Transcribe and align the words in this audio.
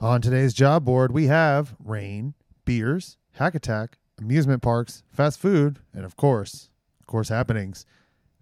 On 0.00 0.20
today's 0.20 0.54
job 0.54 0.84
board, 0.84 1.10
we 1.10 1.26
have 1.26 1.74
rain, 1.84 2.34
beers, 2.64 3.16
hack 3.32 3.56
attack, 3.56 3.98
amusement 4.20 4.62
parks, 4.62 5.02
fast 5.10 5.40
food, 5.40 5.80
and 5.92 6.04
of 6.04 6.14
course, 6.14 6.70
course, 7.08 7.30
happenings. 7.30 7.84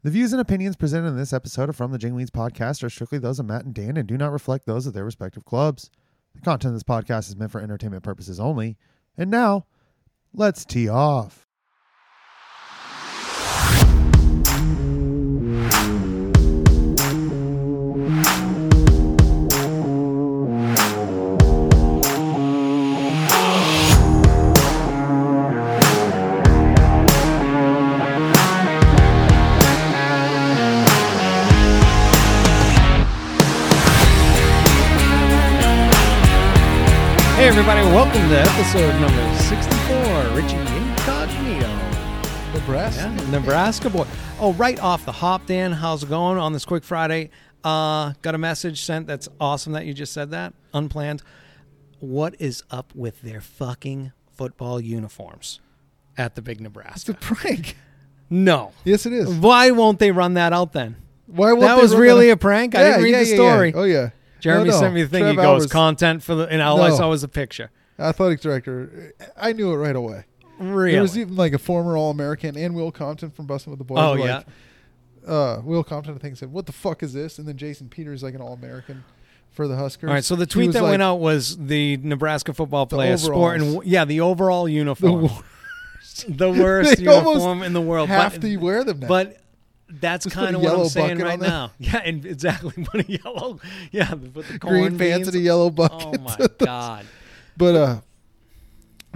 The 0.03 0.11
views 0.11 0.35
and 0.35 0.41
opinions 0.41 0.77
presented 0.77 1.09
in 1.09 1.17
this 1.17 1.33
episode 1.33 1.71
of 1.71 1.77
From 1.77 1.93
the 1.93 1.99
Jingweeds 1.99 2.29
podcast 2.29 2.83
are 2.83 2.91
strictly 2.91 3.17
those 3.17 3.41
of 3.41 3.47
Matt 3.47 3.65
and 3.65 3.73
Dan 3.73 3.97
and 3.97 4.07
do 4.07 4.19
not 4.19 4.33
reflect 4.33 4.67
those 4.67 4.87
of 4.87 4.93
their 4.93 5.07
respective 5.07 5.47
clubs. 5.47 5.91
The 6.35 6.43
content 6.43 6.75
of 6.75 6.75
this 6.75 6.83
podcast 6.83 7.31
is 7.31 7.37
meant 7.37 7.53
for 7.53 7.63
entertainment 7.63 8.03
purposes 8.03 8.39
only. 8.39 8.77
And 9.17 9.31
now, 9.31 9.65
let's 10.35 10.67
tee 10.67 10.91
off. 10.91 11.46
Welcome 38.17 38.31
to 38.31 38.51
episode 38.51 38.99
number 38.99 39.37
64. 39.37 40.35
Richie 40.35 40.57
Incognito. 40.57 41.69
Nebraska. 42.55 43.15
Yeah, 43.15 43.31
Nebraska 43.31 43.91
boy. 43.91 44.07
Oh, 44.41 44.55
right 44.55 44.81
off 44.81 45.05
the 45.05 45.13
hop, 45.13 45.45
Dan. 45.45 45.73
How's 45.73 46.03
it 46.03 46.09
going 46.09 46.39
on 46.39 46.55
this 46.55 46.65
quick 46.65 46.83
Friday? 46.83 47.29
Uh, 47.63 48.15
got 48.23 48.35
a 48.35 48.39
message 48.39 48.83
sent. 48.83 49.07
That's 49.07 49.29
awesome 49.39 49.75
that 49.75 49.85
you 49.85 49.93
just 49.93 50.15
said 50.15 50.31
that. 50.31 50.55
Unplanned. 50.73 51.23
What 52.01 52.35
is 52.39 52.63
up 52.71 52.95
with 52.95 53.21
their 53.21 53.43
fucking 53.43 54.13
football 54.35 54.81
uniforms 54.81 55.61
at 56.17 56.37
the 56.37 56.43
big 56.43 56.57
It's 56.57 56.61
a 56.61 56.63
Nebraska? 56.63 57.15
prank. 57.21 57.77
No. 58.31 58.73
Yes, 58.85 59.05
it 59.05 59.13
is. 59.13 59.29
Why 59.29 59.73
won't 59.73 59.99
they 59.99 60.11
run 60.11 60.35
that 60.35 60.55
out 60.55 60.73
then? 60.73 60.97
Why 61.27 61.53
won't 61.53 61.61
That 61.63 61.77
was 61.77 61.95
really 61.95 62.31
a 62.31 62.37
prank? 62.39 62.75
I 62.75 62.83
didn't 62.83 63.03
read 63.03 63.11
yeah, 63.11 63.19
the 63.19 63.25
yeah, 63.27 63.31
yeah. 63.31 63.37
story. 63.37 63.75
Oh 63.75 63.85
yeah. 63.85 64.11
Jeremy 64.41 64.65
No, 64.71 64.71
no. 64.71 64.81
sent 64.81 64.95
me 64.95 65.03
the 65.03 65.09
thing. 65.09 65.23
Trev 65.23 65.31
he 65.33 65.37
goes, 65.37 65.47
Alberts, 65.47 65.73
content 65.73 66.23
for 66.23 66.35
the, 66.35 66.47
and 66.49 66.63
all 66.63 66.81
I 66.81 66.89
No. 66.89 66.97
saw 66.97 67.11
was 67.11 67.23
a 67.23 67.29
picture. 67.29 67.71
Athletic 67.99 68.41
director. 68.41 69.15
I 69.37 69.53
knew 69.53 69.73
it 69.73 69.77
right 69.77 69.97
away. 69.97 70.25
Really? 70.59 70.93
There 70.93 71.03
was 71.03 71.19
even 71.19 71.37
like 71.37 71.53
a 71.53 71.59
former 71.59 71.97
All 71.97 72.11
American 72.11 72.57
and 72.57 72.75
Will 72.75 72.91
Compton 72.91 73.31
from 73.31 73.47
Bussin' 73.47 73.69
with 73.69 73.79
the 73.79 73.85
Boys. 73.85 73.99
oh, 74.01 74.13
were 74.13 74.27
yeah. 74.27 74.43
Uh, 75.27 75.61
Will 75.65 75.85
Compton, 75.85 76.15
I 76.15 76.19
think, 76.19 76.37
said, 76.37 76.53
"What 76.53 76.67
the 76.67 76.73
fuck 76.73 77.03
is 77.03 77.13
this?" 77.13 77.39
And 77.39 77.49
then 77.49 77.57
Jason 77.57 77.89
Peters, 77.89 78.23
like 78.23 78.35
an 78.35 78.41
All 78.41 78.53
American 78.53 79.05
for 79.51 79.67
the 79.67 79.77
Huskers. 79.77 80.09
All 80.09 80.15
right, 80.15 80.25
so 80.25 80.37
the 80.37 80.47
tweet 80.47 80.73
that 80.73 80.83
like, 80.83 80.91
went 80.91 81.03
out 81.03 81.17
was 81.17 81.57
the 81.57 81.97
Nebraska 81.97 82.53
football 82.53 82.87
The 82.87 82.97
player 82.97 83.17
sport 83.17 83.61
and 83.61 83.85
yeah, 83.85 84.05
the 84.05 84.21
overall 84.21 84.67
The 84.67 84.73
uniform, 84.73 85.23
worst. 85.23 85.43
the 86.29 86.51
worst 86.51 86.99
uniform 87.01 87.63
in 87.63 87.73
the 87.73 87.81
world. 87.81 88.09
Half 88.09 88.35
but, 88.35 88.43
the 88.43 88.57
wear 88.59 88.85
them 88.85 89.01
now. 89.01 89.09
but 89.09 89.41
that's 89.89 90.27
put 90.27 90.35
kind 90.35 90.57
of 90.57 90.63
what 90.63 90.79
I'm 90.79 90.89
saying 90.89 91.19
right 91.19 91.41
now. 91.41 91.73
Yeah, 91.79 92.03
and 92.05 92.25
exactly. 92.25 92.73
Put 92.85 93.09
a 93.09 93.13
yellow, 93.13 93.61
yeah, 93.91 94.13
with 94.15 94.35
the 94.35 94.59
green 94.59 94.59
corn 94.59 94.99
pants 94.99 94.99
beans. 94.99 95.29
and 95.29 95.37
a 95.37 95.41
yellow 95.41 95.71
bucket. 95.71 96.21
Oh 96.21 96.23
my 96.23 96.37
god! 96.59 97.07
But 97.57 97.75
uh 97.75 98.01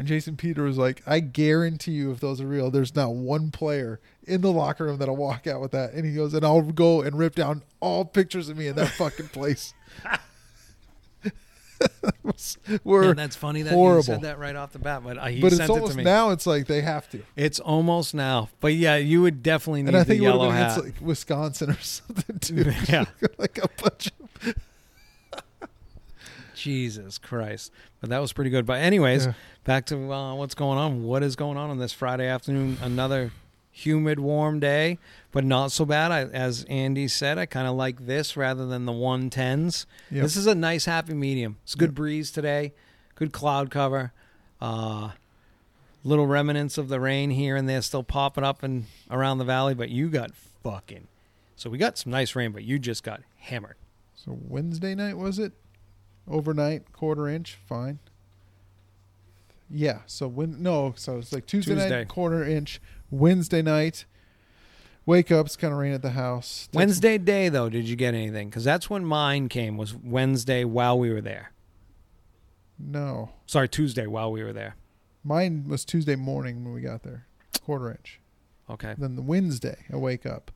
Jason 0.02 0.34
Peter 0.36 0.62
was 0.62 0.78
like, 0.78 1.02
I 1.06 1.20
guarantee 1.20 1.90
you 1.92 2.10
if 2.10 2.20
those 2.20 2.40
are 2.40 2.46
real, 2.46 2.70
there's 2.70 2.94
not 2.96 3.12
one 3.14 3.50
player 3.50 4.00
in 4.24 4.40
the 4.40 4.50
locker 4.50 4.84
room 4.86 4.96
that'll 4.98 5.16
walk 5.16 5.46
out 5.46 5.60
with 5.60 5.72
that. 5.72 5.92
And 5.92 6.06
he 6.06 6.14
goes, 6.14 6.32
and 6.32 6.42
I'll 6.42 6.62
go 6.62 7.02
and 7.02 7.18
rip 7.18 7.34
down 7.34 7.62
all 7.80 8.06
pictures 8.06 8.48
of 8.48 8.56
me 8.56 8.66
in 8.68 8.76
that 8.76 8.88
fucking 8.88 9.28
place. 9.28 9.74
We're 12.84 13.04
Yeah, 13.08 13.12
that's 13.14 13.36
funny 13.36 13.62
that 13.62 13.72
horrible. 13.72 13.96
you 13.98 14.02
said 14.02 14.20
that 14.22 14.38
right 14.38 14.54
off 14.54 14.72
the 14.72 14.78
bat, 14.78 15.02
but 15.02 15.16
uh, 15.18 15.26
he 15.26 15.40
but 15.40 15.48
it's 15.48 15.56
sent 15.56 15.70
it 15.70 15.86
to 15.86 15.96
me. 15.96 16.04
now 16.04 16.30
it's 16.30 16.46
like 16.46 16.66
they 16.66 16.82
have 16.82 17.08
to. 17.10 17.22
It's 17.36 17.58
almost 17.58 18.14
now, 18.14 18.50
but 18.60 18.74
yeah, 18.74 18.96
you 18.96 19.22
would 19.22 19.42
definitely 19.42 19.82
need 19.82 19.88
And 19.88 19.96
I 19.96 20.00
the 20.00 20.04
think 20.06 20.18
it 20.18 20.26
would 20.26 20.28
yellow 20.34 20.50
have 20.50 20.72
hat. 20.72 20.82
been 20.82 20.92
like 20.92 21.00
Wisconsin 21.00 21.70
or 21.70 21.78
something 21.80 22.38
too. 22.38 22.70
Yeah. 22.88 23.06
like 23.38 23.58
a 23.58 23.68
bunch 23.82 24.10
of 24.20 24.54
Jesus 26.64 27.18
Christ. 27.18 27.72
But 28.00 28.10
that 28.10 28.18
was 28.20 28.32
pretty 28.32 28.50
good. 28.50 28.66
But 28.66 28.80
anyways, 28.80 29.26
Yeah. 29.26 29.32
back 29.64 29.86
to 29.86 30.12
uh, 30.12 30.34
what's 30.34 30.54
going 30.54 30.78
on. 30.78 31.04
What 31.04 31.22
is 31.22 31.36
going 31.36 31.56
on 31.56 31.70
on 31.70 31.78
this 31.78 31.92
Friday 31.92 32.26
afternoon? 32.26 32.76
Another 32.82 33.32
humid, 33.72 34.18
warm 34.20 34.60
day, 34.60 34.98
but 35.32 35.44
not 35.44 35.72
so 35.72 35.84
bad. 35.84 36.12
I, 36.12 36.24
as 36.24 36.64
Andy 36.68 37.08
said, 37.08 37.38
I 37.38 37.46
kind 37.46 37.66
of 37.66 37.76
like 37.76 38.04
this 38.06 38.36
rather 38.36 38.66
than 38.66 38.84
the 38.84 38.92
110s. 38.92 39.86
Yep. 40.10 40.22
This 40.22 40.36
is 40.36 40.46
a 40.46 40.54
nice, 40.54 40.84
happy 40.84 41.14
medium. 41.14 41.56
It's 41.62 41.74
a 41.74 41.78
good 41.78 41.90
Yep. 41.90 41.94
breeze 41.94 42.30
today, 42.30 42.72
good 43.14 43.32
cloud 43.32 43.70
cover. 43.70 44.12
Uh, 44.60 45.12
little 46.04 46.26
remnants 46.26 46.76
of 46.78 46.88
the 46.88 47.00
rain 47.00 47.30
here 47.30 47.56
and 47.56 47.68
there 47.68 47.80
still 47.82 48.02
popping 48.02 48.44
up 48.44 48.62
and 48.62 48.86
around 49.10 49.38
the 49.38 49.44
valley, 49.44 49.74
but 49.74 49.88
you 49.88 50.08
got 50.10 50.32
fucking. 50.62 51.06
So 51.56 51.70
we 51.70 51.78
got 51.78 51.96
some 51.96 52.10
nice 52.12 52.34
rain, 52.34 52.52
but 52.52 52.64
you 52.64 52.78
just 52.78 53.02
got 53.02 53.22
hammered. 53.38 53.76
So 54.14 54.38
Wednesday 54.48 54.94
night 54.94 55.16
was 55.16 55.38
it? 55.38 55.52
Overnight, 56.28 56.92
quarter 56.92 57.28
inch, 57.28 57.56
fine. 57.66 57.98
Yeah. 59.68 60.00
So 60.06 60.28
when 60.28 60.62
no, 60.62 60.94
so 60.96 61.18
it's 61.18 61.32
like 61.32 61.46
Tuesday, 61.46 61.74
Tuesday. 61.74 61.90
night, 61.90 62.08
quarter 62.08 62.44
inch. 62.44 62.80
Wednesday 63.10 63.62
night, 63.62 64.04
wake 65.06 65.32
up. 65.32 65.46
It's 65.46 65.56
kind 65.56 65.72
of 65.72 65.78
rain 65.78 65.92
at 65.92 66.02
the 66.02 66.10
house. 66.10 66.68
Wednesday 66.72 67.18
day 67.18 67.48
though, 67.48 67.68
did 67.68 67.88
you 67.88 67.96
get 67.96 68.14
anything? 68.14 68.48
Because 68.48 68.64
that's 68.64 68.88
when 68.88 69.04
mine 69.04 69.48
came. 69.48 69.76
Was 69.76 69.94
Wednesday 69.94 70.64
while 70.64 70.98
we 70.98 71.10
were 71.10 71.20
there. 71.20 71.52
No, 72.82 73.30
Sorry, 73.44 73.68
Tuesday 73.68 74.06
while 74.06 74.32
we 74.32 74.42
were 74.42 74.54
there. 74.54 74.74
mine 75.22 75.66
was 75.68 75.84
Tuesday 75.84 76.16
morning 76.16 76.64
when 76.64 76.72
we 76.72 76.80
got 76.80 77.02
there, 77.02 77.26
quarter 77.62 77.90
inch. 77.90 78.20
Okay. 78.70 78.94
Then 78.96 79.16
the 79.16 79.22
Wednesday, 79.22 79.76
I 79.92 79.96
wake 79.96 80.24
up. 80.24 80.50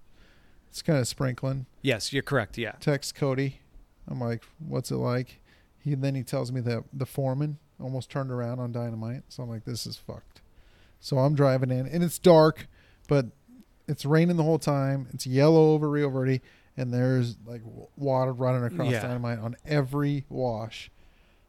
It's 0.71 0.81
kind 0.81 0.99
of 0.99 1.07
sprinkling. 1.07 1.67
Yes, 1.83 2.13
you're 2.15 2.23
correct. 2.23 2.57
Yeah. 2.57 2.73
Text 2.81 3.15
Cody. 3.15 3.61
I'm 4.09 4.21
like, 4.21 4.43
what's 4.59 4.91
it 4.91 4.97
like? 4.97 5.39
He 5.84 5.95
then 5.95 6.15
he 6.15 6.22
tells 6.22 6.50
me 6.50 6.61
that 6.62 6.84
the 6.93 7.06
foreman 7.06 7.59
almost 7.81 8.11
turned 8.11 8.31
around 8.31 8.59
on 8.59 8.72
dynamite. 8.72 9.22
So 9.28 9.43
I'm 9.43 9.50
like, 9.50 9.65
this 9.65 9.87
is 9.87 9.97
fucked. 9.97 10.41
So 11.00 11.19
I'm 11.19 11.34
driving 11.34 11.71
in, 11.71 11.87
and 11.87 12.03
it's 12.03 12.19
dark, 12.19 12.67
but 13.09 13.27
it's 13.87 14.06
raining 14.06 14.37
the 14.39 14.43
whole 14.43 14.59
time. 14.59 15.09
It's 15.12 15.27
yellow 15.27 15.73
over 15.75 15.91
Rio 15.91 16.09
Verde, 16.09 16.41
and 16.77 16.93
there's 16.94 17.37
like 17.47 17.61
water 17.97 18.33
running 18.33 18.65
across 18.65 18.91
Yeah. 18.91 19.03
dynamite 19.03 19.39
on 19.39 19.56
every 19.67 20.25
wash. 20.31 20.91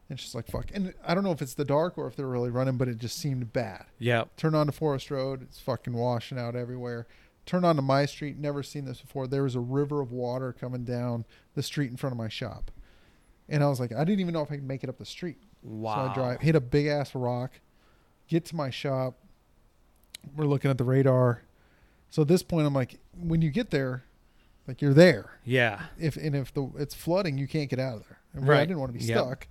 And 0.09 0.19
she's 0.19 0.35
like, 0.35 0.45
fuck. 0.47 0.69
And 0.73 0.93
I 1.07 1.15
don't 1.15 1.23
know 1.23 1.31
if 1.31 1.41
it's 1.41 1.55
the 1.55 1.65
dark 1.65 1.97
or 1.97 2.05
if 2.07 2.15
they're 2.15 2.27
really 2.27 2.51
running, 2.51 2.77
but 2.77 2.87
it 2.89 2.97
just 2.99 3.17
seemed 3.17 3.53
bad. 3.53 3.85
Yeah. 3.97 4.25
Turn 4.37 4.53
on 4.53 4.65
to 4.67 4.71
Forest 4.71 5.09
Road, 5.09 5.41
it's 5.41 5.59
fucking 5.59 5.93
washing 5.93 6.37
out 6.37 6.55
everywhere. 6.55 7.07
Turn 7.47 7.63
on 7.63 7.75
to 7.77 7.81
my 7.81 8.05
street, 8.05 8.37
never 8.37 8.61
seen 8.61 8.85
this 8.85 8.99
before. 9.01 9.25
There 9.27 9.43
was 9.43 9.55
a 9.55 9.59
river 9.59 10.01
of 10.01 10.11
water 10.11 10.51
coming 10.51 10.83
down 10.83 11.25
the 11.53 11.63
street 11.63 11.89
in 11.91 11.97
front 11.97 12.11
of 12.11 12.17
my 12.17 12.27
shop. 12.27 12.71
And 13.47 13.63
I 13.63 13.67
was 13.67 13.79
like, 13.79 13.91
I 13.91 14.03
didn't 14.03 14.21
even 14.21 14.33
know 14.33 14.41
if 14.41 14.51
I 14.51 14.55
could 14.55 14.67
make 14.67 14.83
it 14.83 14.89
up 14.89 14.97
the 14.97 15.05
street. 15.05 15.37
Wow. 15.61 15.95
So 15.95 16.11
I 16.11 16.13
drive, 16.13 16.41
hit 16.41 16.55
a 16.55 16.61
big 16.61 16.87
ass 16.87 17.13
rock, 17.13 17.51
get 18.27 18.45
to 18.45 18.55
my 18.55 18.69
shop. 18.69 19.17
We're 20.35 20.45
looking 20.45 20.71
at 20.71 20.77
the 20.77 20.83
radar. 20.83 21.43
So 22.09 22.23
at 22.23 22.27
this 22.27 22.41
point, 22.43 22.65
I'm 22.65 22.73
like, 22.73 22.99
when 23.19 23.41
you 23.41 23.51
get 23.51 23.69
there, 23.69 24.03
like 24.67 24.81
you're 24.81 24.93
there. 24.93 25.31
Yeah. 25.43 25.83
If 25.99 26.17
and 26.17 26.35
if 26.35 26.53
the 26.53 26.71
it's 26.77 26.95
flooding, 26.95 27.37
you 27.37 27.47
can't 27.47 27.69
get 27.69 27.79
out 27.79 27.97
of 27.97 28.07
there. 28.07 28.19
And 28.33 28.51
I 28.51 28.65
didn't 28.65 28.79
want 28.79 28.93
to 28.93 28.97
be 28.99 29.05
Yep. 29.05 29.17
stuck. 29.17 29.47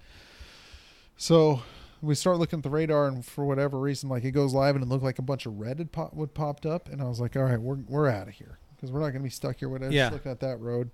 So 1.17 1.63
we 2.03 2.15
start 2.15 2.39
looking 2.39 2.59
at 2.59 2.63
the 2.63 2.71
radar, 2.71 3.07
and 3.07 3.25
for 3.25 3.45
whatever 3.45 3.79
reason, 3.79 4.09
like 4.09 4.25
it 4.25 4.33
goes 4.33 4.53
live, 4.53 4.75
and 4.75 4.83
it 4.85 4.89
looked 4.89 5.05
like 5.05 5.19
a 5.19 5.23
bunch 5.23 5.47
of 5.47 5.59
red 5.59 5.79
had 5.79 5.93
pop, 5.93 6.15
would 6.15 6.35
popped 6.35 6.67
up, 6.67 6.89
and 6.89 7.01
I 7.01 7.05
was 7.05 7.21
like, 7.21 7.37
all 7.37 7.45
right, 7.45 7.61
we're 7.61 7.77
we're 7.89 8.09
out 8.09 8.29
of 8.29 8.35
here 8.35 8.59
because 8.75 8.91
we're 8.91 9.01
not 9.01 9.11
going 9.11 9.21
to 9.21 9.25
be 9.25 9.31
stuck 9.31 9.59
here. 9.59 9.69
Whatever. 9.69 9.93
Yeah. 9.93 10.05
Just 10.11 10.15
looking 10.15 10.33
at 10.33 10.41
that 10.41 10.59
road. 10.61 10.91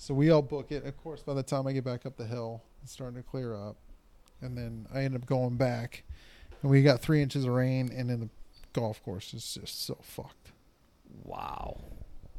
So 0.00 0.14
we 0.14 0.30
all 0.30 0.40
book 0.40 0.72
it. 0.72 0.86
Of 0.86 0.96
course, 0.96 1.20
by 1.22 1.34
the 1.34 1.42
time 1.42 1.66
I 1.66 1.72
get 1.72 1.84
back 1.84 2.06
up 2.06 2.16
the 2.16 2.24
hill, 2.24 2.62
it's 2.82 2.90
starting 2.90 3.22
to 3.22 3.22
clear 3.22 3.54
up, 3.54 3.76
and 4.40 4.56
then 4.56 4.86
I 4.94 5.00
end 5.02 5.14
up 5.14 5.26
going 5.26 5.56
back, 5.56 6.04
and 6.62 6.70
we 6.70 6.82
got 6.82 7.02
three 7.02 7.20
inches 7.20 7.44
of 7.44 7.50
rain, 7.52 7.90
and 7.94 8.08
then 8.08 8.20
the 8.20 8.28
golf 8.72 9.02
course 9.04 9.34
is 9.34 9.58
just 9.60 9.82
so 9.84 9.98
fucked. 10.00 10.52
Wow. 11.22 11.76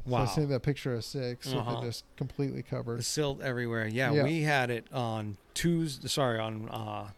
So 0.04 0.14
I 0.16 0.20
Wow. 0.22 0.26
sent 0.26 0.48
that 0.48 0.64
picture 0.64 0.92
of 0.94 1.04
six 1.04 1.52
Uh-huh. 1.52 1.78
it 1.78 1.84
just 1.86 2.04
completely 2.16 2.62
The 2.62 2.68
covered. 2.68 3.04
silt 3.04 3.40
everywhere. 3.40 3.86
Yeah, 3.86 4.10
Yeah. 4.10 4.24
we 4.24 4.42
had 4.42 4.68
it 4.68 4.92
on 4.92 5.36
Tuesday. 5.54 6.08
Sorry, 6.08 6.40
on 6.40 6.68
uh, 6.68 7.10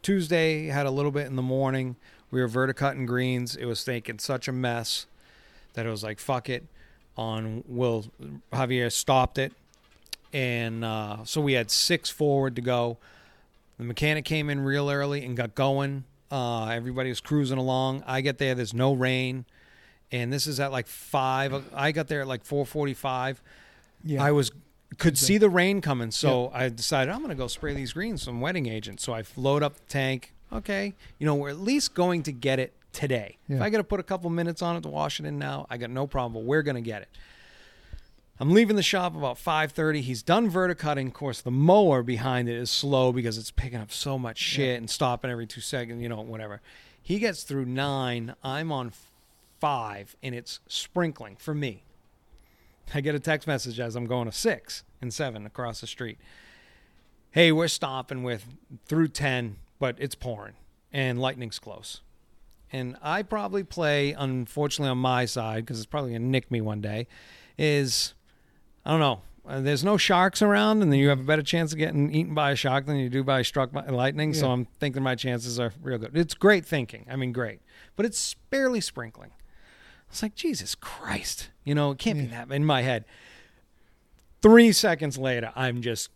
Tuesday. 0.00 0.68
Had 0.68 0.86
a 0.86 0.90
little 0.90 1.10
bit 1.10 1.26
in 1.26 1.36
the 1.36 1.42
morning. 1.42 1.96
We 2.30 2.40
were 2.40 2.48
verticutting 2.48 3.04
greens. 3.04 3.54
It 3.54 3.66
was 3.66 3.84
thinking 3.84 4.18
such 4.18 4.48
a 4.48 4.52
mess 4.52 5.04
that 5.74 5.84
it 5.84 5.90
was 5.90 6.02
like 6.02 6.18
fuck 6.18 6.48
it. 6.48 6.66
On 7.16 7.62
Will 7.66 8.06
Javier 8.52 8.90
stopped 8.90 9.36
it, 9.36 9.52
and 10.32 10.82
uh, 10.82 11.18
so 11.24 11.42
we 11.42 11.52
had 11.52 11.70
six 11.70 12.08
forward 12.08 12.56
to 12.56 12.62
go. 12.62 12.96
The 13.76 13.84
mechanic 13.84 14.24
came 14.24 14.48
in 14.48 14.60
real 14.60 14.90
early 14.90 15.24
and 15.24 15.36
got 15.36 15.54
going. 15.54 16.04
Uh, 16.30 16.68
everybody 16.68 17.10
was 17.10 17.20
cruising 17.20 17.58
along. 17.58 18.02
I 18.06 18.22
get 18.22 18.38
there. 18.38 18.54
There's 18.54 18.72
no 18.72 18.94
rain, 18.94 19.44
and 20.10 20.32
this 20.32 20.46
is 20.46 20.58
at 20.58 20.72
like 20.72 20.86
five. 20.86 21.62
I 21.74 21.92
got 21.92 22.08
there 22.08 22.22
at 22.22 22.26
like 22.26 22.44
four 22.44 22.64
forty-five. 22.64 23.42
Yeah. 24.04 24.24
I 24.24 24.30
was 24.30 24.50
could 24.96 25.18
see 25.18 25.36
the 25.36 25.50
rain 25.50 25.82
coming, 25.82 26.10
so 26.10 26.50
I 26.54 26.70
decided 26.70 27.12
I'm 27.12 27.18
going 27.18 27.28
to 27.28 27.34
go 27.34 27.46
spray 27.46 27.74
these 27.74 27.92
greens 27.92 28.22
some 28.22 28.40
wetting 28.40 28.66
agent. 28.66 29.00
So 29.00 29.12
I 29.12 29.24
load 29.36 29.62
up 29.62 29.76
the 29.76 29.84
tank. 29.88 30.32
Okay, 30.50 30.94
you 31.18 31.26
know 31.26 31.34
we're 31.34 31.50
at 31.50 31.60
least 31.60 31.94
going 31.94 32.22
to 32.22 32.32
get 32.32 32.58
it 32.58 32.72
today. 32.92 33.38
If 33.48 33.60
I 33.60 33.70
got 33.70 33.78
to 33.78 33.84
put 33.84 34.00
a 34.00 34.02
couple 34.02 34.30
minutes 34.30 34.62
on 34.62 34.76
it 34.76 34.82
to 34.82 34.88
wash 34.88 35.20
it 35.20 35.26
in 35.26 35.38
now, 35.38 35.66
I 35.70 35.76
got 35.76 35.90
no 35.90 36.06
problem. 36.06 36.34
But 36.34 36.46
we're 36.46 36.62
going 36.62 36.76
to 36.76 36.80
get 36.80 37.02
it. 37.02 37.08
I'm 38.38 38.52
leaving 38.52 38.76
the 38.76 38.82
shop 38.82 39.14
about 39.14 39.36
5:30. 39.36 40.00
He's 40.00 40.22
done 40.22 40.50
verticutting. 40.50 41.08
Of 41.08 41.14
course, 41.14 41.40
the 41.40 41.50
mower 41.50 42.02
behind 42.02 42.48
it 42.48 42.56
is 42.56 42.70
slow 42.70 43.12
because 43.12 43.38
it's 43.38 43.50
picking 43.50 43.78
up 43.78 43.92
so 43.92 44.18
much 44.18 44.38
shit 44.38 44.78
and 44.78 44.90
stopping 44.90 45.30
every 45.30 45.46
two 45.46 45.60
seconds. 45.60 46.02
You 46.02 46.08
know, 46.08 46.20
whatever. 46.20 46.60
He 47.00 47.18
gets 47.18 47.42
through 47.42 47.66
nine. 47.66 48.34
I'm 48.42 48.72
on 48.72 48.92
five, 49.60 50.16
and 50.22 50.34
it's 50.34 50.60
sprinkling 50.66 51.36
for 51.36 51.54
me. 51.54 51.84
I 52.94 53.00
get 53.00 53.14
a 53.14 53.20
text 53.20 53.46
message 53.46 53.80
as 53.80 53.96
I'm 53.96 54.06
going 54.06 54.26
to 54.26 54.32
six 54.36 54.84
and 55.00 55.12
seven 55.12 55.46
across 55.46 55.80
the 55.80 55.86
street. 55.86 56.18
Hey, 57.30 57.50
we're 57.50 57.68
stopping 57.68 58.22
with 58.22 58.44
through 58.84 59.08
10, 59.08 59.56
but 59.78 59.96
it's 59.98 60.14
pouring 60.14 60.54
and 60.92 61.18
lightning's 61.20 61.58
close. 61.58 62.02
And 62.72 62.96
I 63.02 63.22
probably 63.22 63.64
play, 63.64 64.12
unfortunately, 64.12 64.90
on 64.90 64.98
my 64.98 65.26
side, 65.26 65.64
because 65.64 65.78
it's 65.78 65.86
probably 65.86 66.10
going 66.10 66.22
to 66.22 66.28
nick 66.28 66.50
me 66.50 66.60
one 66.60 66.80
day, 66.80 67.06
is 67.58 68.14
I 68.84 68.90
don't 68.90 69.00
know. 69.00 69.20
Uh, 69.46 69.60
there's 69.60 69.82
no 69.82 69.96
sharks 69.96 70.40
around, 70.40 70.82
and 70.82 70.92
then 70.92 71.00
you 71.00 71.08
have 71.08 71.20
a 71.20 71.24
better 71.24 71.42
chance 71.42 71.72
of 71.72 71.78
getting 71.78 72.14
eaten 72.14 72.32
by 72.32 72.52
a 72.52 72.56
shark 72.56 72.86
than 72.86 72.96
you 72.96 73.08
do 73.08 73.24
by 73.24 73.42
struck 73.42 73.72
by 73.72 73.84
lightning. 73.86 74.32
So 74.32 74.50
I'm 74.50 74.66
thinking 74.78 75.02
my 75.02 75.16
chances 75.16 75.58
are 75.58 75.72
real 75.82 75.98
good. 75.98 76.16
It's 76.16 76.34
great 76.34 76.64
thinking. 76.64 77.06
I 77.10 77.16
mean, 77.16 77.32
great. 77.32 77.60
But 77.96 78.06
it's 78.06 78.34
barely 78.50 78.80
sprinkling. 78.80 79.32
It's 80.08 80.22
like, 80.22 80.36
Jesus 80.36 80.74
Christ. 80.76 81.50
You 81.64 81.74
know, 81.74 81.90
it 81.90 81.98
can't 81.98 82.18
be 82.18 82.26
that 82.26 82.52
in 82.52 82.64
my 82.64 82.82
head. 82.82 83.04
Three 84.42 84.72
seconds 84.72 85.18
later, 85.18 85.52
I'm 85.56 85.82
just 85.82 86.10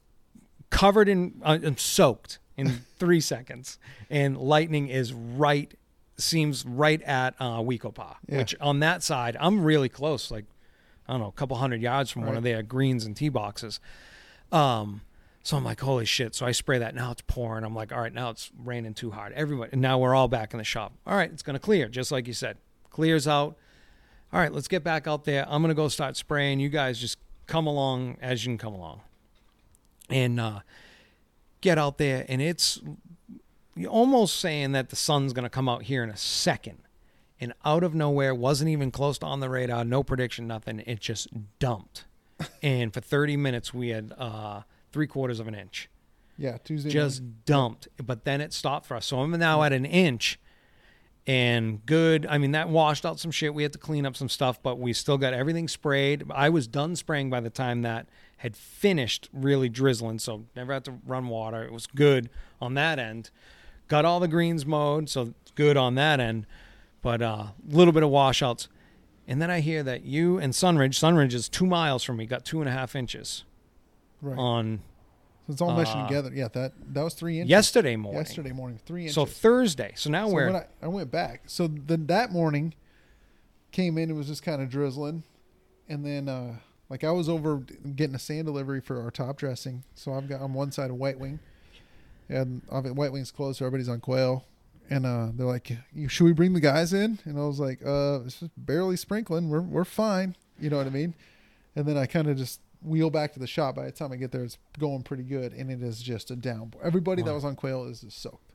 covered 0.70 1.08
in, 1.08 1.40
uh, 1.42 1.58
I'm 1.64 1.78
soaked 1.78 2.38
in 2.56 2.84
three 2.98 3.20
seconds. 3.20 3.78
And 4.08 4.36
lightning 4.36 4.88
is 4.88 5.12
right, 5.12 5.74
seems 6.18 6.64
right 6.64 7.02
at 7.02 7.34
uh, 7.40 7.60
We-Ko-Pa, 7.64 8.18
Yeah. 8.28 8.38
which 8.38 8.54
on 8.60 8.80
that 8.80 9.02
side, 9.02 9.36
I'm 9.38 9.62
really 9.64 9.88
close, 9.88 10.30
like, 10.30 10.44
I 11.08 11.12
don't 11.12 11.20
know, 11.20 11.28
a 11.28 11.32
couple 11.32 11.56
hundred 11.56 11.82
yards 11.82 12.10
from 12.10 12.24
one 12.26 12.36
of 12.36 12.42
their 12.42 12.62
greens 12.62 13.04
and 13.04 13.16
tee 13.16 13.28
boxes. 13.28 13.78
Um, 14.50 15.02
so 15.42 15.56
I'm 15.56 15.62
like, 15.64 15.80
holy 15.80 16.04
shit. 16.04 16.34
So 16.34 16.44
I 16.46 16.50
spray 16.52 16.78
that. 16.78 16.94
Now 16.94 17.12
it's 17.12 17.22
pouring. 17.22 17.64
I'm 17.64 17.74
like, 17.74 17.92
all 17.92 18.00
right, 18.00 18.12
now 18.12 18.30
it's 18.30 18.50
raining 18.58 18.94
too 18.94 19.12
hard. 19.12 19.32
Everybody, 19.34 19.70
and 19.72 19.80
now 19.80 19.98
we're 19.98 20.14
all 20.14 20.26
back 20.26 20.52
in 20.52 20.58
the 20.58 20.64
shop. 20.64 20.92
All 21.06 21.14
right, 21.16 21.30
it's 21.30 21.42
going 21.42 21.54
to 21.54 21.60
clear, 21.60 21.88
just 21.88 22.10
like 22.10 22.26
you 22.26 22.32
said. 22.32 22.56
Clears 22.90 23.28
out. 23.28 23.56
All 24.32 24.40
right, 24.40 24.52
let's 24.52 24.66
get 24.66 24.82
back 24.82 25.06
out 25.06 25.24
there. 25.24 25.44
I'm 25.48 25.62
going 25.62 25.68
to 25.68 25.74
go 25.76 25.86
start 25.86 26.16
spraying. 26.16 26.58
You 26.58 26.68
guys 26.68 26.98
just 26.98 27.18
come 27.46 27.68
along 27.68 28.16
as 28.20 28.44
you 28.44 28.50
can 28.50 28.58
come 28.58 28.74
along. 28.74 29.02
And 30.10 30.40
uh, 30.40 30.60
get 31.60 31.78
out 31.78 31.98
there. 31.98 32.24
And 32.28 32.42
it's 32.42 32.80
you're 33.76 33.90
almost 33.90 34.36
saying 34.40 34.72
that 34.72 34.88
the 34.88 34.96
sun's 34.96 35.32
going 35.32 35.44
to 35.44 35.50
come 35.50 35.68
out 35.68 35.84
here 35.84 36.02
in 36.02 36.10
a 36.10 36.16
second. 36.16 36.78
And 37.38 37.52
out 37.64 37.82
of 37.84 37.94
nowhere, 37.94 38.34
wasn't 38.34 38.70
even 38.70 38.90
close 38.90 39.18
to 39.18 39.26
on 39.26 39.40
the 39.40 39.50
radar, 39.50 39.84
no 39.84 40.02
prediction, 40.02 40.46
nothing. 40.46 40.80
It 40.86 41.00
just 41.00 41.28
dumped. 41.58 42.04
and 42.62 42.92
for 42.94 43.00
30 43.00 43.36
minutes, 43.36 43.74
we 43.74 43.90
had 43.90 44.12
uh, 44.16 44.62
three 44.92 45.06
quarters 45.06 45.38
of 45.38 45.46
an 45.46 45.54
inch 45.54 45.90
Yeah, 46.38 46.56
Tuesday. 46.64 46.88
just 46.88 47.20
morning. 47.20 47.36
dumped. 47.44 47.88
But 48.02 48.24
then 48.24 48.40
it 48.40 48.54
stopped 48.54 48.86
for 48.86 48.96
us. 48.96 49.04
So 49.06 49.20
I'm 49.20 49.30
now 49.32 49.62
at 49.64 49.72
an 49.74 49.84
inch 49.84 50.38
and 51.26 51.84
good. 51.84 52.24
I 52.26 52.38
mean, 52.38 52.52
that 52.52 52.68
washed 52.68 53.04
out 53.04 53.18
some 53.18 53.30
shit. 53.30 53.52
We 53.52 53.62
had 53.64 53.72
to 53.72 53.78
clean 53.78 54.06
up 54.06 54.16
some 54.16 54.28
stuff, 54.28 54.62
but 54.62 54.78
we 54.78 54.92
still 54.92 55.18
got 55.18 55.34
everything 55.34 55.68
sprayed. 55.68 56.24
I 56.34 56.48
was 56.48 56.66
done 56.66 56.96
spraying 56.96 57.30
by 57.30 57.40
the 57.40 57.50
time 57.50 57.82
that 57.82 58.06
had 58.38 58.56
finished 58.56 59.28
really 59.32 59.68
drizzling. 59.68 60.20
So 60.20 60.44
never 60.54 60.72
had 60.72 60.84
to 60.84 60.94
run 61.04 61.28
water. 61.28 61.64
It 61.64 61.72
was 61.72 61.86
good 61.86 62.30
on 62.60 62.74
that 62.74 62.98
end. 62.98 63.30
Got 63.88 64.04
all 64.04 64.20
the 64.20 64.28
greens 64.28 64.66
mowed. 64.66 65.08
So 65.08 65.34
good 65.54 65.76
on 65.76 65.94
that 65.96 66.20
end. 66.20 66.46
But 67.02 67.22
a 67.22 67.28
uh, 67.28 67.48
little 67.68 67.92
bit 67.92 68.02
of 68.02 68.10
washouts. 68.10 68.68
And 69.28 69.40
then 69.42 69.50
I 69.50 69.60
hear 69.60 69.82
that 69.82 70.04
you 70.04 70.38
and 70.38 70.52
Sunridge, 70.52 70.94
Sunridge 70.94 71.34
is 71.34 71.48
two 71.48 71.66
miles 71.66 72.02
from 72.04 72.16
me, 72.16 72.26
got 72.26 72.44
two 72.44 72.60
and 72.60 72.68
a 72.68 72.72
half 72.72 72.94
inches 72.94 73.44
right. 74.22 74.38
on 74.38 74.80
so 75.46 75.52
it's 75.52 75.60
all 75.60 75.70
meshing 75.70 76.04
uh, 76.04 76.08
together. 76.08 76.30
Yeah, 76.34 76.48
that 76.48 76.72
that 76.92 77.02
was 77.02 77.14
three 77.14 77.38
inches. 77.38 77.50
yesterday 77.50 77.94
morning. 77.94 78.18
Yesterday 78.18 78.52
morning, 78.52 78.80
three 78.84 79.02
inches. 79.02 79.14
So 79.14 79.26
Thursday. 79.26 79.92
So 79.94 80.10
now 80.10 80.28
So 80.28 80.34
we're 80.34 80.46
when 80.46 80.56
I, 80.56 80.66
I 80.82 80.88
went 80.88 81.12
back. 81.12 81.42
So 81.46 81.68
then 81.68 82.06
that 82.06 82.32
morning 82.32 82.74
came 83.70 83.96
in, 83.96 84.10
it 84.10 84.14
was 84.14 84.26
just 84.26 84.42
kind 84.42 84.60
of 84.60 84.68
drizzling. 84.68 85.22
And 85.88 86.04
then 86.04 86.28
uh 86.28 86.56
like 86.88 87.04
I 87.04 87.12
was 87.12 87.28
over 87.28 87.58
getting 87.94 88.16
a 88.16 88.18
sand 88.18 88.46
delivery 88.46 88.80
for 88.80 89.00
our 89.00 89.12
top 89.12 89.36
dressing. 89.36 89.84
So 89.94 90.12
I've 90.12 90.28
got 90.28 90.40
on 90.40 90.52
one 90.52 90.72
side 90.72 90.90
of 90.90 90.96
White 90.96 91.18
Wing. 91.18 91.38
And 92.28 92.62
I've 92.72 92.84
White 92.92 93.12
Wing's 93.12 93.30
closed, 93.30 93.58
so 93.58 93.66
everybody's 93.66 93.88
on 93.88 94.00
quail. 94.00 94.44
And 94.88 95.04
uh, 95.06 95.28
they're 95.34 95.46
like, 95.46 95.72
"Should 96.08 96.24
we 96.24 96.32
bring 96.32 96.52
the 96.52 96.60
guys 96.60 96.92
in?" 96.92 97.18
And 97.24 97.38
I 97.38 97.44
was 97.44 97.58
like, 97.58 97.80
"Uh, 97.84 98.20
it's 98.24 98.40
just 98.40 98.52
barely 98.56 98.96
sprinkling. 98.96 99.48
We're 99.48 99.60
we're 99.60 99.84
fine." 99.84 100.36
You 100.60 100.70
know 100.70 100.76
what 100.78 100.86
I 100.86 100.90
mean? 100.90 101.14
And 101.74 101.86
then 101.86 101.96
I 101.96 102.06
kind 102.06 102.28
of 102.28 102.36
just 102.36 102.60
wheel 102.82 103.10
back 103.10 103.32
to 103.32 103.38
the 103.40 103.46
shop. 103.48 103.74
By 103.76 103.86
the 103.86 103.92
time 103.92 104.12
I 104.12 104.16
get 104.16 104.30
there, 104.32 104.44
it's 104.44 104.58
going 104.78 105.02
pretty 105.02 105.24
good, 105.24 105.52
and 105.52 105.70
it 105.70 105.82
is 105.82 106.00
just 106.02 106.30
a 106.30 106.36
downpour. 106.36 106.80
Everybody 106.84 107.22
that 107.22 107.34
was 107.34 107.44
on 107.44 107.56
quail 107.56 107.84
is 107.84 108.00
just 108.02 108.22
soaked. 108.22 108.52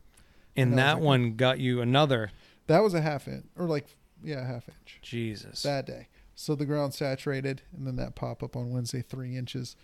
and 0.56 0.72
And 0.72 0.80
I 0.80 0.84
was 0.84 0.94
that 0.94 0.96
like- 1.00 1.06
one 1.06 1.36
got 1.36 1.60
you 1.60 1.82
another 1.82 2.32
That 2.68 2.80
was 2.80 2.94
a 2.94 3.02
half 3.02 3.28
inch, 3.28 3.46
or 3.58 3.68
like 3.68 3.88
yeah, 4.24 4.42
a 4.42 4.46
half 4.46 4.70
inch 4.70 5.00
Jesus. 5.02 5.64
that 5.64 5.86
day. 5.86 6.08
So 6.34 6.56
the 6.56 6.66
ground 6.66 6.94
saturated, 6.94 7.62
and 7.76 7.86
then 7.86 7.98
that 7.98 8.16
pop 8.16 8.42
up 8.42 8.56
on 8.56 8.72
Wednesday, 8.72 9.02
three 9.02 9.36
inches. 9.36 9.76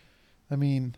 I 0.49 0.55
mean, 0.55 0.95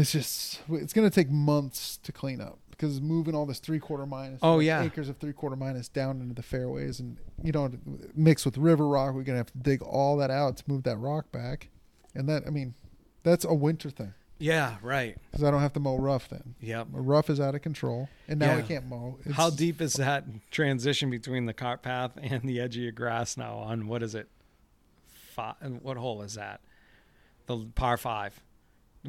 it's 0.00 0.12
just 0.12 0.60
it's 0.70 0.92
going 0.92 1.08
to 1.08 1.14
take 1.14 1.30
months 1.30 1.98
to 2.02 2.12
clean 2.12 2.40
up 2.40 2.58
because 2.70 3.00
moving 3.00 3.34
all 3.34 3.46
this 3.46 3.58
three 3.58 3.78
quarter 3.78 4.06
minus, 4.06 4.40
Oh, 4.42 4.56
like, 4.56 4.66
yeah. 4.66 4.82
acres 4.82 5.08
of 5.08 5.16
three 5.18 5.32
quarter 5.32 5.56
minus 5.56 5.88
down 5.88 6.20
into 6.20 6.34
the 6.34 6.42
fairways, 6.42 7.00
and 7.00 7.16
you 7.42 7.52
know, 7.52 7.70
mixed 8.14 8.44
with 8.44 8.56
river 8.58 8.86
rock, 8.86 9.14
we're 9.14 9.22
going 9.22 9.34
to 9.34 9.38
have 9.38 9.52
to 9.52 9.58
dig 9.58 9.82
all 9.82 10.16
that 10.18 10.30
out 10.30 10.56
to 10.58 10.64
move 10.66 10.84
that 10.84 10.96
rock 10.98 11.32
back, 11.32 11.68
and 12.14 12.28
that 12.28 12.44
I 12.46 12.50
mean, 12.50 12.74
that's 13.22 13.44
a 13.44 13.54
winter 13.54 13.90
thing 13.90 14.14
yeah, 14.38 14.76
right. 14.82 15.16
because 15.30 15.42
I 15.44 15.50
don't 15.50 15.60
have 15.60 15.72
to 15.74 15.80
mow 15.80 15.96
rough 15.96 16.28
then. 16.28 16.54
Yep. 16.60 16.88
Rough 16.92 17.28
is 17.28 17.40
out 17.40 17.54
of 17.54 17.62
control, 17.62 18.08
and 18.28 18.38
now 18.38 18.56
I 18.56 18.62
can't 18.62 18.86
mow. 18.86 19.18
It's, 19.24 19.34
How 19.34 19.50
deep 19.50 19.80
is 19.80 19.94
that 19.94 20.24
transition 20.50 21.10
between 21.10 21.46
the 21.46 21.52
cart 21.52 21.82
path 21.82 22.12
and 22.22 22.42
the 22.42 22.60
edge 22.60 22.76
of 22.76 22.82
your 22.82 22.92
grass 22.92 23.36
now 23.36 23.54
on 23.56 23.88
what 23.88 24.02
is 24.02 24.14
it? 24.14 24.28
Five, 25.34 25.56
what 25.82 25.96
hole 25.96 26.22
is 26.22 26.34
that? 26.34 26.60
The 27.46 27.66
par 27.74 27.96
five. 27.96 28.40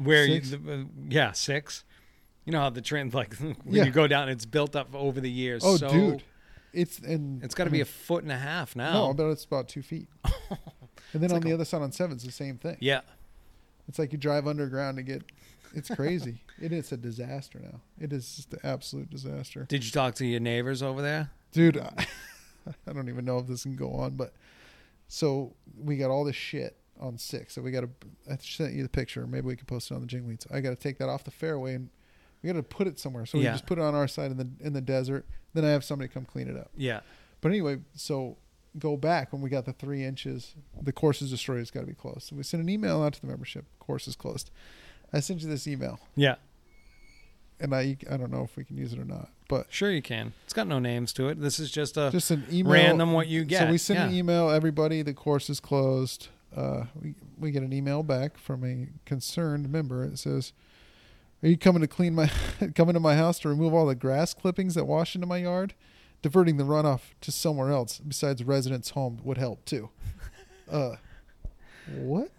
Where 0.02 0.26
Six? 0.26 0.50
you 0.50 0.58
the, 0.58 0.72
uh, 0.74 0.84
yeah, 1.08 1.32
six. 1.32 1.84
You 2.44 2.52
know 2.52 2.60
how 2.60 2.70
the 2.70 2.80
trend 2.80 3.14
like 3.20 3.34
when 3.36 3.56
Yeah. 3.66 3.84
you 3.84 3.90
go 3.90 4.06
down 4.06 4.28
it's 4.28 4.46
built 4.46 4.74
up 4.76 4.94
over 4.94 5.20
the 5.20 5.30
years. 5.30 5.62
Oh, 5.64 5.76
so 5.76 5.88
dude, 5.88 6.22
it's 6.72 6.98
and 6.98 7.42
It's 7.44 7.54
got 7.54 7.64
to 7.64 7.70
be 7.70 7.78
mean, 7.78 7.82
a 7.82 7.86
foot 7.86 8.22
and 8.22 8.32
a 8.32 8.36
half 8.38 8.74
now. 8.76 8.92
No, 8.92 9.10
I 9.10 9.12
bet 9.12 9.26
it's 9.26 9.44
about 9.44 9.68
two 9.68 9.82
feet. 9.82 10.08
and 10.24 10.32
then 11.12 11.24
It's 11.24 11.32
on 11.32 11.38
like 11.38 11.44
the 11.44 11.50
a- 11.50 11.54
other 11.54 11.64
side 11.64 11.82
on 11.82 11.92
seven, 11.92 12.14
it's 12.16 12.24
the 12.24 12.32
same 12.32 12.56
thing. 12.58 12.76
yeah. 12.80 13.00
It's 13.88 13.98
like 13.98 14.12
you 14.12 14.18
drive 14.18 14.46
underground 14.46 14.98
to 14.98 15.02
get. 15.02 15.22
It's 15.74 15.88
crazy. 15.88 16.42
it 16.62 16.72
is 16.72 16.92
a 16.92 16.96
disaster 16.96 17.58
now. 17.60 17.80
It 18.00 18.12
is 18.12 18.36
just 18.36 18.52
an 18.54 18.60
absolute 18.62 19.10
disaster, 19.10 19.66
Did 19.68 19.84
you 19.84 19.90
talk 19.90 20.14
to 20.16 20.26
your 20.26 20.38
neighbors 20.40 20.82
over 20.82 21.02
there? 21.02 21.30
dude. 21.52 21.76
I, 21.78 22.06
I 22.86 22.92
don't 22.92 23.08
even 23.08 23.24
know 23.24 23.38
if 23.38 23.46
this 23.48 23.64
can 23.64 23.74
go 23.74 23.90
on, 23.92 24.12
but 24.16 24.32
so 25.08 25.54
we 25.76 25.96
got 25.96 26.10
all 26.10 26.24
this 26.24 26.36
shit 26.36 26.76
on 27.00 27.18
six. 27.18 27.54
So 27.54 27.62
we 27.62 27.70
got 27.70 27.80
to. 27.80 27.88
I 28.30 28.36
sent 28.40 28.74
you 28.74 28.82
the 28.82 28.88
picture. 28.88 29.26
Maybe 29.26 29.46
we 29.46 29.56
can 29.56 29.66
post 29.66 29.90
it 29.90 29.94
on 29.94 30.00
the 30.02 30.06
Jingweeds. 30.06 30.46
I 30.52 30.60
got 30.60 30.70
to 30.70 30.76
take 30.76 30.98
that 30.98 31.08
off 31.08 31.24
the 31.24 31.30
fairway 31.30 31.74
and 31.74 31.88
we 32.42 32.46
got 32.48 32.56
to 32.56 32.62
put 32.62 32.86
it 32.86 32.98
somewhere. 32.98 33.26
So 33.26 33.38
we 33.38 33.44
Yeah. 33.44 33.52
just 33.52 33.66
put 33.66 33.78
it 33.78 33.82
on 33.82 33.94
our 33.94 34.06
side 34.08 34.30
in 34.30 34.36
the 34.36 34.48
in 34.60 34.72
the 34.72 34.80
desert. 34.80 35.26
Then 35.54 35.64
I 35.64 35.70
have 35.70 35.82
somebody 35.84 36.08
come 36.08 36.24
clean 36.24 36.48
it 36.48 36.56
up. 36.56 36.70
Yeah. 36.76 37.00
But 37.40 37.48
anyway, 37.50 37.78
so 37.94 38.36
go 38.78 38.96
back 38.96 39.32
when 39.32 39.42
we 39.42 39.50
got 39.50 39.64
the 39.64 39.72
three 39.72 40.04
inches. 40.04 40.54
The 40.80 40.92
course 40.92 41.22
is 41.22 41.30
destroyed. 41.30 41.60
It's 41.60 41.70
got 41.72 41.80
to 41.80 41.86
be 41.86 41.94
closed. 41.94 42.22
So 42.22 42.36
we 42.36 42.42
sent 42.44 42.62
an 42.62 42.68
email 42.68 43.02
out 43.02 43.14
to 43.14 43.20
the 43.20 43.26
membership. 43.26 43.64
Course 43.80 44.06
is 44.06 44.14
closed. 44.14 44.50
I 45.12 45.18
sent 45.20 45.42
you 45.42 45.48
this 45.48 45.66
email, 45.66 45.98
Yeah. 46.14 46.36
and 47.58 47.74
I 47.74 47.96
I 48.08 48.16
don't 48.16 48.30
know 48.30 48.44
if 48.44 48.56
we 48.56 48.64
can 48.64 48.76
use 48.76 48.92
it 48.92 48.98
or 49.00 49.04
not, 49.04 49.28
but 49.48 49.66
Sure 49.70 49.90
you 49.90 50.02
can. 50.02 50.32
It's 50.44 50.52
got 50.52 50.68
no 50.68 50.78
names 50.78 51.12
to 51.14 51.28
it. 51.28 51.40
This 51.40 51.58
is 51.58 51.70
just 51.70 51.96
a 51.96 52.10
just 52.12 52.30
an 52.30 52.44
email. 52.52 52.72
random 52.72 53.12
what 53.12 53.26
you 53.26 53.44
get. 53.44 53.62
So 53.66 53.70
we 53.72 53.78
send 53.78 53.98
an 53.98 54.14
email. 54.14 54.50
Everybody, 54.50 55.02
the 55.02 55.14
course 55.14 55.50
is 55.50 55.58
closed. 55.58 56.28
Uh, 56.56 56.84
we 57.00 57.14
we 57.38 57.50
get 57.50 57.62
an 57.62 57.72
email 57.72 58.02
back 58.02 58.36
from 58.36 58.64
a 58.64 58.88
concerned 59.06 59.70
member. 59.70 60.04
It 60.04 60.18
says, 60.18 60.52
"Are 61.42 61.48
you 61.48 61.56
coming 61.56 61.80
to 61.82 61.88
clean 61.88 62.14
my 62.14 62.30
coming 62.74 62.94
to 62.94 63.00
my 63.00 63.16
house 63.16 63.38
to 63.40 63.48
remove 63.48 63.72
all 63.72 63.86
the 63.86 63.94
grass 63.94 64.34
clippings 64.34 64.74
that 64.74 64.86
wash 64.86 65.14
into 65.14 65.26
my 65.26 65.38
yard? 65.38 65.74
Diverting 66.22 66.56
the 66.56 66.64
runoff 66.64 67.00
to 67.22 67.32
somewhere 67.32 67.70
else 67.70 67.98
besides 67.98 68.42
residents' 68.44 68.90
home 68.90 69.20
would 69.24 69.38
help 69.38 69.64
too." 69.64 69.90
Uh, 70.70 70.94
what? 71.96 72.30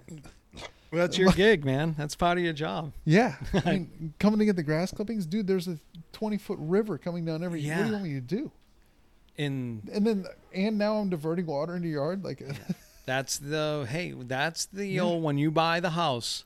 Well, 0.91 1.01
that's 1.01 1.17
your 1.17 1.31
gig, 1.33 1.65
man. 1.65 1.95
That's 1.97 2.15
part 2.15 2.37
of 2.37 2.43
your 2.43 2.53
job. 2.53 2.93
Yeah, 3.05 3.35
I 3.65 3.71
mean, 3.71 4.13
coming 4.19 4.39
to 4.39 4.45
get 4.45 4.55
the 4.55 4.63
grass 4.63 4.91
clippings, 4.91 5.25
dude. 5.25 5.47
There's 5.47 5.67
a 5.67 5.77
20 6.13 6.37
foot 6.37 6.57
river 6.61 6.97
coming 6.97 7.25
down 7.25 7.43
every. 7.43 7.61
Yeah. 7.61 7.77
What 7.77 7.83
do 7.83 7.87
you 7.87 7.93
want 7.93 8.03
me 8.05 8.13
to 8.13 8.21
do? 8.21 8.51
In 9.37 9.81
And 9.93 10.05
then, 10.05 10.25
and 10.53 10.77
now 10.77 10.95
I'm 10.95 11.09
diverting 11.09 11.45
water 11.45 11.75
into 11.75 11.87
your 11.87 12.03
yard. 12.03 12.23
Like, 12.23 12.41
That's 13.11 13.39
the 13.39 13.85
hey. 13.89 14.13
That's 14.13 14.65
the 14.67 14.85
Yeah. 14.87 15.01
old 15.01 15.21
when 15.21 15.37
you 15.37 15.51
buy 15.51 15.81
the 15.81 15.89
house, 15.91 16.45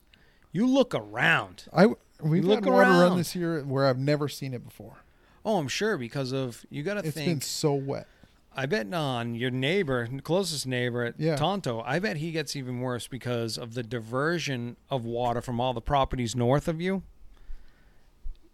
you 0.50 0.66
look 0.66 0.96
around. 0.96 1.64
I 1.72 1.86
we've 2.20 2.44
Look 2.44 2.64
had 2.64 2.72
water 2.72 2.90
run 2.90 3.00
around. 3.10 3.18
this 3.18 3.36
year 3.36 3.62
where 3.62 3.86
I've 3.86 4.00
never 4.00 4.28
seen 4.28 4.52
it 4.52 4.64
before. 4.64 4.96
Oh, 5.44 5.58
I'm 5.58 5.68
sure 5.68 5.96
because 5.96 6.32
of 6.32 6.66
you 6.68 6.82
got 6.82 6.94
to 6.94 7.06
It's 7.06 7.10
think. 7.16 7.28
been 7.28 7.40
so 7.40 7.72
wet. 7.74 8.08
I 8.52 8.66
bet 8.66 8.92
on 8.92 9.36
your 9.36 9.52
neighbor, 9.52 10.08
closest 10.24 10.66
neighbor 10.66 11.04
at 11.04 11.20
Yeah. 11.20 11.36
Tonto, 11.36 11.82
I 11.86 12.00
bet 12.00 12.16
he 12.16 12.32
gets 12.32 12.56
even 12.56 12.80
worse 12.80 13.06
because 13.06 13.56
of 13.58 13.74
the 13.74 13.84
diversion 13.84 14.76
of 14.90 15.04
water 15.04 15.40
from 15.40 15.60
all 15.60 15.72
the 15.72 15.80
properties 15.80 16.34
north 16.34 16.66
of 16.66 16.80
you. 16.80 17.04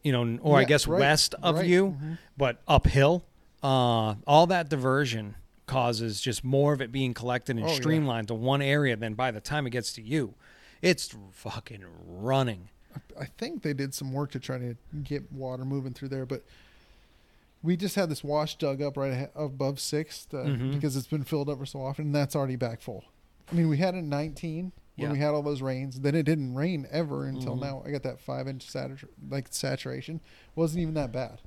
You 0.02 0.12
know, 0.12 0.38
or 0.42 0.58
I 0.58 0.64
guess 0.64 0.86
right, 0.86 1.00
west 1.00 1.34
of 1.42 1.54
right, 1.56 1.66
you, 1.66 1.96
mhm. 1.98 2.18
but 2.36 2.60
uphill. 2.68 3.24
Uh, 3.62 4.16
all 4.26 4.46
that 4.48 4.68
diversion 4.68 5.36
causes 5.66 6.20
just 6.20 6.42
more 6.44 6.72
of 6.72 6.80
it 6.80 6.90
being 6.92 7.14
collected 7.14 7.56
and 7.56 7.64
Oh, 7.64 7.68
yeah. 7.68 7.74
streamlined 7.74 8.28
to 8.28 8.34
one 8.34 8.60
area. 8.62 8.96
Then 8.96 9.14
by 9.14 9.30
the 9.30 9.40
time 9.40 9.66
it 9.66 9.70
gets 9.70 9.92
to 9.94 10.02
you, 10.02 10.34
it's 10.80 11.14
fucking 11.32 11.84
running. 12.06 12.68
I 13.18 13.24
think 13.26 13.62
they 13.62 13.72
did 13.72 13.94
some 13.94 14.12
work 14.12 14.32
to 14.32 14.40
try 14.40 14.58
to 14.58 14.76
get 15.02 15.30
water 15.32 15.64
moving 15.64 15.94
through 15.94 16.08
there, 16.08 16.26
but 16.26 16.44
we 17.62 17.76
just 17.76 17.94
had 17.94 18.08
this 18.10 18.24
wash 18.24 18.56
dug 18.58 18.82
up 18.82 18.96
right 18.96 19.30
above 19.34 19.78
Sixth 19.80 20.34
uh, 20.34 20.38
Mhm. 20.38 20.74
because 20.74 20.96
it's 20.96 21.06
been 21.06 21.22
filled 21.24 21.48
up 21.48 21.58
for 21.58 21.66
so 21.66 21.80
often, 21.82 22.06
and 22.06 22.14
that's 22.14 22.34
already 22.36 22.56
back 22.56 22.80
full. 22.80 23.04
I 23.50 23.54
mean, 23.54 23.68
we 23.68 23.78
had 23.78 23.94
it 23.94 23.98
in 23.98 24.08
19 24.08 24.72
when 24.96 25.06
Yeah. 25.06 25.12
we 25.12 25.18
had 25.20 25.28
all 25.28 25.42
those 25.42 25.62
rains. 25.62 26.00
Then 26.00 26.14
it 26.14 26.24
didn't 26.24 26.54
rain 26.54 26.86
ever 26.90 27.24
until 27.26 27.56
Mhm. 27.56 27.60
now. 27.60 27.82
I 27.86 27.90
got 27.92 28.02
that 28.02 28.20
five 28.20 28.48
inch 28.48 28.66
satur- 28.66 29.08
like 29.30 29.46
saturation. 29.50 30.20
wasn't 30.54 30.82
even 30.82 30.94
that 30.94 31.12
bad, 31.12 31.40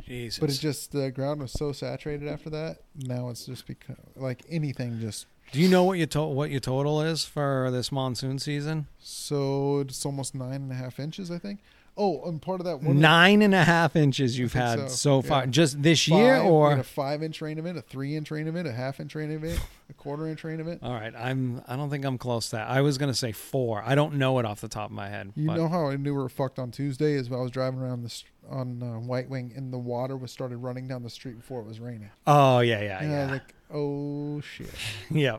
Jesus. 0.00 0.38
but 0.38 0.48
it's 0.50 0.58
just 0.58 0.92
the 0.92 1.10
ground 1.10 1.40
was 1.42 1.52
so 1.52 1.72
saturated 1.72 2.28
after 2.28 2.50
that. 2.50 2.78
Now 2.96 3.28
it's 3.30 3.46
just 3.46 3.66
become 3.66 3.96
like 4.16 4.42
anything 4.48 4.98
just 5.00 5.26
Do 5.52 5.60
you 5.60 5.68
know 5.68 5.84
what 5.84 5.98
your 5.98 6.06
to- 6.08 6.22
what 6.22 6.50
your 6.50 6.60
total 6.60 7.00
is 7.02 7.24
for 7.24 7.70
this 7.70 7.90
monsoon 7.92 8.38
season? 8.38 8.86
so 8.98 9.80
it's 9.80 10.04
almost 10.06 10.34
nine 10.34 10.62
and 10.62 10.72
a 10.72 10.74
half 10.76 10.98
inches, 11.00 11.30
I 11.30 11.38
think. 11.38 11.60
Oh, 11.94 12.22
and 12.24 12.40
part 12.40 12.60
of 12.60 12.64
that 12.64 12.80
one 12.80 13.00
Nine 13.00 13.42
and 13.42 13.54
a 13.54 13.62
half 13.62 13.96
inches 13.96 14.38
you've 14.38 14.54
had 14.54 14.88
so, 14.90 15.20
so, 15.20 15.22
far, 15.22 15.42
yeah. 15.42 15.50
just 15.50 15.82
this 15.82 16.06
five, 16.06 16.18
year, 16.18 16.36
or 16.38 16.72
a 16.72 16.82
five 16.82 17.22
inch 17.22 17.42
rain 17.42 17.58
event, 17.58 17.76
a 17.76 17.82
three 17.82 18.16
inch 18.16 18.30
rain 18.30 18.48
event, 18.48 18.66
a 18.66 18.72
half 18.72 18.98
inch 18.98 19.14
rain 19.14 19.30
event, 19.30 19.60
a 19.90 19.92
quarter 19.92 20.26
inch 20.26 20.42
rain 20.42 20.58
event. 20.58 20.80
all 20.82 20.94
right. 20.94 21.14
I'm. 21.14 21.62
I 21.68 21.76
don't 21.76 21.90
think 21.90 22.06
I'm 22.06 22.16
close 22.16 22.48
to 22.50 22.56
that. 22.56 22.68
I 22.68 22.80
was 22.80 22.96
gonna 22.96 23.12
say 23.12 23.32
four. 23.32 23.82
I 23.84 23.94
don't 23.94 24.14
know 24.14 24.38
it 24.38 24.46
off 24.46 24.62
the 24.62 24.68
top 24.68 24.86
of 24.86 24.96
my 24.96 25.10
head. 25.10 25.32
You 25.36 25.48
but- 25.48 25.56
know 25.56 25.68
how 25.68 25.88
I 25.88 25.96
knew 25.96 26.14
we 26.14 26.22
were 26.22 26.30
fucked 26.30 26.58
on 26.58 26.70
Tuesday 26.70 27.12
is 27.12 27.28
when 27.28 27.38
I 27.38 27.42
was 27.42 27.50
driving 27.50 27.80
around 27.80 28.04
this 28.04 28.24
on 28.48 28.82
uh, 28.82 28.98
White 28.98 29.28
Wing 29.28 29.52
and 29.54 29.70
the 29.72 29.78
water 29.78 30.16
was 30.16 30.32
started 30.32 30.56
running 30.56 30.88
down 30.88 31.02
the 31.02 31.10
street 31.10 31.36
before 31.36 31.60
it 31.60 31.66
was 31.66 31.78
raining. 31.78 32.10
Oh 32.26 32.60
yeah, 32.60 32.80
yeah, 32.80 33.02
and 33.02 33.12
I 33.12 33.14
yeah. 33.14 33.22
was 33.22 33.30
like, 33.32 33.54
oh 33.72 34.40
shit. 34.40 34.70
yeah. 35.10 35.38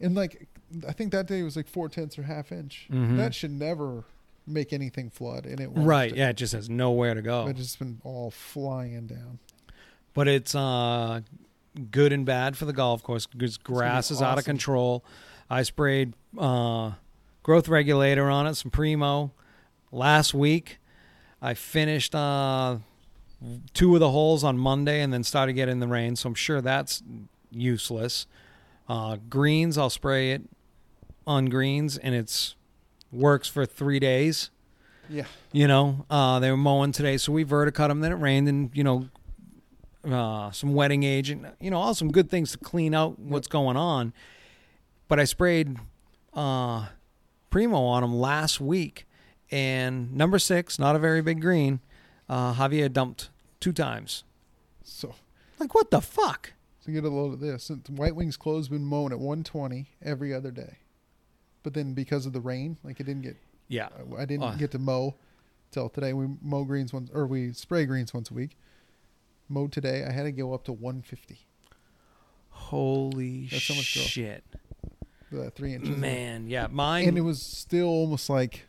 And 0.00 0.14
like, 0.14 0.46
I 0.88 0.92
think 0.92 1.10
that 1.12 1.26
day 1.26 1.42
was 1.42 1.56
like 1.56 1.66
four 1.68 1.88
tenths 1.88 2.16
or 2.16 2.22
half 2.22 2.52
inch. 2.52 2.86
Mhm. 2.90 3.16
That 3.16 3.34
should 3.34 3.50
never 3.52 4.04
make 4.46 4.72
anything 4.72 5.10
flood, 5.10 5.46
and 5.46 5.60
it 5.60 5.70
won't. 5.70 5.86
Right. 5.86 6.14
Yeah. 6.14 6.30
It 6.30 6.36
just 6.36 6.52
has 6.52 6.68
nowhere 6.68 7.14
to 7.14 7.22
go. 7.22 7.46
It's 7.48 7.58
just 7.58 7.78
been 7.78 8.00
all 8.04 8.30
flying 8.30 9.06
down. 9.06 9.38
But 10.14 10.28
it's 10.28 10.54
uh, 10.54 11.20
good 11.90 12.12
and 12.12 12.26
bad 12.26 12.56
for 12.56 12.64
the 12.64 12.72
golf 12.72 13.02
course 13.02 13.26
because 13.26 13.56
grass 13.56 14.10
is 14.10 14.20
out 14.20 14.32
of 14.32 14.38
awesome. 14.38 14.44
control. 14.44 15.04
I 15.48 15.62
sprayed 15.62 16.14
uh, 16.38 16.92
growth 17.42 17.68
regulator 17.68 18.28
on 18.28 18.46
it, 18.46 18.54
some 18.54 18.70
Primo, 18.70 19.32
last 19.90 20.34
week. 20.34 20.78
I 21.40 21.54
finished 21.54 22.14
uh, 22.14 22.76
two 23.74 23.94
of 23.94 24.00
the 24.00 24.10
holes 24.10 24.44
on 24.44 24.58
Monday 24.58 25.00
and 25.00 25.12
then 25.12 25.24
started 25.24 25.54
getting 25.54 25.80
the 25.80 25.88
rain, 25.88 26.14
so 26.16 26.28
I'm 26.28 26.34
sure 26.34 26.60
that's 26.60 27.02
useless. 27.50 28.26
Uh, 28.88 29.16
greens, 29.28 29.76
I'll 29.78 29.90
spray 29.90 30.32
it 30.32 30.42
on 31.26 31.46
greens, 31.46 31.96
and 31.98 32.14
it's 32.14 32.54
works 33.12 33.48
for 33.48 33.66
three 33.66 33.98
days. 34.00 34.50
Yeah. 35.08 35.24
You 35.52 35.66
know, 35.68 36.06
uh, 36.08 36.38
they 36.38 36.50
were 36.50 36.56
mowing 36.56 36.92
today, 36.92 37.16
so 37.18 37.32
we 37.32 37.44
verticut 37.44 37.88
them. 37.88 38.00
Then 38.00 38.12
it 38.12 38.16
rained, 38.16 38.48
and 38.48 38.70
you 38.74 38.82
know, 38.84 39.08
uh, 40.04 40.50
some 40.50 40.74
wetting 40.74 41.02
agent. 41.02 41.46
You 41.60 41.70
know, 41.70 41.78
all 41.78 41.94
some 41.94 42.10
good 42.10 42.30
things 42.30 42.52
to 42.52 42.58
clean 42.58 42.94
out 42.94 43.18
what's 43.18 43.48
going 43.48 43.76
on. 43.76 44.12
But 45.08 45.20
I 45.20 45.24
sprayed 45.24 45.76
uh, 46.34 46.86
Primo 47.50 47.82
on 47.82 48.02
them 48.02 48.14
last 48.16 48.60
week, 48.60 49.06
and 49.50 50.14
number 50.14 50.38
six, 50.38 50.78
not 50.78 50.96
a 50.96 50.98
very 50.98 51.20
big 51.20 51.40
green. 51.40 51.80
Uh, 52.28 52.54
Javier 52.54 52.90
dumped 52.90 53.28
two 53.60 53.72
times. 53.72 54.24
So 54.82 55.14
Like 55.58 55.74
what 55.74 55.90
the 55.90 56.00
fuck? 56.00 56.54
So 56.80 56.90
get 56.92 57.04
a 57.04 57.08
load 57.08 57.34
of 57.34 57.40
this. 57.40 57.70
White 57.88 58.16
Wings 58.16 58.36
clothes 58.36 58.68
been 58.68 58.84
mown 58.84 59.12
at 59.12 59.18
120 59.18 59.88
every 60.02 60.32
other 60.34 60.50
day, 60.50 60.78
but 61.62 61.74
then 61.74 61.94
because 61.94 62.26
of 62.26 62.32
the 62.32 62.40
rain, 62.40 62.76
like 62.84 63.00
it 63.00 63.04
didn't 63.04 63.22
get, 63.22 63.36
Yeah, 63.68 63.88
I 64.18 64.24
didn't 64.24 64.42
Uh. 64.44 64.54
get 64.56 64.70
to 64.72 64.78
mow 64.78 65.14
till 65.70 65.88
today. 65.88 66.12
We 66.12 66.26
mow 66.42 66.64
greens 66.64 66.92
once, 66.92 67.10
or 67.14 67.26
we 67.26 67.52
spray 67.52 67.86
greens 67.86 68.12
once 68.12 68.30
a 68.30 68.34
week. 68.34 68.56
Mowed 69.48 69.72
today. 69.72 70.04
I 70.04 70.12
had 70.12 70.24
to 70.24 70.32
go 70.32 70.54
up 70.54 70.64
to 70.64 70.72
150, 70.72 71.38
holy 72.50 73.46
That's 73.50 73.68
how 73.68 73.74
much 73.74 73.94
growth. 73.94 74.06
shit, 74.06 74.44
uh, 75.36 75.50
three 75.50 75.74
inches. 75.74 75.96
man. 75.96 76.48
Yeah, 76.48 76.68
mine. 76.70 77.08
and 77.08 77.18
it 77.18 77.22
was 77.22 77.40
still 77.42 77.88
almost 77.88 78.28
like 78.30 78.66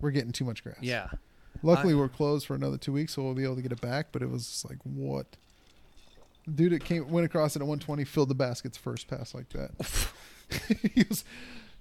we're 0.00 0.10
getting 0.10 0.32
too 0.32 0.44
much 0.44 0.62
grass. 0.62 0.78
yeah, 0.80 1.08
Luckily, 1.62 1.92
I- 1.94 1.96
we're 1.96 2.08
closed 2.08 2.46
for 2.46 2.54
another 2.54 2.78
two 2.78 2.92
weeks, 2.92 3.14
so 3.14 3.22
we'll 3.22 3.34
be 3.34 3.42
able 3.44 3.56
to 3.56 3.62
get 3.62 3.72
it 3.72 3.80
back. 3.80 4.12
But 4.12 4.22
it 4.22 4.30
was 4.30 4.64
like 4.68 4.78
what. 4.84 5.36
Dude, 6.52 6.72
it 6.72 6.82
came 6.84 7.10
went 7.10 7.26
across 7.26 7.56
it 7.56 7.60
at 7.60 7.66
120, 7.66 8.04
filled 8.04 8.28
the 8.30 8.34
baskets 8.34 8.78
first 8.78 9.06
pass 9.08 9.34
like 9.34 9.48
that. 9.50 9.70
he 10.94 11.04
was, 11.08 11.24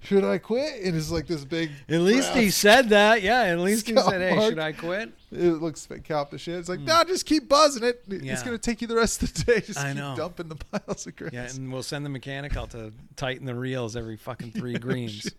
should 0.07 0.23
I 0.23 0.37
quit? 0.37 0.83
And 0.83 0.95
it's 0.95 1.11
like 1.11 1.27
this 1.27 1.43
big. 1.43 1.69
At 1.89 1.99
least 1.99 2.31
he 2.31 2.49
said 2.49 2.89
that. 2.89 3.21
Yeah, 3.21 3.41
at 3.41 3.59
least 3.59 3.87
he 3.87 3.95
said, 3.97 4.21
"Hey, 4.21 4.35
mark. 4.35 4.49
should 4.49 4.59
I 4.59 4.71
quit?" 4.71 5.11
It 5.31 5.61
looks 5.61 5.85
cap 6.05 6.29
to 6.29 6.37
shit. 6.37 6.55
It's 6.55 6.69
like, 6.69 6.79
hmm. 6.79 6.85
nah, 6.85 7.03
just 7.03 7.25
keep 7.25 7.49
buzzing 7.49 7.83
it. 7.83 8.03
It's 8.07 8.41
gonna 8.41 8.57
take 8.57 8.81
you 8.81 8.87
the 8.87 8.95
rest 8.95 9.21
of 9.21 9.33
the 9.33 9.43
day. 9.43 9.61
Just 9.65 9.79
I 9.79 9.89
keep 9.89 9.97
know. 9.97 10.15
dumping 10.15 10.47
the 10.47 10.55
piles 10.55 11.05
of 11.07 11.15
grass. 11.17 11.33
Yeah, 11.33 11.49
and 11.49 11.73
we'll 11.73 11.83
send 11.83 12.05
the 12.05 12.09
mechanic 12.09 12.55
out 12.55 12.69
to 12.69 12.93
tighten 13.17 13.45
the 13.45 13.55
reels 13.55 13.97
every 13.97 14.15
fucking 14.15 14.51
three 14.51 14.77
greens. 14.79 15.11
Shit. 15.11 15.33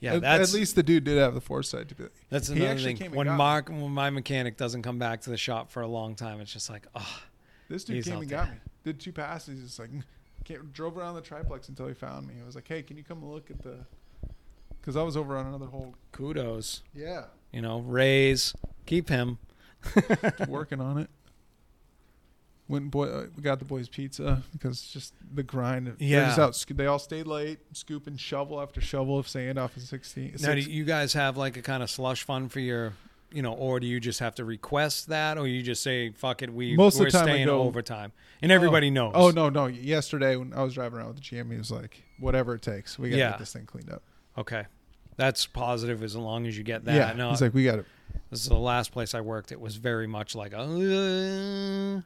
Yeah, 0.00 0.14
at, 0.14 0.20
that's 0.20 0.50
at 0.50 0.54
least 0.54 0.76
the 0.76 0.82
dude 0.82 1.04
did 1.04 1.16
have 1.16 1.32
the 1.32 1.40
foresight 1.40 1.88
to 1.88 1.94
be. 1.94 2.02
Like, 2.02 2.12
that's 2.28 2.48
he 2.48 2.56
another 2.56 2.72
actually 2.72 2.96
thing. 2.96 3.08
came 3.08 3.12
When 3.12 3.26
got 3.26 3.32
me. 3.32 3.38
Mark, 3.38 3.68
when 3.70 3.90
my 3.90 4.10
mechanic 4.10 4.58
doesn't 4.58 4.82
come 4.82 4.98
back 4.98 5.22
to 5.22 5.30
the 5.30 5.38
shop 5.38 5.70
for 5.70 5.80
a 5.80 5.88
long 5.88 6.14
time, 6.14 6.40
it's 6.40 6.52
just 6.52 6.68
like, 6.68 6.86
oh, 6.94 7.22
this 7.70 7.84
dude 7.84 8.04
came 8.04 8.18
and 8.18 8.28
there. 8.28 8.38
got 8.40 8.50
me. 8.50 8.56
Did 8.84 9.00
two 9.00 9.12
passes. 9.12 9.62
Just 9.62 9.78
like, 9.78 9.88
came, 10.44 10.70
drove 10.72 10.96
around 10.98 11.14
the 11.14 11.20
triplex 11.20 11.68
until 11.68 11.86
he 11.88 11.94
found 11.94 12.26
me. 12.26 12.34
I 12.42 12.46
was 12.46 12.54
like, 12.54 12.68
hey, 12.68 12.82
can 12.82 12.96
you 12.96 13.04
come 13.04 13.24
look 13.24 13.50
at 13.50 13.62
the? 13.62 13.78
Because 14.80 14.96
I 14.96 15.02
was 15.02 15.16
over 15.16 15.36
on 15.36 15.46
another 15.46 15.66
hole. 15.66 15.94
kudos. 16.12 16.82
Yeah, 16.94 17.24
You 17.52 17.62
know, 17.62 17.80
raise, 17.80 18.54
keep 18.86 19.08
him. 19.08 19.38
working 20.48 20.80
on 20.80 20.98
it. 20.98 21.10
Went 22.66 22.82
and 22.84 22.90
boy, 22.90 23.04
uh, 23.08 23.26
we 23.36 23.42
got 23.42 23.58
the 23.58 23.64
boys 23.66 23.88
pizza 23.90 24.42
because 24.52 24.80
just 24.82 25.12
the 25.34 25.42
grind. 25.42 25.86
They're 25.86 25.94
Yeah. 25.98 26.26
just 26.28 26.38
out, 26.38 26.56
sc- 26.56 26.68
they 26.70 26.86
all 26.86 26.98
stayed 26.98 27.26
late, 27.26 27.58
scooping 27.72 28.16
shovel 28.16 28.58
after 28.60 28.80
shovel 28.80 29.18
of 29.18 29.28
sand 29.28 29.58
off 29.58 29.76
of 29.76 29.82
sixteen. 29.82 30.34
Now, 30.40 30.54
do 30.54 30.60
you 30.60 30.84
guys 30.84 31.12
have 31.12 31.36
like 31.36 31.58
a 31.58 31.62
kind 31.62 31.82
of 31.82 31.90
slush 31.90 32.22
fund 32.22 32.50
for 32.52 32.60
your, 32.60 32.94
you 33.34 33.42
know, 33.42 33.52
or 33.52 33.80
do 33.80 33.86
you 33.86 33.98
just 34.00 34.20
have 34.20 34.34
to 34.36 34.44
request 34.44 35.08
that, 35.08 35.36
or 35.36 35.46
you 35.46 35.62
just 35.62 35.82
say, 35.82 36.10
"Fuck 36.12 36.42
it, 36.42 36.52
we 36.54 36.76
Most 36.76 36.94
of 36.94 37.00
we're 37.00 37.06
the 37.06 37.10
time 37.12 37.24
staying 37.26 37.46
go- 37.46 37.62
overtime," 37.62 38.12
and 38.40 38.50
everybody 38.52 38.90
knows. 38.90 39.12
Oh 39.14 39.30
no, 39.30 39.48
no! 39.50 39.66
Yesterday 39.66 40.36
when 40.36 40.52
I 40.54 40.62
was 40.62 40.74
driving 40.74 40.98
around 40.98 41.08
with 41.08 41.16
the 41.16 41.22
GM, 41.22 41.50
he 41.50 41.58
was 41.58 41.70
like, 41.70 42.02
"Whatever 42.18 42.54
it 42.54 42.62
takes, 42.62 42.98
we 42.98 43.10
gotta 43.10 43.18
Yeah. 43.18 43.30
get 43.30 43.40
this 43.40 43.52
thing 43.52 43.66
cleaned 43.66 43.90
up." 43.90 44.02
Okay, 44.38 44.64
that's 45.16 45.46
positive 45.46 46.02
as 46.02 46.14
long 46.16 46.46
as 46.46 46.56
you 46.56 46.62
get 46.64 46.84
that. 46.86 46.94
yeah, 46.94 47.12
No, 47.12 47.30
he's 47.30 47.42
like, 47.42 47.52
"We 47.54 47.64
got 47.64 47.80
it." 47.80 47.86
this 48.30 48.40
is 48.42 48.48
the 48.48 48.56
last 48.56 48.92
place 48.92 49.14
I 49.14 49.20
worked. 49.20 49.50
It 49.52 49.60
was 49.60 49.76
very 49.76 50.06
much 50.06 50.34
like, 50.36 50.54
uh, 50.54 50.58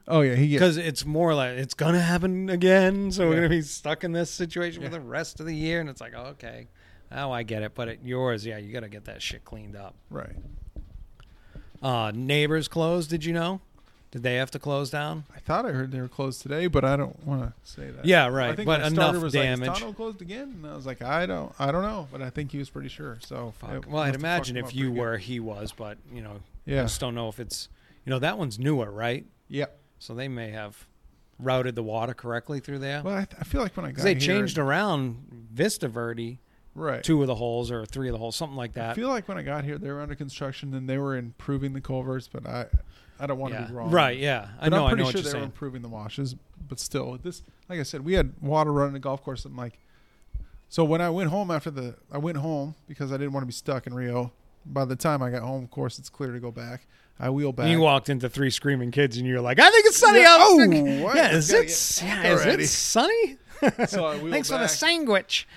Oh 0.09 0.21
yeah, 0.23 0.35
he 0.35 0.49
because 0.53 0.77
it's 0.77 1.05
more 1.05 1.35
like 1.35 1.53
it's 1.59 1.75
gonna 1.75 2.01
happen 2.01 2.49
again. 2.51 3.11
So 3.13 3.29
we're 3.29 3.37
gonna 3.37 3.49
be 3.49 3.63
stuck 3.63 4.05
in 4.05 4.13
this 4.13 4.31
situation 4.31 4.83
for 4.83 4.89
the 4.89 5.01
rest 5.01 5.41
of 5.41 5.47
the 5.47 5.55
year, 5.55 5.81
and 5.81 5.89
it's 5.89 6.01
like, 6.01 6.15
okay, 6.15 6.69
now 7.11 7.33
I 7.33 7.43
get 7.43 7.63
it. 7.63 7.75
But 7.75 7.89
at 7.89 8.05
yours, 8.05 8.45
yeah, 8.47 8.59
you 8.59 8.73
got 8.73 8.81
to 8.81 8.89
get 8.89 9.05
that 9.07 9.23
shit 9.23 9.45
cleaned 9.45 9.77
up. 9.77 9.95
Right. 10.11 10.37
Uh, 11.83 12.13
neighbors 12.15 12.69
closed. 12.69 13.11
Did 13.11 13.25
you 13.25 13.33
know? 13.33 13.61
Did 14.11 14.23
they 14.23 14.37
have 14.37 14.51
to 14.53 14.59
close 14.59 14.89
down? 14.89 15.25
I 15.37 15.39
thought 15.39 15.67
I 15.67 15.71
heard 15.71 15.93
they 15.93 16.01
were 16.01 16.09
closed 16.09 16.41
today, 16.41 16.67
but 16.67 16.83
I 16.83 16.97
don't 16.97 17.27
want 17.27 17.43
to 17.43 17.53
say 17.71 17.91
that. 17.91 18.07
Yeah, 18.07 18.29
right. 18.29 18.51
I 18.51 18.57
think 18.57 18.65
But 18.67 18.81
my 18.81 18.89
starter 18.89 19.11
enough 19.11 19.23
was 19.23 19.33
damage. 19.35 19.69
Like, 19.69 19.83
Is 19.85 19.95
closed 19.95 20.23
again? 20.23 20.61
And 20.63 20.67
I 20.67 20.75
was 20.75 20.87
like, 20.87 21.03
I 21.03 21.27
don't, 21.27 21.53
I 21.59 21.71
don't 21.71 21.83
know, 21.83 22.09
but 22.11 22.23
I 22.23 22.31
think 22.31 22.51
he 22.51 22.59
was 22.59 22.71
pretty 22.71 22.89
sure. 22.89 23.19
So, 23.21 23.53
Fuck. 23.59 23.85
Well, 23.87 24.03
I'd 24.03 24.15
imagine 24.15 24.57
if 24.57 24.75
you 24.75 24.85
pretty 24.85 24.95
good. 24.95 25.01
were, 25.01 25.17
he 25.19 25.41
was. 25.41 25.73
But 25.73 25.99
you 26.11 26.23
know, 26.23 26.41
I 26.67 26.71
yeah, 26.71 26.83
just 26.85 27.01
don't 27.01 27.15
know 27.15 27.29
if 27.29 27.39
it's. 27.39 27.69
You 28.07 28.11
know, 28.11 28.19
that 28.21 28.39
one's 28.39 28.59
newer, 28.59 28.91
right? 28.91 29.27
yeah. 29.49 29.67
So 29.99 30.15
they 30.15 30.29
may 30.29 30.51
have 30.51 30.87
routed 31.39 31.75
the 31.75 31.83
water 31.83 32.15
correctly 32.15 32.61
through 32.61 32.79
there. 32.79 33.03
Well, 33.03 33.17
I, 33.17 33.27
I 33.39 33.45
feel 33.45 33.61
like 33.61 33.77
when 33.77 33.85
I 33.85 33.91
got 33.93 34.05
they 34.05 34.15
here, 34.15 34.21
changed 34.21 34.57
around 34.59 35.49
Vista 35.53 35.89
Verde 35.89 36.39
right. 36.79 37.03
two 37.03 37.21
of 37.21 37.27
the 37.27 37.35
holes 37.35 37.71
or 37.71 37.85
three 37.85 38.09
of 38.09 38.13
the 38.13 38.19
holes, 38.19 38.37
something 38.37 38.57
like 38.57 38.73
that. 38.75 38.91
I 38.91 38.95
feel 38.95 39.09
like 39.09 39.29
when 39.29 39.37
I 39.39 39.43
got 39.43 39.65
here, 39.65 39.79
they 39.79 39.91
were 39.91 40.01
under 40.01 40.15
construction 40.15 40.75
and 40.75 40.89
they 40.89 40.99
were 40.99 41.17
improving 41.17 41.73
the 41.73 41.81
culverts, 41.81 42.29
but 42.29 42.47
I, 42.47 42.67
I 43.21 43.27
don't 43.27 43.39
want 43.39 43.55
to 43.55 43.61
yeah. 43.61 43.67
be 43.67 43.73
wrong. 43.75 43.91
Right? 43.91 44.17
Yeah, 44.19 44.49
I 44.61 44.69
But 44.69 44.77
know. 44.77 44.85
I'm 44.87 44.91
pretty 44.91 45.03
I 45.03 45.07
know 45.07 45.11
sure 45.11 45.21
they 45.21 45.25
you're 45.29 45.35
were 45.35 45.39
saying. 45.41 45.45
improving 45.45 45.83
the 45.83 45.89
washes, 45.89 46.35
but 46.69 46.79
still, 46.79 47.19
this, 47.23 47.43
like 47.69 47.81
I 47.81 47.83
said, 47.83 48.05
we 48.05 48.15
had 48.15 48.33
water 48.41 48.73
running 48.73 48.95
the 48.95 49.01
golf 49.01 49.23
course. 49.23 49.45
I'm 49.45 49.57
like, 49.57 49.79
so 50.69 50.85
when 50.85 51.01
I 51.01 51.11
went 51.11 51.31
home 51.31 51.51
after 51.51 51.71
the, 51.71 51.97
I 52.13 52.19
went 52.19 52.39
home 52.39 52.75
because 52.87 53.11
I 53.13 53.17
didn't 53.17 53.33
want 53.33 53.43
to 53.43 53.47
be 53.47 53.53
stuck 53.53 53.87
in 53.87 53.95
Rio. 53.95 54.33
By 54.67 54.85
the 54.85 54.97
time 54.97 55.23
I 55.23 55.31
got 55.31 55.43
home, 55.43 55.65
of 55.65 55.71
course, 55.71 55.99
it's 55.99 56.11
clear 56.11 56.33
to 56.33 56.41
go 56.41 56.51
back. 56.51 56.87
I 57.19 57.31
wheel 57.31 57.53
back. 57.53 57.65
And 57.65 57.73
you 57.73 57.81
walked 57.81 58.09
into 58.11 58.29
three 58.29 58.51
screaming 58.51 58.91
kids, 58.91 59.17
and 59.17 59.27
you're 59.27 59.41
like, 59.41 59.59
"I 59.59 59.71
think 59.71 59.87
it's 59.87 59.97
sunny 59.97 60.21
Yeah, 60.21 60.37
out." 60.39 60.39
oh, 60.41 60.59
yeah, 61.15 61.31
is 61.33 61.51
it? 61.51 62.03
Yeah, 62.05 62.35
is 62.35 62.45
it 62.47 62.67
sunny? 62.69 63.39
so 63.87 64.19
Thanks 64.31 64.49
for 64.51 64.59
the 64.59 64.69
sandwich. 64.69 65.49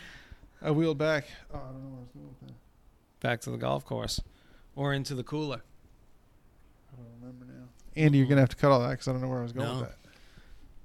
I 0.62 0.72
wheeled 0.72 0.98
back. 0.98 1.26
Oh, 1.54 1.58
I 1.58 1.72
don't 1.72 1.84
know 1.84 1.90
where 1.90 1.98
I 2.00 2.02
was 2.04 2.10
going 2.14 2.28
with 2.28 2.48
that. 2.50 2.56
Back 3.20 3.42
to 3.42 3.52
the 3.52 3.58
golf 3.58 3.86
course, 3.86 4.22
or 4.76 4.94
into 4.94 5.16
the 5.16 5.24
cooler. 5.24 5.62
I 6.92 6.96
don't 6.98 7.08
remember 7.22 7.46
now. 7.46 7.68
Andy, 7.96 8.18
you're 8.18 8.28
gonna 8.28 8.42
have 8.42 8.50
to 8.50 8.56
cut 8.56 8.72
all 8.72 8.80
that 8.82 8.92
because 8.92 9.08
I 9.08 9.12
don't 9.12 9.22
know 9.22 9.28
where 9.30 9.40
I 9.40 9.44
was 9.44 9.54
going 9.54 9.68
No. 9.68 9.80
with 9.82 9.90
that. 9.90 9.98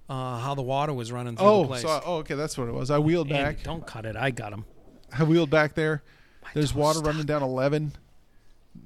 Uh, 0.09 0.38
how 0.38 0.54
the 0.54 0.62
water 0.62 0.92
was 0.95 1.11
running 1.11 1.37
through 1.37 1.45
the 1.47 1.52
Oh, 1.52 1.64
place. 1.66 1.83
so 1.83 1.88
I, 1.88 2.00
oh, 2.04 2.16
okay, 2.18 2.35
that's 2.35 2.56
what 2.56 2.68
it 2.68 2.73
was. 2.75 2.90
I 2.90 2.99
wheeled 2.99 3.30
Andy, 3.33 3.56
back. 3.56 3.64
don't 3.64 3.85
cut 3.87 4.06
it. 4.06 4.14
I 4.16 4.30
got 4.30 4.52
him. 4.52 4.64
I 5.12 5.25
wheeled 5.25 5.50
back 5.50 5.75
there. 5.75 6.02
My 6.45 6.50
There's 6.54 6.73
water 6.75 6.99
stuck. 6.99 7.06
running 7.09 7.26
down 7.26 7.42
11 7.42 7.92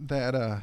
that 0.06 0.34
uh 0.34 0.60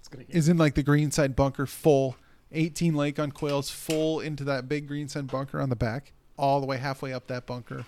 It's 0.00 0.08
get- 0.08 0.26
is 0.28 0.48
in 0.48 0.58
like 0.58 0.74
the 0.74 0.82
greenside 0.82 1.34
bunker 1.34 1.64
full 1.66 2.16
18 2.52 2.94
lake 2.94 3.18
on 3.18 3.32
quails 3.32 3.70
full 3.70 4.20
into 4.20 4.44
that 4.44 4.68
big 4.68 4.86
greenside 4.88 5.26
bunker 5.28 5.60
on 5.60 5.70
the 5.70 5.76
back 5.76 6.12
all 6.36 6.60
the 6.60 6.66
way 6.66 6.76
halfway 6.76 7.12
up 7.12 7.26
that 7.28 7.46
bunker 7.46 7.84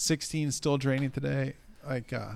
16 0.00 0.50
still 0.52 0.78
draining 0.78 1.10
today 1.10 1.54
like 1.86 2.12
uh 2.12 2.32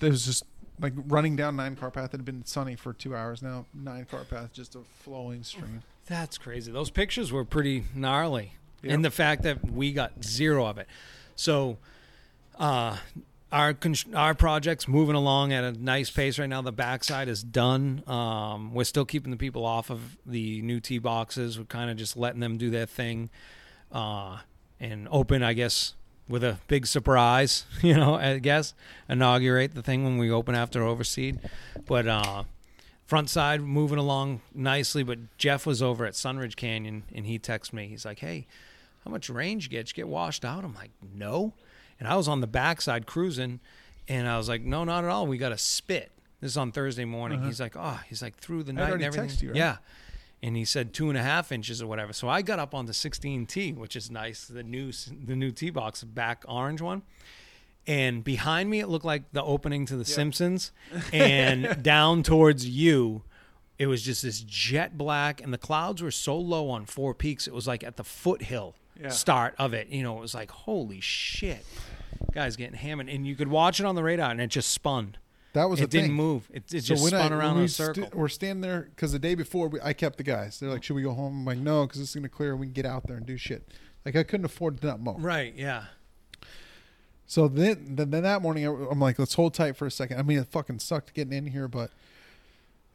there's 0.00 0.26
just 0.26 0.44
like 0.80 0.92
running 1.06 1.36
down 1.36 1.56
nine 1.56 1.76
car 1.76 1.90
path 1.90 2.06
it 2.14 2.18
had 2.18 2.24
been 2.24 2.44
sunny 2.44 2.74
for 2.74 2.92
two 2.92 3.14
hours 3.14 3.42
now 3.42 3.64
nine 3.74 4.06
car 4.10 4.24
path 4.24 4.52
just 4.52 4.74
a 4.74 4.80
flowing 5.02 5.42
stream 5.42 5.82
That's 6.06 6.38
crazy. 6.38 6.72
Those 6.72 6.90
pictures 6.90 7.30
were 7.30 7.44
pretty 7.44 7.84
gnarly. 7.94 8.54
Yep. 8.82 8.92
And 8.92 9.04
the 9.04 9.10
fact 9.12 9.42
that 9.44 9.70
we 9.70 9.92
got 9.92 10.24
zero 10.24 10.66
of 10.66 10.76
it. 10.78 10.88
So, 11.36 11.76
uh, 12.58 12.96
our 13.52 13.74
con- 13.74 13.94
our 14.14 14.34
project's 14.34 14.88
moving 14.88 15.14
along 15.14 15.52
at 15.52 15.62
a 15.62 15.72
nice 15.72 16.10
pace 16.10 16.36
right 16.40 16.48
now. 16.48 16.62
The 16.62 16.72
backside 16.72 17.28
is 17.28 17.44
done. 17.44 18.02
Um, 18.08 18.74
we're 18.74 18.84
still 18.84 19.04
keeping 19.04 19.30
the 19.30 19.36
people 19.36 19.64
off 19.64 19.90
of 19.90 20.16
the 20.26 20.62
new 20.62 20.80
tee 20.80 20.98
boxes. 20.98 21.58
We're 21.58 21.66
kind 21.66 21.90
of 21.90 21.96
just 21.96 22.16
letting 22.16 22.40
them 22.40 22.56
do 22.58 22.70
their 22.70 22.86
thing, 22.86 23.30
uh, 23.92 24.38
and 24.80 25.06
open, 25.10 25.42
I 25.42 25.52
guess, 25.52 25.94
with 26.28 26.42
a 26.44 26.58
big 26.68 26.86
surprise. 26.86 27.64
You 27.82 27.94
know, 27.94 28.14
I 28.14 28.38
guess 28.38 28.74
inaugurate 29.08 29.74
the 29.74 29.82
thing 29.82 30.04
when 30.04 30.18
we 30.18 30.30
open 30.30 30.54
after 30.54 30.82
overseed. 30.82 31.38
But 31.86 32.06
uh, 32.06 32.44
front 33.06 33.28
side 33.30 33.60
moving 33.60 33.98
along 33.98 34.40
nicely. 34.54 35.02
But 35.02 35.18
Jeff 35.38 35.66
was 35.66 35.82
over 35.82 36.04
at 36.06 36.14
Sunridge 36.14 36.56
Canyon 36.56 37.02
and 37.14 37.26
he 37.26 37.38
texted 37.38 37.72
me. 37.72 37.88
He's 37.88 38.04
like, 38.04 38.20
"Hey, 38.20 38.46
how 39.04 39.10
much 39.10 39.28
range 39.28 39.64
you 39.64 39.70
get? 39.70 39.86
Did 39.86 39.90
you 39.90 39.94
get 40.04 40.08
washed 40.08 40.44
out?" 40.44 40.64
I'm 40.64 40.74
like, 40.74 40.90
"No," 41.14 41.52
and 41.98 42.08
I 42.08 42.16
was 42.16 42.28
on 42.28 42.40
the 42.40 42.46
backside 42.46 43.06
cruising, 43.06 43.60
and 44.08 44.28
I 44.28 44.36
was 44.38 44.48
like, 44.48 44.62
"No, 44.62 44.84
not 44.84 45.04
at 45.04 45.10
all. 45.10 45.26
We 45.26 45.38
got 45.38 45.52
a 45.52 45.58
spit." 45.58 46.10
This 46.40 46.52
is 46.52 46.56
on 46.56 46.72
Thursday 46.72 47.04
morning. 47.04 47.38
Uh-huh. 47.40 47.48
He's 47.48 47.60
like, 47.60 47.74
"Oh," 47.76 48.00
he's 48.08 48.22
like 48.22 48.36
through 48.36 48.62
the 48.62 48.72
night 48.72 48.92
and 48.92 49.02
everything. 49.02 49.30
you, 49.40 49.48
right? 49.48 49.56
Yeah. 49.56 49.76
And 50.42 50.56
he 50.56 50.64
said 50.64 50.94
two 50.94 51.10
and 51.10 51.18
a 51.18 51.22
half 51.22 51.52
inches 51.52 51.82
or 51.82 51.86
whatever. 51.86 52.12
So 52.14 52.28
I 52.28 52.40
got 52.42 52.58
up 52.58 52.74
on 52.74 52.86
the 52.86 52.92
16T, 52.92 53.76
which 53.76 53.94
is 53.94 54.10
nice. 54.10 54.46
The 54.46 54.62
new 54.62 54.90
the 54.92 55.36
new 55.36 55.50
tee 55.50 55.70
box, 55.70 56.02
back 56.02 56.44
orange 56.48 56.80
one 56.80 57.02
and 57.86 58.22
behind 58.22 58.68
me 58.68 58.78
it 58.80 58.88
looked 58.88 59.06
like 59.06 59.32
the 59.32 59.42
opening 59.42 59.86
to 59.86 59.96
the 59.96 60.04
Simpsons, 60.04 60.70
and 61.14 61.82
down 61.82 62.22
towards 62.22 62.68
you, 62.68 63.22
it 63.78 63.86
was 63.86 64.02
just 64.02 64.22
this 64.22 64.40
jet 64.40 64.98
black, 64.98 65.40
and 65.40 65.52
the 65.52 65.58
clouds 65.58 66.02
were 66.02 66.10
so 66.10 66.36
low 66.38 66.68
on 66.68 66.84
Four 66.84 67.14
Peaks, 67.14 67.46
it 67.46 67.54
was 67.54 67.66
like 67.66 67.82
at 67.82 67.96
the 67.96 68.04
foothill 68.04 68.74
Yeah. 69.00 69.08
start 69.08 69.54
of 69.58 69.72
it. 69.72 69.88
You 69.88 70.02
know, 70.02 70.18
it 70.18 70.20
was 70.20 70.34
like 70.34 70.50
holy 70.50 71.00
shit, 71.00 71.64
guys 72.32 72.56
getting 72.56 72.76
hammered, 72.76 73.08
and 73.08 73.26
you 73.26 73.34
could 73.34 73.48
watch 73.48 73.80
it 73.80 73.86
on 73.86 73.94
the 73.94 74.02
radar, 74.02 74.30
and 74.30 74.40
it 74.42 74.48
just 74.48 74.70
spun. 74.70 75.16
That 75.52 75.68
was 75.68 75.80
a 75.80 75.84
It 75.84 75.90
didn't 75.90 76.08
thing. 76.08 76.14
move. 76.16 76.48
It, 76.52 76.64
it 76.72 76.84
So 76.84 76.94
just 76.94 77.04
I- 77.06 77.08
spun 77.08 77.22
when 77.30 77.32
around 77.32 77.54
we 77.56 77.60
in 77.60 77.64
a 77.66 77.68
st- 77.68 77.96
circle. 77.96 78.10
we're 78.18 78.28
standing 78.28 78.60
there 78.60 78.88
because 78.94 79.12
the 79.12 79.18
day 79.18 79.34
before 79.34 79.68
we, 79.68 79.80
I 79.82 79.92
kept 79.92 80.16
the 80.18 80.22
guys. 80.22 80.58
They're 80.60 80.70
like, 80.70 80.82
"Should 80.84 80.94
we 80.96 81.02
go 81.02 81.12
home?" 81.12 81.40
I'm 81.40 81.44
like, 81.44 81.58
"No, 81.58 81.86
because 81.86 82.00
it's 82.00 82.14
gonna 82.14 82.28
clear 82.28 82.50
and 82.52 82.60
we 82.60 82.66
can 82.66 82.72
get 82.74 82.86
out 82.86 83.06
there 83.06 83.16
and 83.16 83.26
do 83.26 83.36
shit." 83.36 83.68
Like 84.04 84.16
I 84.16 84.22
couldn't 84.22 84.46
afford 84.46 84.80
to 84.80 84.86
not 84.86 85.00
mow. 85.00 85.16
right? 85.18 85.52
Yeah. 85.56 85.84
So 87.26 87.46
then, 87.46 87.94
then, 87.94 88.10
then 88.10 88.22
that 88.24 88.42
morning, 88.42 88.66
I- 88.66 88.88
I'm 88.90 88.98
like, 89.00 89.18
"Let's 89.18 89.34
hold 89.34 89.54
tight 89.54 89.76
for 89.76 89.86
a 89.86 89.90
second. 89.90 90.18
I 90.18 90.22
mean, 90.22 90.38
it 90.38 90.48
fucking 90.48 90.80
sucked 90.80 91.14
getting 91.14 91.32
in 91.32 91.46
here, 91.46 91.68
but. 91.68 91.90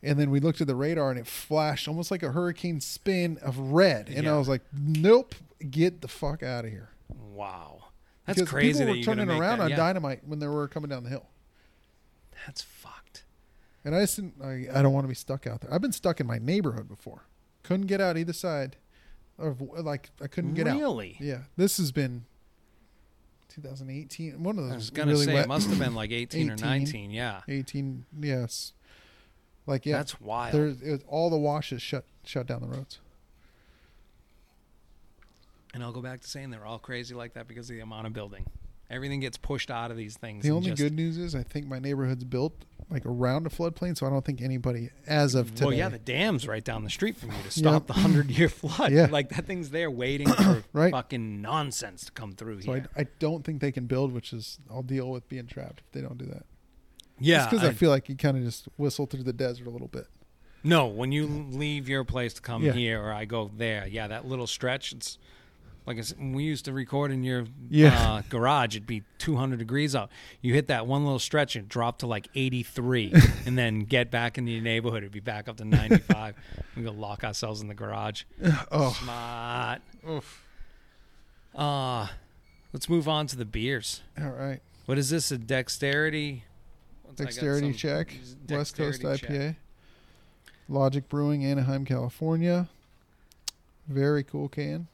And 0.03 0.19
then 0.19 0.30
we 0.30 0.39
looked 0.39 0.62
at 0.62 0.67
the 0.67 0.75
radar 0.75 1.10
and 1.10 1.17
it 1.19 1.25
flashed 1.25 1.88
almost 1.88 2.12
like 2.12 2.21
a 2.21 2.32
hurricane 2.32 2.80
spin 2.80 3.39
of 3.41 3.58
red, 3.58 4.08
and 4.08 4.27
I 4.27 4.38
was 4.38 4.47
like, 4.47 4.62
"Nope, 4.71 5.34
get 5.71 6.01
the 6.01 6.08
fuck 6.08 6.43
out 6.43 6.63
of 6.65 6.69
here." 6.69 6.89
Wow. 7.34 7.86
That's 8.27 8.38
because 8.38 8.49
crazy. 8.51 8.80
people 8.80 8.93
that 8.93 8.99
were 8.99 9.03
turning 9.03 9.30
around 9.32 9.60
that. 9.60 9.63
on 9.65 9.69
yeah. 9.71 9.75
dynamite 9.77 10.19
when 10.27 10.38
they 10.39 10.47
were 10.47 10.67
coming 10.67 10.89
down 10.91 11.03
the 11.06 11.10
hill. 11.10 11.25
That's 12.45 12.62
fucked. 12.62 13.23
And 13.84 13.95
I 13.95 14.01
just 14.01 14.15
didn't, 14.15 14.36
I, 14.43 14.67
I 14.73 14.81
don't 14.81 14.93
want 14.93 15.03
to 15.03 15.10
be 15.10 15.15
stuck 15.15 15.45
out 15.45 15.62
there. 15.62 15.73
I've 15.73 15.81
been 15.81 15.91
stuck 15.91 16.19
in 16.19 16.27
my 16.27 16.39
neighborhood 16.39 16.88
before. 16.88 17.23
Couldn't 17.63 17.88
get 17.88 18.01
out 18.01 18.17
either 18.17 18.34
side. 18.34 18.77
Of 19.38 19.60
like 19.62 20.12
I 20.21 20.27
couldn't 20.27 20.53
get 20.53 20.65
out. 20.65 20.79
really? 20.79 21.17
Yeah. 21.19 21.39
This 21.58 21.75
has 21.77 21.91
been 21.91 22.23
2018. 23.49 24.41
One 24.41 24.58
of 24.58 24.63
those 24.63 24.71
I 24.71 24.75
was 24.75 24.89
gonna 24.91 25.12
really 25.12 25.25
say 25.25 25.34
wet. 25.34 25.45
it 25.45 25.47
must 25.49 25.69
have 25.69 25.77
been 25.77 25.93
like 26.03 26.12
18, 26.12 26.51
or 26.51 26.55
19. 26.55 27.12
Yeah. 27.12 27.41
18 27.49 28.05
yes. 28.21 28.71
Like 29.67 29.86
yeah. 29.86 29.97
That's 29.97 30.21
wild. 30.21 30.53
There's 30.53 30.81
it 30.81 30.91
was, 30.91 31.03
all 31.08 31.29
the 31.29 31.38
washes 31.38 31.81
shut 31.81 32.05
shut 32.23 32.47
down 32.47 32.62
the 32.62 32.67
roads. 32.67 32.99
And 35.73 35.84
I'll 35.84 35.91
go 35.91 36.01
back 36.01 36.21
to 36.21 36.27
saying 36.27 36.51
they're 36.51 36.65
all 36.65 36.79
crazy 36.79 37.13
like 37.13 37.34
that 37.34 37.49
because 37.49 37.69
of 37.69 37.75
the 37.75 37.81
amount 37.81 38.08
of 38.08 38.13
building. 38.13 38.45
Everything 38.89 39.19
gets 39.19 39.38
pushed 39.38 39.71
out 39.71 39.89
of 39.91 39.98
these 39.98 40.15
things. 40.17 40.43
The 40.43 40.52
only 40.52 40.69
just- 40.69 40.82
good 40.82 40.93
news 40.93 41.17
is 41.17 41.34
I 41.36 41.43
think 41.43 41.67
my 41.67 41.80
neighborhood's 41.80 42.24
built 42.24 42.65
like 42.91 43.04
around 43.04 43.48
a 43.48 43.50
floodplain, 43.50 43.98
so 43.98 44.06
I 44.06 44.12
don't 44.12 44.24
think 44.24 44.43
anybody 44.43 44.91
as 45.08 45.34
of 45.34 45.56
today. 45.56 45.65
Well, 45.65 45.74
yeah, 45.74 45.89
the 45.89 45.98
dam's 45.98 46.48
right 46.48 46.63
down 46.63 46.84
the 46.84 46.89
street 46.91 47.17
from 47.17 47.32
you 47.32 47.38
to 47.43 47.50
stop 47.50 47.74
Yep. 47.74 47.88
the 47.88 47.93
hundred 47.93 48.30
year 48.30 48.48
flood. 48.48 48.91
Yeah. 48.91 49.08
Like 49.10 49.30
that 49.30 49.48
thing's 49.48 49.71
there 49.71 49.89
waiting 49.89 50.28
for 50.32 50.63
Right. 50.71 50.91
fucking 50.91 51.41
nonsense 51.41 52.06
to 52.06 52.12
come 52.12 52.34
through 52.34 52.62
so 52.62 52.74
here. 52.74 52.88
I, 52.95 53.02
I 53.02 53.06
don't 53.17 53.43
think 53.43 53.60
they 53.62 53.71
can 53.71 53.88
build, 53.88 54.13
which 54.13 54.32
is 54.34 54.60
I'll 54.69 54.84
deal 54.84 55.10
with 55.10 55.28
being 55.28 55.48
trapped 55.48 55.82
if 55.86 55.91
they 55.93 56.02
don't 56.02 56.19
do 56.19 56.26
that. 56.28 56.45
yeah. 57.19 57.45
because 57.50 57.63
I, 57.65 57.69
I- 57.69 57.74
feel 57.74 57.89
like 57.89 58.08
you 58.08 58.15
kind 58.15 58.38
of 58.38 58.43
just 58.43 58.67
whistle 58.78 59.08
through 59.08 59.24
the 59.24 59.34
desert 59.34 59.65
a 59.65 59.71
little 59.71 59.88
bit. 59.88 60.06
no, 60.63 60.86
when 60.86 61.12
you 61.12 61.26
leave 61.26 61.89
your 61.89 62.04
place 62.04 62.36
to 62.36 62.41
come 62.41 62.62
Yeah. 62.63 62.74
here 62.74 63.02
or 63.02 63.12
I 63.12 63.26
go 63.26 63.50
there, 63.58 63.88
yeah, 63.88 64.08
that 64.10 64.28
little 64.28 64.45
stretch, 64.48 64.91
it's 64.93 65.17
like 65.86 65.98
I 65.98 66.02
said, 66.02 66.17
when 66.17 66.34
we 66.34 66.43
used 66.43 66.65
to 66.65 66.74
record 66.74 67.12
in 67.12 67.24
your 67.24 67.45
Yeah. 67.69 68.13
uh, 68.13 68.21
garage, 68.30 68.76
it'd 68.76 68.88
be 68.88 69.04
200 69.19 69.60
degrees 69.60 69.95
out. 69.95 70.10
You 70.41 70.54
hit 70.54 70.67
that 70.67 70.88
one 70.88 71.04
little 71.04 71.19
stretch 71.19 71.56
and 71.56 71.67
drop 71.69 72.00
to 72.00 72.08
like 72.08 72.28
83 72.36 73.13
and 73.45 73.58
then 73.58 73.82
get 73.82 74.10
back 74.10 74.38
in 74.38 74.48
your 74.48 74.62
neighborhood. 74.62 75.04
It'd 75.04 75.12
be 75.12 75.19
back 75.19 75.48
up 75.48 75.58
to 75.58 75.65
95. 75.65 76.36
we 76.76 76.84
go 76.84 76.91
lock 76.91 77.24
ourselves 77.24 77.62
in 77.62 77.67
the 77.67 77.76
garage. 77.76 78.24
Oh, 78.71 78.98
Smart. 79.04 79.82
oof. 80.10 80.41
Uh, 81.54 82.08
let's 82.74 82.89
move 82.89 83.08
on 83.08 83.28
to 83.28 83.36
the 83.38 83.45
beers. 83.45 84.02
all 84.19 84.30
right. 84.32 84.60
What 84.86 84.98
is 84.98 85.10
this? 85.10 85.32
A 85.32 85.38
dexterity? 85.38 86.43
What's- 87.04 87.21
I 87.21 87.24
got 87.24 87.28
Dexterity 87.32 87.74
check. 87.74 88.13
West 88.50 88.76
Coast 88.76 89.02
dexterity 89.02 89.34
IPA. 89.52 89.56
Logic 90.67 91.08
Brewing, 91.08 91.45
Anaheim, 91.45 91.86
California. 91.86 92.67
Very 93.88 94.24
cool 94.24 94.50
can. 94.50 94.88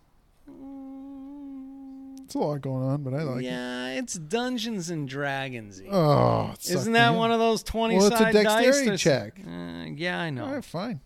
It's 2.32 2.36
a 2.38 2.40
lot 2.40 2.62
going 2.62 2.82
on, 2.82 3.04
but 3.04 3.14
I 3.14 3.24
like 3.24 3.40
it. 3.40 3.44
yeah, 3.44 3.90
it's 3.90 4.14
Dungeons 4.14 4.90
and 4.90 5.06
Dragons. 5.06 5.82
Oh, 5.92 6.52
it 6.54 6.70
Isn't 6.70 6.94
that 6.94 7.14
one 7.14 7.30
of 7.30 7.40
those 7.40 7.62
twenty 7.62 7.98
Well, 7.98 8.08
it's 8.08 8.22
a 8.22 8.32
dexterity 8.32 8.96
check. 8.96 9.38
Uh, 9.46 9.88
yeah, 9.94 10.18
I 10.18 10.30
know. 10.30 10.46
All 10.46 10.54
right, 10.54 10.64
fine. 10.64 11.02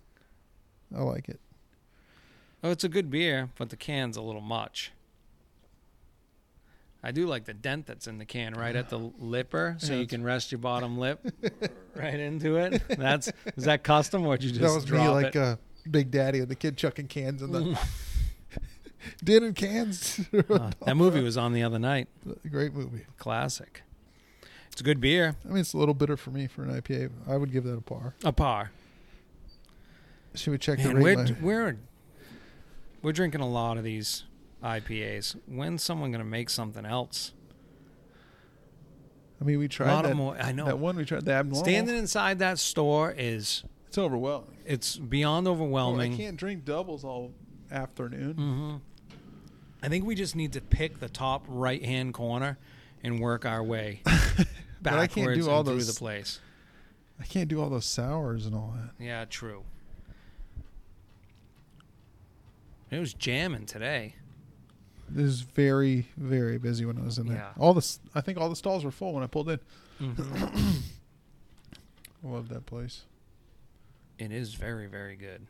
I 0.96 1.02
like 1.02 1.28
it. 1.28 1.40
Oh, 2.64 2.70
it's 2.70 2.84
a 2.84 2.90
good 2.90 3.10
beer, 3.10 3.50
but 3.58 3.72
the 3.72 3.76
can's 3.76 4.18
a 4.18 4.22
little 4.22 4.40
much. 4.40 4.92
I 7.02 7.10
do 7.10 7.26
like 7.26 7.46
the 7.46 7.56
dent 7.56 7.88
that's 7.88 8.06
in 8.06 8.20
the 8.20 8.26
can 8.26 8.54
right 8.54 8.76
at 8.76 8.90
the 8.90 9.00
lipper, 9.20 9.78
so 9.80 9.94
Yeah, 9.94 10.02
you 10.02 10.06
can 10.06 10.24
rest 10.24 10.52
your 10.52 10.60
bottom 10.60 10.96
lip 11.00 11.26
right 11.96 12.20
into 12.20 12.58
it. 12.58 12.84
That's 12.88 13.32
is 13.56 13.64
that 13.64 13.84
custom 13.84 14.28
or 14.28 14.38
did 14.38 14.44
you 14.52 14.60
just 14.60 14.62
that 14.62 14.74
was 14.76 14.92
me, 14.92 15.08
like 15.08 15.36
it? 15.36 15.38
uh, 15.38 15.56
Big 15.90 16.12
Daddy 16.12 16.38
and 16.42 16.50
the 16.50 16.56
kid 16.56 16.78
chucking 16.78 17.08
cans 17.08 17.42
in 17.42 17.52
the 17.52 17.80
dinner 19.24 19.52
cans. 19.52 20.20
Uh, 20.50 20.72
that 20.86 20.96
movie 20.96 21.22
was 21.22 21.38
on 21.38 21.54
the 21.54 21.64
other 21.64 21.80
night. 21.80 22.08
Great 22.50 22.74
movie. 22.74 23.06
Classic. 23.18 23.82
It's 24.72 24.82
a 24.82 24.84
good 24.84 25.00
beer. 25.00 25.36
I 25.46 25.48
mean, 25.48 25.58
it's 25.60 25.74
a 25.74 25.78
little 25.78 25.94
bitter 25.94 26.18
for 26.18 26.32
me 26.32 26.48
for 26.48 26.64
an 26.64 26.70
IPA. 26.82 27.12
I 27.28 27.38
would 27.38 27.52
give 27.52 27.64
that 27.64 27.78
a 27.78 27.82
par. 27.82 28.14
A 28.24 28.32
par. 28.34 28.72
Should 30.34 30.52
we 30.52 30.58
check 30.58 30.80
the 30.82 30.94
rate? 30.94 31.18
we're, 31.18 31.38
we're 31.42 31.78
we're 33.02 33.12
drinking 33.14 33.42
a 33.42 33.48
lot 33.48 33.78
of 33.78 33.84
these 33.84 34.24
IPAs. 34.64 35.36
When's 35.48 35.82
someone 35.84 36.12
gonna 36.12 36.24
make 36.26 36.50
something 36.50 36.86
else? 36.86 37.32
I 39.40 39.44
mean, 39.44 39.60
we 39.60 39.66
A 39.66 39.70
tried 39.70 39.94
lot 39.94 40.04
that, 40.04 40.12
of 40.12 40.18
more. 40.18 40.38
I 40.38 40.52
know. 40.52 40.66
that 40.66 40.80
one. 40.80 40.96
We 40.96 41.06
tried 41.06 41.26
the 41.26 41.34
abnormal. 41.34 41.64
Standing 41.64 41.96
inside 41.96 42.40
that 42.40 42.60
store 42.60 43.14
is 43.18 43.64
it's 43.88 43.98
overwhelming. 43.98 44.58
it's 44.66 44.98
beyond 44.98 45.48
Oh, 45.48 45.98
I 46.00 46.10
can't 46.10 46.38
drink 46.38 46.66
doubles 46.66 47.04
all 47.04 47.32
afternoon. 47.72 48.34
hmm 48.34 48.76
I 49.86 49.90
think 49.90 50.04
we 50.04 50.16
just 50.16 50.36
need 50.36 50.54
to 50.54 50.62
pick 50.62 51.00
the 51.00 51.08
top 51.10 51.46
right 51.48 51.84
hand 51.86 52.14
corner 52.16 52.58
and 53.04 53.20
work 53.20 53.46
our 53.46 53.64
way 53.64 54.02
But 54.06 54.94
I 54.94 55.06
backwards 55.08 55.14
can't 55.14 55.36
do 55.36 55.50
all 55.50 55.60
and 55.60 55.68
through 55.70 55.84
the 55.84 55.94
place. 55.94 56.40
I 57.20 57.26
can't 57.26 57.48
do 57.48 57.62
all 57.62 57.70
those 57.70 57.86
sours 57.86 58.46
and 58.48 58.56
all 58.56 58.74
that. 58.76 59.04
Yeah, 59.04 59.26
true. 59.26 59.64
It 62.90 63.00
was 63.00 63.14
jamming 63.14 63.66
today. 63.68 64.16
It 65.16 65.22
was 65.22 65.42
very, 65.42 66.08
very 66.18 66.58
busy 66.58 66.86
when 66.86 66.98
I 66.98 67.04
was 67.04 67.18
in 67.20 67.28
there. 67.28 67.38
Yeah. 67.38 67.52
All 67.58 67.74
the, 67.74 67.98
I 68.16 68.22
think 68.22 68.40
all 68.40 68.50
the 68.50 68.56
stalls 68.56 68.84
were 68.84 68.92
full 68.92 69.14
when 69.14 69.24
I 69.24 69.28
pulled 69.28 69.50
in. 69.50 69.60
Mhm. 70.02 70.82
I 72.24 72.28
love 72.28 72.50
that 72.50 72.66
place. 72.66 73.04
it 74.18 74.32
is 74.32 74.56
very, 74.56 74.88
very 74.88 75.16
good. 75.16 75.46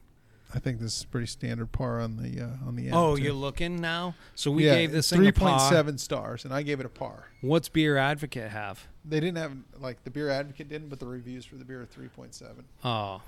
I 0.53 0.59
think 0.59 0.79
this 0.79 0.97
is 0.97 1.05
pretty 1.05 1.27
standard 1.27 1.71
par 1.71 1.99
on 1.99 2.17
the 2.17 2.41
uh, 2.41 2.67
on 2.67 2.75
the 2.75 2.85
end. 2.85 2.95
Oh, 2.95 3.15
you're 3.15 3.33
looking 3.33 3.81
now. 3.81 4.15
So 4.35 4.51
we 4.51 4.65
yeah, 4.65 4.75
gave 4.75 4.91
this 4.91 5.09
thing 5.09 5.19
three 5.19 5.31
point 5.31 5.59
seven 5.61 5.97
stars, 5.97 6.45
and 6.45 6.53
I 6.53 6.61
gave 6.61 6.79
it 6.79 6.85
a 6.85 6.89
par. 6.89 7.29
What's 7.41 7.67
Beer 7.67 7.97
Advocate 7.97 8.51
have? 8.51 8.87
They 9.03 9.19
didn't 9.19 9.37
have 9.37 9.53
like 9.79 10.03
the 10.03 10.11
beer 10.11 10.29
advocate 10.29 10.69
didn't, 10.69 10.89
but 10.89 10.99
the 10.99 11.07
reviews 11.07 11.45
for 11.45 11.55
the 11.55 11.65
beer 11.65 11.81
are 11.81 11.85
three 11.85 12.07
point 12.07 12.33
seven. 12.33 12.65
Oh, 12.83 13.21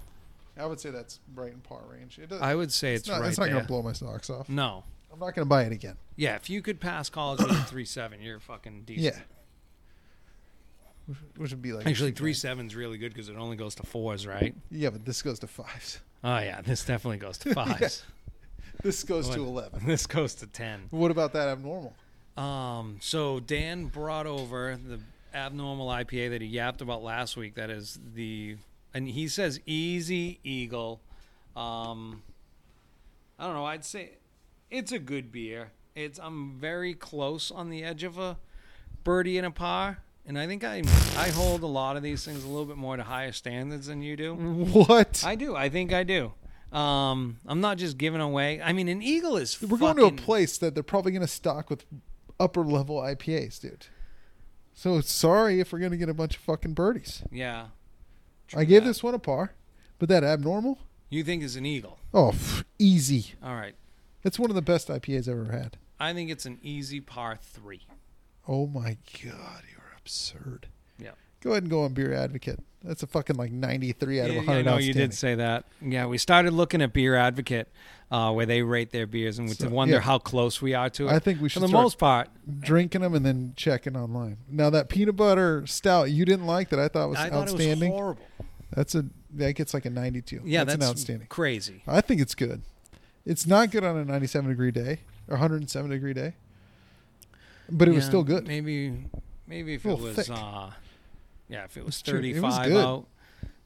I 0.57 0.65
would 0.65 0.79
say 0.79 0.89
that's 0.89 1.19
right 1.35 1.51
in 1.51 1.59
par 1.59 1.81
range. 1.89 2.19
It 2.19 2.31
I 2.33 2.55
would 2.55 2.71
say 2.71 2.93
it's, 2.93 3.07
not, 3.07 3.21
right 3.21 3.29
it's 3.29 3.37
not 3.37 3.49
gonna 3.49 3.63
blow 3.63 3.81
my 3.81 3.93
socks 3.93 4.29
off. 4.29 4.49
No. 4.49 4.83
I'm 5.11 5.19
not 5.19 5.35
gonna 5.35 5.45
buy 5.45 5.63
it 5.63 5.71
again. 5.71 5.97
Yeah, 6.15 6.35
if 6.35 6.49
you 6.49 6.61
could 6.61 6.79
pass 6.79 7.09
college 7.09 7.39
with 7.39 7.51
a 7.51 7.63
three 7.63 7.85
seven, 7.85 8.21
you're 8.21 8.39
fucking 8.39 8.83
decent. 8.85 9.15
Yeah. 9.15 9.21
Which, 11.07 11.17
which 11.37 11.51
would 11.51 11.61
be 11.61 11.71
like 11.73 11.87
Actually, 11.87 12.11
three 12.11 12.33
two-point. 12.33 12.75
really 12.75 12.97
good 12.97 13.13
because 13.13 13.29
it 13.29 13.37
only 13.37 13.55
goes 13.55 13.75
to 13.75 13.83
fours, 13.83 14.27
right? 14.27 14.53
Yeah, 14.69 14.89
but 14.89 15.05
this 15.05 15.21
goes 15.21 15.39
to 15.39 15.47
fives. 15.47 16.01
Oh 16.23 16.39
yeah, 16.39 16.61
this 16.61 16.83
definitely 16.85 17.17
goes 17.17 17.37
to 17.39 17.53
fives. 17.53 18.03
This 18.83 19.03
goes 19.03 19.27
to 19.29 19.39
What? 19.43 19.49
eleven. 19.71 19.85
This 19.87 20.05
goes 20.05 20.35
to 20.35 20.45
ten. 20.45 20.81
What 20.91 21.09
about 21.09 21.33
that 21.33 21.47
abnormal? 21.47 21.95
Um, 22.37 22.97
so 23.01 23.39
Dan 23.39 23.85
brought 23.85 24.27
over 24.27 24.77
the 24.77 24.99
abnormal 25.33 25.87
IPA 25.87 26.29
that 26.29 26.41
he 26.41 26.47
yapped 26.47 26.81
about 26.81 27.01
last 27.01 27.35
week. 27.35 27.55
That 27.55 27.71
is 27.71 27.99
the, 28.13 28.57
and 28.93 29.07
he 29.07 29.27
says 29.29 29.59
Easy 29.65 30.39
Eagle. 30.43 31.01
Um, 31.55 32.21
I 33.39 33.45
don't 33.45 33.55
know. 33.55 33.65
I'd 33.65 33.83
say 33.83 34.11
it's 34.69 34.91
a 34.91 34.99
good 34.99 35.31
beer. 35.31 35.71
It's 35.95 36.19
I'm 36.19 36.53
very 36.59 36.93
close 36.93 37.49
on 37.49 37.71
the 37.71 37.83
edge 37.83 38.03
of 38.03 38.19
a 38.19 38.37
birdie 39.03 39.39
and 39.39 39.47
a 39.47 39.51
par, 39.51 40.03
and 40.27 40.37
I 40.37 40.45
think 40.45 40.63
I 40.63 40.83
I 41.15 41.29
hold 41.29 41.63
a 41.63 41.67
lot 41.67 41.97
of 41.97 42.03
these 42.03 42.23
things 42.23 42.43
a 42.43 42.47
little 42.47 42.65
bit 42.65 42.77
more 42.77 42.95
to 42.97 43.03
higher 43.03 43.31
standards 43.31 43.87
than 43.87 44.01
you 44.01 44.15
do. 44.15 44.35
What? 44.35 45.23
I 45.25 45.35
do. 45.35 45.55
I 45.55 45.69
think 45.69 45.93
I 45.93 46.03
do. 46.03 46.33
Um, 46.71 47.37
I'm 47.47 47.61
not 47.61 47.77
just 47.77 47.97
giving 47.97 48.19
away. 48.21 48.61
I 48.61 48.73
mean, 48.73 48.87
an 48.89 49.01
eagle 49.01 49.37
is. 49.37 49.59
We're 49.61 49.77
going 49.77 49.95
to 49.97 50.05
a 50.05 50.11
place 50.11 50.57
that 50.57 50.73
they're 50.73 50.83
probably 50.83 51.11
going 51.13 51.21
to 51.21 51.27
stock 51.27 51.69
with 51.69 51.85
upper 52.39 52.61
level 52.63 52.97
IPAs, 52.97 53.59
dude. 53.61 53.87
So 54.73 55.01
sorry 55.01 55.59
if 55.59 55.71
we're 55.71 55.79
going 55.79 55.91
to 55.91 55.97
get 55.97 56.09
a 56.09 56.13
bunch 56.13 56.35
of 56.35 56.41
fucking 56.43 56.73
birdies. 56.73 57.23
Yeah. 57.31 57.67
I 58.55 58.63
gave 58.65 58.83
that. 58.83 58.89
this 58.89 59.01
one 59.01 59.13
a 59.15 59.19
par, 59.19 59.53
but 59.97 60.07
that 60.09 60.23
abnormal, 60.23 60.77
You 61.09 61.23
think 61.23 61.41
is 61.41 61.55
an 61.55 61.65
eagle? 61.65 61.99
oh, 62.13 62.31
pff, 62.31 62.63
easy. 62.77 63.33
All 63.43 63.55
right. 63.55 63.75
That's 64.23 64.37
one 64.37 64.49
of 64.51 64.55
the 64.55 64.61
best 64.61 64.87
IPAs 64.89 65.21
I've 65.27 65.39
ever 65.39 65.51
had. 65.51 65.77
I 65.99 66.13
think 66.13 66.29
it's 66.29 66.45
an 66.45 66.59
easy 66.61 66.99
par 67.01 67.39
three. 67.41 67.87
Oh 68.47 68.67
my 68.67 68.97
god, 69.23 69.63
you're 69.71 69.76
absurd. 70.07 70.67
Yeah. 70.99 71.11
Go 71.41 71.51
ahead 71.51 71.63
and 71.63 71.69
go 71.69 71.83
on 71.83 71.93
Beer 71.93 72.13
Advocate. 72.13 72.59
That's 72.83 73.03
a 73.03 73.07
fucking 73.07 73.35
like 73.35 73.51
93 73.51 74.21
out 74.21 74.29
of 74.29 74.35
Yeah, 74.35 74.41
100 74.41 74.59
I 74.59 74.61
know 74.61 74.77
you 74.77 74.93
did 74.93 75.13
say 75.13 75.35
that. 75.35 75.65
Yeah, 75.81 76.05
we 76.05 76.17
started 76.17 76.53
looking 76.53 76.81
at 76.81 76.93
Beer 76.93 77.15
Advocate, 77.15 77.67
uh, 78.11 78.31
where 78.31 78.45
they 78.45 78.61
rate 78.61 78.91
their 78.91 79.05
beers, 79.05 79.37
and 79.39 79.47
we 79.49 79.55
So, 79.55 79.67
to 79.67 79.73
wonder 79.73 79.95
yeah. 79.95 80.01
how 80.01 80.19
close 80.19 80.61
we 80.61 80.73
are 80.73 80.89
to 80.91 81.07
it. 81.07 81.11
I 81.11 81.19
think 81.19 81.41
we 81.41 81.49
should, 81.49 81.55
For 81.55 81.59
the 81.61 81.67
start 81.67 81.83
most 81.83 81.97
part, 81.97 82.29
drinking 82.59 83.01
them 83.01 83.13
and 83.13 83.25
then 83.25 83.53
checking 83.57 83.97
online. 83.97 84.37
Now 84.47 84.69
that 84.69 84.89
peanut 84.89 85.15
butter 85.17 85.65
stout 85.67 86.11
you 86.11 86.23
didn't 86.23 86.45
like 86.45 86.69
that 86.69 86.79
I 86.79 86.87
thought 86.87 87.09
was 87.09 87.17
I 87.17 87.29
thought 87.29 87.49
it 87.49 87.51
outstanding. 87.51 87.91
was 87.91 87.99
horrible. 87.99 88.25
that's 88.71 88.95
a 88.95 89.05
that 89.35 89.53
gets 89.53 89.73
like 89.73 89.85
a 89.85 89.89
92. 89.89 90.41
Yeah, 90.45 90.63
that's, 90.63 90.77
that's, 90.77 90.85
an 90.85 90.89
outstanding. 90.89 91.27
crazy. 91.27 91.83
I 91.85 91.99
think 92.01 92.21
it's 92.21 92.35
good. 92.35 92.61
It's 93.25 93.45
not 93.45 93.71
good 93.71 93.83
on 93.83 93.97
a 93.97 94.05
97 94.05 94.49
degree 94.49 94.71
day 94.71 94.99
or 95.27 95.33
107 95.33 95.89
degree 95.91 96.13
day, 96.13 96.35
but 97.69 97.87
it 97.89 97.91
was 97.91 98.05
still 98.05 98.23
good. 98.23 98.47
Maybe, 98.47 99.09
maybe 99.47 99.73
if 99.75 99.85
it 99.85 99.97
was, 99.99 100.15
thick. 100.15 100.27
uh, 100.29 100.69
yeah, 101.49 101.63
if 101.63 101.77
it 101.77 101.85
was 101.85 101.99
It's. 101.99 102.09
It 102.09 102.41
was 102.41 102.55
35 102.55 102.65
good. 102.67 102.85
out, 102.85 103.07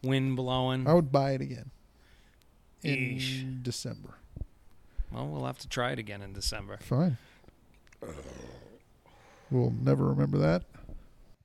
wind 0.03 0.35
blowing. 0.35 0.87
I 0.87 0.93
would 0.93 1.11
buy 1.11 1.31
it 1.31 1.41
again 1.41 1.71
in 2.83 2.95
Eesh. 2.97 3.63
December. 3.63 4.15
Well, 5.11 5.27
we'll 5.27 5.45
have 5.45 5.57
to 5.59 5.67
try 5.67 5.91
it 5.91 5.99
again 5.99 6.21
in 6.21 6.33
December. 6.33 6.77
Fine. 6.81 7.17
We'll 9.49 9.71
never 9.81 10.05
remember 10.07 10.37
that. 10.37 10.63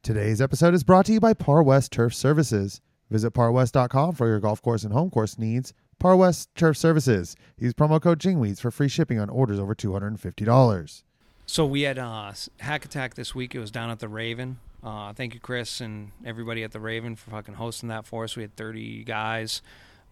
Today's 0.03 0.41
episode 0.41 0.73
is 0.75 0.85
brought 0.85 1.07
to 1.07 1.13
you 1.13 1.21
by 1.21 1.35
Par 1.35 1.63
West 1.63 1.91
Turf 1.91 2.15
Services. 2.15 2.81
Visit 3.11 3.33
parwest.com 3.33 4.15
for 4.15 4.27
your 4.29 4.39
golf 4.41 4.63
course 4.63 4.85
and 4.85 4.93
home 4.93 5.11
course 5.11 5.39
needs. 5.39 5.73
Par 5.99 6.17
West 6.17 6.49
Turf 6.55 6.77
Services. 6.77 7.35
Use 7.59 7.73
promo 7.75 8.01
code 8.01 8.21
JINGWEEDS 8.21 8.61
for 8.61 8.71
free 8.71 8.89
shipping 8.89 9.19
on 9.19 9.29
orders 9.29 9.59
over 9.59 9.75
$250. 9.75 11.03
So 11.49 11.65
we 11.65 11.83
had 11.83 11.97
uh, 11.97 12.33
Hack 12.59 12.85
Attack 12.85 13.15
this 13.15 13.33
week. 13.33 13.55
It 13.55 13.61
was 13.61 13.71
down 13.71 13.91
at 13.91 14.01
the 14.01 14.09
Raven. 14.09 14.59
Uh, 14.83 15.13
thank 15.13 15.33
you, 15.33 15.39
Chris, 15.39 15.81
and 15.81 16.11
everybody 16.25 16.65
at 16.65 16.73
the 16.73 16.81
Raven 16.81 17.15
for 17.15 17.31
fucking 17.31 17.55
hosting 17.55 17.89
that 17.89 18.05
for 18.05 18.25
us. 18.25 18.35
We 18.35 18.43
had 18.43 18.57
30 18.57 19.05
guys. 19.05 19.63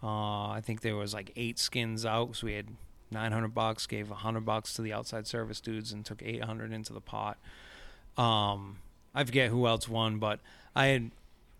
Uh, 0.01 0.51
I 0.51 0.61
think 0.63 0.83
there 0.83 0.95
was 0.95 1.13
like 1.13 1.33
eight 1.35 1.59
skins 1.59 2.07
out, 2.07 2.37
so 2.37 2.47
we 2.47 2.55
had 2.55 2.69
900 3.11 3.49
bucks. 3.53 3.87
Gave 3.89 4.11
100 4.11 4.45
bucks 4.45 4.75
to 4.75 4.83
the 4.83 4.93
outside 4.93 5.27
service 5.27 5.61
dudes 5.61 5.93
and 5.93 6.05
took 6.05 6.23
800 6.23 6.73
into 6.73 6.93
the 6.93 7.01
pot. 7.01 7.37
Um, 8.17 8.79
I 9.13 9.25
forget 9.25 9.51
who 9.51 9.67
else 9.67 9.89
won, 9.89 10.19
but 10.19 10.39
I 10.77 10.87
had 10.87 11.11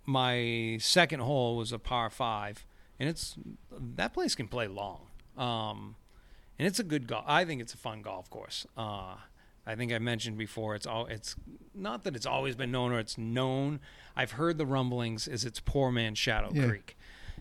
my 0.07 0.79
second 0.81 1.21
hole 1.21 1.57
was 1.57 1.73
a 1.73 1.81
par 1.81 2.11
five, 2.11 2.65
and 3.01 3.09
it's 3.09 3.35
that 3.73 4.15
place 4.15 4.37
can 4.37 4.47
play 4.47 4.69
long. 4.69 5.07
Um, 5.37 5.97
and 6.61 6.69
it's 6.69 6.79
a 6.79 6.85
good 6.85 7.09
golf. 7.09 7.25
I 7.27 7.45
think 7.45 7.61
it's 7.61 7.75
a 7.75 7.79
fun 7.79 8.03
golf 8.03 8.31
course. 8.31 8.67
Uh, 8.77 9.17
I 9.67 9.75
think 9.77 9.93
I 9.93 9.99
mentioned 9.99 10.37
before. 10.39 10.75
It's 10.75 10.87
all. 10.87 11.07
It's 11.07 11.37
not 11.75 12.05
that 12.05 12.15
it's 12.17 12.27
always 12.27 12.55
been 12.57 12.71
known 12.71 12.93
or 12.93 12.99
it's 12.99 13.17
known. 13.19 13.81
I've 14.17 14.33
heard 14.33 14.59
the 14.59 14.67
rumblings. 14.67 15.27
Is 15.27 15.45
it's 15.45 15.61
poor 15.61 15.91
man 15.91 16.15
Shadow 16.15 16.51
Yeah. 16.53 16.67
Creek, 16.69 16.97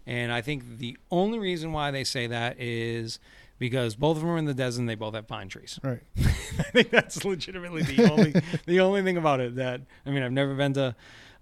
and 0.07 0.31
I 0.31 0.41
think 0.41 0.77
the 0.79 0.97
only 1.11 1.37
reason 1.39 1.71
why 1.73 1.91
they 1.91 2.03
say 2.03 2.27
that 2.27 2.59
is 2.59 3.19
because 3.59 3.95
both 3.95 4.17
of 4.17 4.21
them 4.23 4.31
are 4.31 4.37
in 4.37 4.45
the 4.45 4.53
desert. 4.53 4.81
and 4.81 4.89
They 4.89 4.95
both 4.95 5.13
have 5.15 5.27
pine 5.27 5.49
trees. 5.49 5.79
Right. 5.83 6.01
I 6.17 6.63
think 6.71 6.89
that's 6.89 7.23
legitimately 7.25 7.83
the 7.83 8.09
only 8.11 8.33
the 8.65 8.79
only 8.79 9.01
thing 9.03 9.17
about 9.17 9.39
it. 9.41 9.55
That 9.55 9.81
I 10.05 10.09
mean, 10.11 10.23
I've 10.23 10.31
never 10.31 10.55
been 10.55 10.73
to 10.73 10.95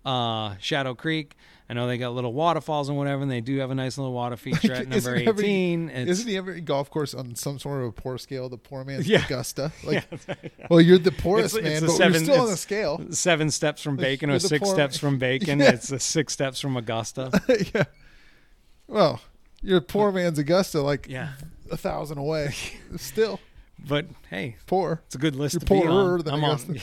uh, 0.06 0.56
Shadow 0.60 0.96
Creek. 0.96 1.36
I 1.72 1.74
know 1.74 1.88
they 1.88 1.98
got 1.98 2.14
little 2.14 2.34
waterfalls 2.34 2.90
and 2.90 2.98
whatever, 2.98 3.22
and 3.22 3.32
they 3.32 3.40
do 3.40 3.58
have 3.60 3.72
a 3.72 3.76
nice 3.76 3.98
little 3.98 4.12
water 4.12 4.36
feature 4.36 4.74
at 4.74 4.90
number 4.90 5.16
every- 5.16 5.28
eighteen. 5.44 5.90
It's- 5.90 6.08
Isn't 6.10 6.28
the 6.28 6.36
every 6.36 6.60
golf 6.60 6.90
course 6.90 7.14
on 7.14 7.34
some 7.36 7.60
sort 7.60 7.82
of 7.82 7.88
a 7.88 7.92
poor 7.94 8.18
scale? 8.18 8.50
The 8.50 8.58
poor 8.58 8.84
man's 8.84 9.08
Yeah. 9.08 9.24
Augusta. 9.26 9.72
Like, 9.86 10.04
Yeah. 10.28 10.36
well, 10.70 10.82
you're 10.82 10.98
the 10.98 11.14
poorest 11.14 11.56
It's- 11.56 11.72
it's 11.72 11.82
man, 11.82 11.84
a 11.84 11.92
but 11.94 11.96
seven- 11.98 12.14
you're 12.14 12.24
still 12.34 12.44
on 12.44 12.50
the 12.52 12.58
scale. 12.58 13.02
seven 13.12 13.50
steps 13.52 13.82
from 13.82 13.96
Bacon 13.96 14.30
or 14.30 14.38
six 14.40 14.62
poor- 14.66 14.74
steps 14.76 14.98
from 14.98 15.18
Bacon. 15.28 15.62
It's 15.62 15.88
the 15.88 16.00
six 16.00 16.34
steps 16.34 16.60
from 16.60 16.76
Augusta. 16.76 17.32
yeah. 17.74 17.86
Well, 18.88 19.22
you're 19.62 19.80
poor 19.82 20.12
man's 20.12 20.40
Augusta, 20.40 20.82
like 20.82 21.08
Yeah, 21.10 21.30
a 21.72 21.78
thousand 21.78 22.18
away. 22.18 22.54
still 22.98 23.40
but 23.88 24.06
hey, 24.30 24.58
poor. 24.68 25.02
it's 25.06 25.16
a 25.16 25.18
good 25.18 25.36
list 25.36 25.54
You're 25.54 25.60
to 25.62 25.66
be 25.66 25.80
poorer 25.88 26.16
on. 26.16 26.22
than 26.24 26.34
I'm 26.34 26.44
on. 26.44 26.52
Augusta. 26.60 26.80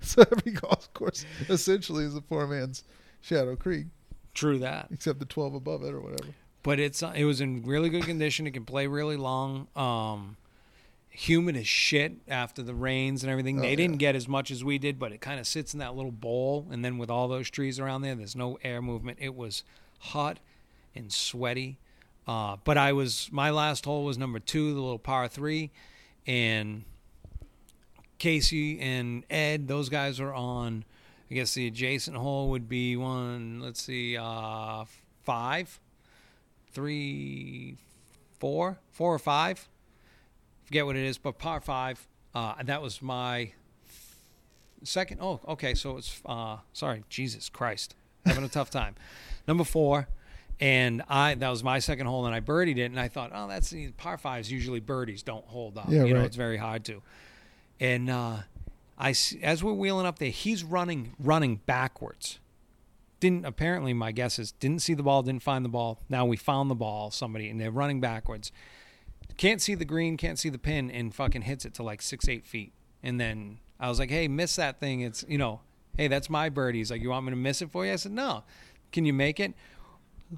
So 0.00 0.24
every 0.32 0.50
golf 0.52 0.92
course 0.92 1.24
essentially 1.48 2.04
is 2.04 2.16
a 2.16 2.20
poor 2.20 2.48
man's 2.48 2.82
Shadow 3.22 3.56
Creek, 3.56 3.86
True 4.34 4.58
that, 4.58 4.88
except 4.90 5.18
the 5.18 5.24
12 5.24 5.54
above 5.54 5.82
it 5.84 5.94
or 5.94 6.00
whatever. 6.00 6.30
but 6.62 6.78
it's 6.78 7.02
uh, 7.02 7.12
it 7.16 7.24
was 7.24 7.40
in 7.40 7.62
really 7.62 7.88
good 7.88 8.04
condition. 8.04 8.46
It 8.46 8.50
can 8.52 8.64
play 8.64 8.86
really 8.86 9.16
long. 9.16 9.68
Um, 9.74 10.36
humid 11.14 11.56
as 11.56 11.66
shit 11.66 12.14
after 12.26 12.62
the 12.62 12.74
rains 12.74 13.22
and 13.22 13.30
everything. 13.30 13.58
Oh, 13.58 13.62
they 13.62 13.70
yeah. 13.70 13.76
didn't 13.76 13.98
get 13.98 14.16
as 14.16 14.26
much 14.26 14.50
as 14.50 14.64
we 14.64 14.78
did, 14.78 14.98
but 14.98 15.12
it 15.12 15.20
kind 15.20 15.38
of 15.38 15.46
sits 15.46 15.74
in 15.74 15.80
that 15.80 15.94
little 15.94 16.10
bowl, 16.12 16.66
and 16.70 16.82
then 16.84 16.96
with 16.98 17.10
all 17.10 17.28
those 17.28 17.50
trees 17.50 17.78
around 17.78 18.02
there, 18.02 18.14
there's 18.14 18.34
no 18.36 18.58
air 18.64 18.80
movement. 18.82 19.18
It 19.20 19.34
was 19.34 19.62
hot 19.98 20.38
and 20.94 21.12
sweaty. 21.12 21.78
Uh, 22.26 22.56
but 22.64 22.78
I 22.78 22.92
was 22.92 23.28
my 23.32 23.50
last 23.50 23.84
hole 23.84 24.04
was 24.04 24.16
number 24.16 24.38
two, 24.38 24.72
the 24.72 24.80
little 24.80 24.98
par 24.98 25.28
three, 25.28 25.70
and 26.26 26.84
Casey 28.18 28.78
and 28.80 29.24
Ed, 29.28 29.68
those 29.68 29.88
guys 29.88 30.20
were 30.20 30.32
on. 30.32 30.84
I 31.32 31.34
guess 31.34 31.54
the 31.54 31.66
adjacent 31.66 32.14
hole 32.14 32.50
would 32.50 32.68
be 32.68 32.94
one. 32.94 33.60
Let's 33.60 33.82
see, 33.82 34.18
uh, 34.18 34.84
five, 35.22 35.80
three, 36.74 37.78
four, 38.38 38.78
four 38.90 39.14
or 39.14 39.18
five. 39.18 39.66
Forget 40.64 40.84
what 40.84 40.94
it 40.94 41.06
is, 41.06 41.16
but 41.16 41.38
par 41.38 41.62
five. 41.62 42.06
Uh, 42.34 42.62
that 42.62 42.82
was 42.82 43.00
my 43.00 43.52
second. 44.84 45.20
Oh, 45.22 45.40
okay. 45.48 45.72
So 45.72 45.96
it's 45.96 46.20
uh, 46.26 46.58
sorry, 46.74 47.02
Jesus 47.08 47.48
Christ, 47.48 47.94
having 48.26 48.44
a 48.44 48.48
tough 48.50 48.68
time. 48.68 48.94
Number 49.48 49.64
four, 49.64 50.08
and 50.60 51.00
I 51.08 51.34
that 51.36 51.48
was 51.48 51.64
my 51.64 51.78
second 51.78 52.08
hole, 52.08 52.26
and 52.26 52.34
I 52.34 52.40
birdied 52.40 52.76
it, 52.76 52.90
and 52.90 53.00
I 53.00 53.08
thought, 53.08 53.30
oh, 53.34 53.48
that's 53.48 53.70
the 53.70 53.90
par 53.92 54.18
fives. 54.18 54.52
Usually 54.52 54.80
birdies 54.80 55.22
don't 55.22 55.46
hold 55.46 55.78
up. 55.78 55.86
Yeah, 55.88 56.04
you 56.04 56.12
know, 56.12 56.24
it's 56.24 56.36
very 56.36 56.58
hard 56.58 56.84
to. 56.84 57.00
And 57.80 58.10
uh, 58.10 58.36
I 59.02 59.14
as 59.42 59.62
we're 59.64 59.72
wheeling 59.72 60.06
up 60.06 60.18
there, 60.20 60.30
he's 60.30 60.62
running 60.64 61.14
running 61.18 61.56
backwards. 61.66 62.38
Didn't 63.20 63.44
apparently 63.44 63.92
my 63.92 64.12
guess 64.12 64.38
is 64.38 64.52
didn't 64.52 64.80
see 64.80 64.94
the 64.94 65.02
ball, 65.02 65.22
didn't 65.22 65.42
find 65.42 65.64
the 65.64 65.68
ball. 65.68 66.00
Now 66.08 66.24
we 66.24 66.36
found 66.36 66.70
the 66.70 66.74
ball, 66.76 67.10
somebody, 67.10 67.48
and 67.50 67.60
they're 67.60 67.70
running 67.70 68.00
backwards. 68.00 68.52
Can't 69.36 69.60
see 69.60 69.74
the 69.74 69.84
green, 69.84 70.16
can't 70.16 70.38
see 70.38 70.48
the 70.50 70.58
pin, 70.58 70.90
and 70.90 71.14
fucking 71.14 71.42
hits 71.42 71.64
it 71.64 71.74
to 71.74 71.82
like 71.82 72.00
six, 72.00 72.28
eight 72.28 72.46
feet. 72.46 72.72
And 73.02 73.20
then 73.20 73.58
I 73.80 73.88
was 73.88 73.98
like, 73.98 74.10
"Hey, 74.10 74.28
miss 74.28 74.56
that 74.56 74.78
thing. 74.78 75.00
It's 75.00 75.24
you 75.28 75.38
know, 75.38 75.60
hey, 75.96 76.06
that's 76.08 76.30
my 76.30 76.48
birdie." 76.48 76.78
He's 76.78 76.90
like, 76.90 77.02
"You 77.02 77.10
want 77.10 77.26
me 77.26 77.30
to 77.30 77.36
miss 77.36 77.60
it 77.62 77.70
for 77.70 77.84
you?" 77.84 77.92
I 77.92 77.96
said, 77.96 78.12
"No. 78.12 78.44
Can 78.92 79.04
you 79.04 79.12
make 79.12 79.40
it?" 79.40 79.54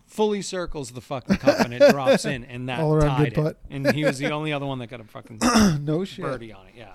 Fully 0.07 0.43
circles 0.43 0.91
the 0.91 1.01
fucking 1.01 1.37
cup 1.37 1.61
and 1.61 1.73
it 1.73 1.91
drops 1.93 2.25
in, 2.25 2.45
and 2.45 2.69
that 2.69 2.81
All 2.81 2.95
around 2.95 3.17
tied 3.17 3.35
good 3.35 3.39
it. 3.39 3.43
putt. 3.43 3.59
And 3.71 3.93
he 3.93 4.05
was 4.05 4.19
the 4.19 4.31
only 4.33 4.53
other 4.53 4.67
one 4.67 4.79
that 4.81 4.89
got 4.89 5.01
a 5.01 5.05
fucking 5.05 5.39
no 5.85 6.05
shit. 6.05 6.25
birdie 6.25 6.53
on 6.53 6.67
it. 6.67 6.75
Yeah, 6.77 6.95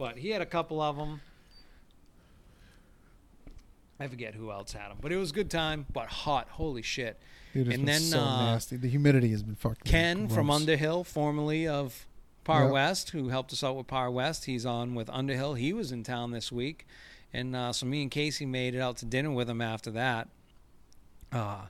but 0.00 0.16
he 0.16 0.30
had 0.30 0.40
a 0.40 0.46
couple 0.46 0.80
of 0.80 0.96
them. 0.96 1.20
I 4.00 4.08
forget 4.08 4.34
who 4.34 4.50
else 4.50 4.72
had 4.72 4.90
them, 4.90 4.96
but 5.02 5.12
it 5.12 5.16
was 5.16 5.30
a 5.30 5.34
good 5.34 5.50
time. 5.50 5.84
But 5.92 6.06
hot, 6.06 6.48
holy 6.52 6.80
shit! 6.80 7.20
Dude, 7.52 7.68
And 7.70 7.86
then, 7.86 8.00
so 8.00 8.18
uh, 8.18 8.46
nasty. 8.46 8.76
The 8.76 8.88
humidity 8.88 9.28
has 9.30 9.42
been 9.42 9.56
fucking. 9.56 9.82
Ken 9.84 10.26
from. 10.28 10.48
Underhill, 10.50 11.04
formerly 11.04 11.68
of 11.68 12.06
Par 12.44 12.64
Yep. 12.64 12.72
West, 12.72 13.10
who 13.10 13.28
helped 13.28 13.52
us 13.52 13.62
out 13.62 13.76
with 13.76 13.88
Par 13.88 14.10
West. 14.10 14.46
He's 14.46 14.64
on 14.64 14.94
with 14.94 15.10
Underhill. 15.10 15.52
He 15.52 15.74
was 15.74 15.92
in 15.92 16.02
town 16.02 16.30
this 16.30 16.50
week, 16.50 16.86
and 17.34 17.54
uh, 17.54 17.74
so 17.74 17.84
me 17.84 18.00
and 18.00 18.10
Casey 18.10 18.46
made 18.46 18.74
it 18.74 18.80
out 18.80 18.96
to 18.98 19.04
dinner 19.04 19.30
with 19.30 19.50
him 19.50 19.60
after 19.60 19.90
that. 19.90 20.28
Uh, 21.30 21.66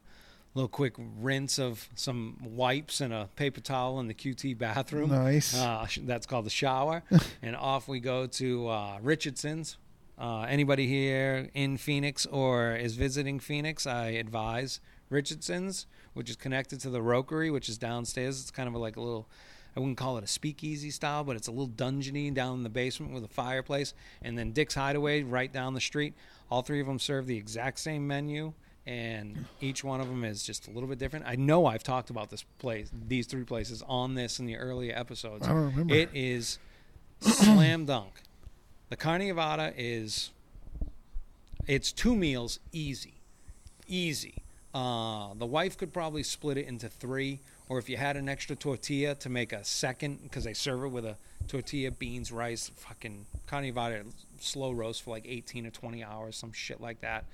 little 0.54 0.68
quick 0.68 0.94
rinse 0.98 1.58
of 1.58 1.88
some 1.94 2.36
wipes 2.42 3.00
and 3.00 3.12
a 3.12 3.28
paper 3.36 3.60
towel 3.60 4.00
in 4.00 4.08
the 4.08 4.14
QT 4.14 4.58
bathroom. 4.58 5.10
Nice. 5.10 5.56
Uh, 5.56 5.86
that's 6.02 6.26
called 6.26 6.46
the 6.46 6.50
shower. 6.50 7.02
and 7.42 7.54
off 7.54 7.88
we 7.88 8.00
go 8.00 8.26
to 8.26 8.68
uh, 8.68 8.98
Richardson's. 9.00 9.76
Uh, 10.18 10.42
anybody 10.42 10.86
here 10.86 11.48
in 11.54 11.78
Phoenix 11.78 12.26
or 12.26 12.76
is 12.76 12.94
visiting 12.94 13.40
Phoenix, 13.40 13.86
I 13.86 14.08
advise 14.08 14.80
Richardson's, 15.08 15.86
which 16.12 16.28
is 16.28 16.36
connected 16.36 16.78
to 16.80 16.90
the 16.90 17.00
Rokerij, 17.00 17.52
which 17.52 17.68
is 17.68 17.78
downstairs. 17.78 18.40
It's 18.40 18.50
kind 18.50 18.68
of 18.68 18.74
like 18.74 18.96
a 18.96 19.00
little, 19.00 19.28
I 19.74 19.80
wouldn't 19.80 19.96
call 19.96 20.18
it 20.18 20.24
a 20.24 20.26
speakeasy 20.26 20.90
style, 20.90 21.24
but 21.24 21.36
it's 21.36 21.48
a 21.48 21.52
little 21.52 21.68
dungeony 21.68 22.34
down 22.34 22.58
in 22.58 22.62
the 22.64 22.68
basement 22.68 23.14
with 23.14 23.24
a 23.24 23.28
fireplace. 23.28 23.94
And 24.20 24.36
then 24.36 24.52
Dick's 24.52 24.74
Hideaway 24.74 25.22
right 25.22 25.50
down 25.50 25.72
the 25.72 25.80
street. 25.80 26.14
All 26.50 26.60
three 26.60 26.80
of 26.80 26.86
them 26.86 26.98
serve 26.98 27.26
the 27.26 27.36
exact 27.36 27.78
same 27.78 28.06
menu. 28.06 28.52
And 28.90 29.44
each 29.60 29.84
one 29.84 30.00
of 30.00 30.08
them 30.08 30.24
is 30.24 30.42
just 30.42 30.66
a 30.66 30.72
little 30.72 30.88
bit 30.88 30.98
different. 30.98 31.24
I 31.24 31.36
know 31.36 31.64
I've 31.64 31.84
talked 31.84 32.10
about 32.10 32.28
this 32.28 32.42
place, 32.58 32.90
these 33.06 33.28
three 33.28 33.44
places, 33.44 33.84
on 33.86 34.16
this 34.16 34.40
in 34.40 34.46
the 34.46 34.56
earlier 34.56 34.92
episodes. 34.96 35.46
I 35.46 35.50
don't 35.50 35.66
remember. 35.66 35.94
It 35.94 36.10
is 36.12 36.58
slam 37.20 37.84
dunk. 37.84 38.10
The 38.88 38.96
carne 38.96 39.20
adovada 39.20 39.72
is 39.76 40.30
it's 41.68 41.92
two 41.92 42.16
meals 42.16 42.58
easy, 42.72 43.14
easy. 43.86 44.42
Uh, 44.74 45.34
the 45.34 45.46
wife 45.46 45.78
could 45.78 45.92
probably 45.92 46.24
split 46.24 46.58
it 46.58 46.66
into 46.66 46.88
three, 46.88 47.38
or 47.68 47.78
if 47.78 47.88
you 47.88 47.96
had 47.96 48.16
an 48.16 48.28
extra 48.28 48.56
tortilla 48.56 49.14
to 49.14 49.28
make 49.28 49.52
a 49.52 49.62
second, 49.62 50.20
because 50.24 50.42
they 50.42 50.52
serve 50.52 50.82
it 50.82 50.88
with 50.88 51.04
a 51.04 51.14
tortilla, 51.46 51.92
beans, 51.92 52.32
rice, 52.32 52.72
fucking 52.74 53.26
carne 53.46 53.72
adovada 53.72 54.04
slow 54.40 54.72
roast 54.72 55.02
for 55.02 55.10
like 55.10 55.26
18 55.28 55.64
or 55.64 55.70
20 55.70 56.02
hours, 56.02 56.34
some 56.34 56.52
shit 56.52 56.80
like 56.80 57.02
that. 57.02 57.24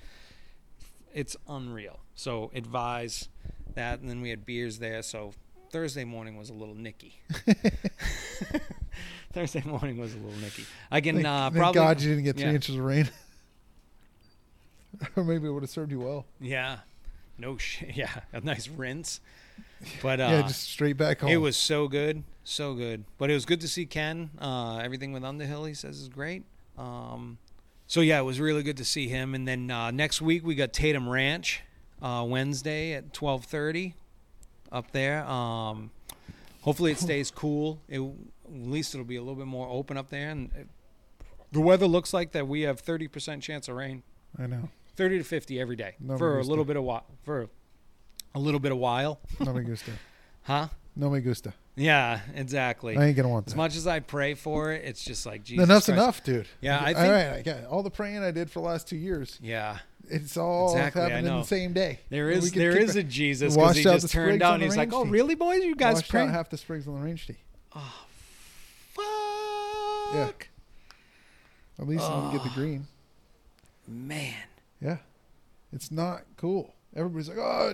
It's 1.13 1.35
unreal. 1.47 1.99
So 2.15 2.51
advise 2.53 3.29
that, 3.75 3.99
and 3.99 4.09
then 4.09 4.21
we 4.21 4.29
had 4.29 4.45
beers 4.45 4.79
there. 4.79 5.01
So 5.01 5.33
Thursday 5.71 6.03
morning 6.03 6.37
was 6.37 6.49
a 6.49 6.53
little 6.53 6.75
nicky. 6.75 7.21
Thursday 9.33 9.61
morning 9.65 9.97
was 9.97 10.13
a 10.13 10.17
little 10.17 10.39
nicky. 10.39 10.65
I 10.91 11.01
can 11.01 11.15
Thank, 11.15 11.27
uh, 11.27 11.49
thank 11.49 11.57
probably 11.57 11.79
God 11.79 12.01
you 12.01 12.09
didn't 12.09 12.23
get 12.23 12.35
three 12.35 12.45
yeah. 12.45 12.53
inches 12.53 12.75
of 12.75 12.81
rain. 12.81 13.09
or 15.15 15.23
maybe 15.23 15.47
it 15.47 15.51
would 15.51 15.63
have 15.63 15.69
served 15.69 15.91
you 15.91 15.99
well. 15.99 16.25
Yeah. 16.39 16.79
No 17.37 17.57
shit. 17.57 17.91
Yeah. 17.95 18.09
A 18.33 18.41
nice 18.41 18.67
rinse. 18.67 19.19
But 20.01 20.19
uh, 20.19 20.27
yeah, 20.31 20.41
just 20.43 20.63
straight 20.69 20.97
back 20.97 21.21
home. 21.21 21.29
it 21.29 21.37
was 21.37 21.57
so 21.57 21.87
good. 21.87 22.23
So 22.43 22.73
good. 22.73 23.05
But 23.17 23.29
it 23.29 23.33
was 23.33 23.45
good 23.45 23.61
to 23.61 23.67
see 23.67 23.85
Ken. 23.85 24.29
Uh, 24.39 24.77
everything 24.77 25.11
with 25.11 25.23
Underhill, 25.23 25.65
he 25.65 25.73
says, 25.73 25.99
is 25.99 26.09
great. 26.09 26.43
Um, 26.77 27.37
so, 27.87 28.01
yeah, 28.01 28.19
it 28.19 28.23
was 28.23 28.39
really 28.39 28.63
good 28.63 28.77
to 28.77 28.85
see 28.85 29.07
him. 29.07 29.33
And 29.33 29.47
then 29.47 29.71
uh, 29.71 29.91
next 29.91 30.21
week, 30.21 30.45
we 30.45 30.55
got 30.55 30.73
Tatum 30.73 31.07
Ranch 31.09 31.61
uh, 32.01 32.25
Wednesday 32.27 32.93
at 32.93 33.05
1230 33.19 33.95
up 34.71 34.91
there. 34.91 35.25
Um, 35.25 35.91
hopefully 36.61 36.91
it 36.91 36.99
stays 36.99 37.31
cool. 37.31 37.81
It, 37.87 37.99
at 37.99 38.51
least 38.51 38.93
it'll 38.93 39.05
be 39.05 39.15
a 39.15 39.21
little 39.21 39.35
bit 39.35 39.47
more 39.47 39.67
open 39.69 39.97
up 39.97 40.09
there. 40.09 40.29
And 40.29 40.51
it, 40.55 40.67
the 41.51 41.61
weather 41.61 41.87
looks 41.87 42.13
like 42.13 42.33
that 42.33 42.47
we 42.47 42.61
have 42.61 42.83
30% 42.83 43.41
chance 43.41 43.67
of 43.67 43.75
rain. 43.75 44.03
I 44.37 44.47
know. 44.47 44.69
30 44.97 45.19
to 45.19 45.23
50 45.23 45.59
every 45.59 45.75
day 45.75 45.95
No 45.99 46.17
for 46.17 46.39
a 46.39 46.43
little 46.43 46.65
bit 46.65 46.75
of 46.75 46.83
while 46.83 47.05
for 47.23 47.47
a 48.33 48.39
little 48.39 48.59
bit 48.59 48.71
of 48.71 48.79
while 48.79 49.19
No 49.39 49.53
me 49.53 49.63
gusta. 49.63 49.91
huh 50.41 50.67
No 50.95 51.11
me 51.11 51.19
gusta. 51.21 51.53
Yeah 51.79 52.19
exactly 52.35 52.97
I 52.97 53.05
ain't 53.05 53.15
gonna 53.15 53.29
want 53.29 53.47
as 53.47 53.53
that. 53.53 53.57
much 53.57 53.75
as 53.75 53.85
i 53.87 53.99
pray 53.99 54.33
for 54.33 54.71
it 54.73 54.83
it's 54.83 55.03
just 55.05 55.25
like 55.27 55.43
jesus 55.43 55.63
Enough's 55.63 55.85
Christ. 55.85 55.89
enough, 56.01 56.23
dude. 56.23 56.47
Yeah, 56.59 56.79
I 56.79 56.93
all 56.93 56.99
think- 57.01 57.11
right. 57.13 57.27
I 57.33 57.41
got 57.43 57.65
all 57.65 57.83
the 57.83 57.91
praying 57.91 58.23
I 58.23 58.31
did 58.31 58.49
for 58.49 58.59
the 58.61 58.65
last 58.65 58.87
two 58.87 58.97
years. 58.97 59.37
yeah 59.41 59.77
It's 60.09 60.37
all 60.37 60.71
Exactly, 60.71 61.01
happened 61.03 61.27
in 61.27 61.35
the 61.35 61.43
same 61.43 61.73
day. 61.73 61.99
there 62.09 62.29
is 62.31 62.51
there 62.51 62.75
is 62.75 62.95
a 62.95 63.03
jesus 63.03 63.55
because 63.55 63.77
he 63.77 63.83
just 63.83 64.09
turned 64.11 64.41
out 64.41 64.55
and 64.55 64.63
he's 64.63 64.75
like 64.75 64.91
oh 64.91 65.05
really 65.05 65.35
boys 65.35 65.63
you 65.63 65.75
guys 65.75 65.95
washed 65.97 66.09
pray 66.09 66.21
out 66.21 66.29
half 66.31 66.49
the 66.49 66.57
sprigs 66.57 66.87
on 66.87 66.95
the 66.95 66.99
range 67.05 67.27
tee. 67.27 67.35
Oh, 67.75 68.05
fuck 68.93 69.05
Yeah. 70.15 70.31
At 71.79 71.87
least 71.87 72.03
I 72.03 72.19
didn't 72.21 72.31
get 72.31 72.43
the 72.43 72.49
Oh. 72.49 72.55
green. 72.55 72.87
man 73.87 74.33
Yeah, 74.81 74.97
it's 75.71 75.91
not 75.91 76.23
cool. 76.37 76.73
Everybody's 76.95 77.29
like, 77.29 77.37
"Oh, 77.37 77.73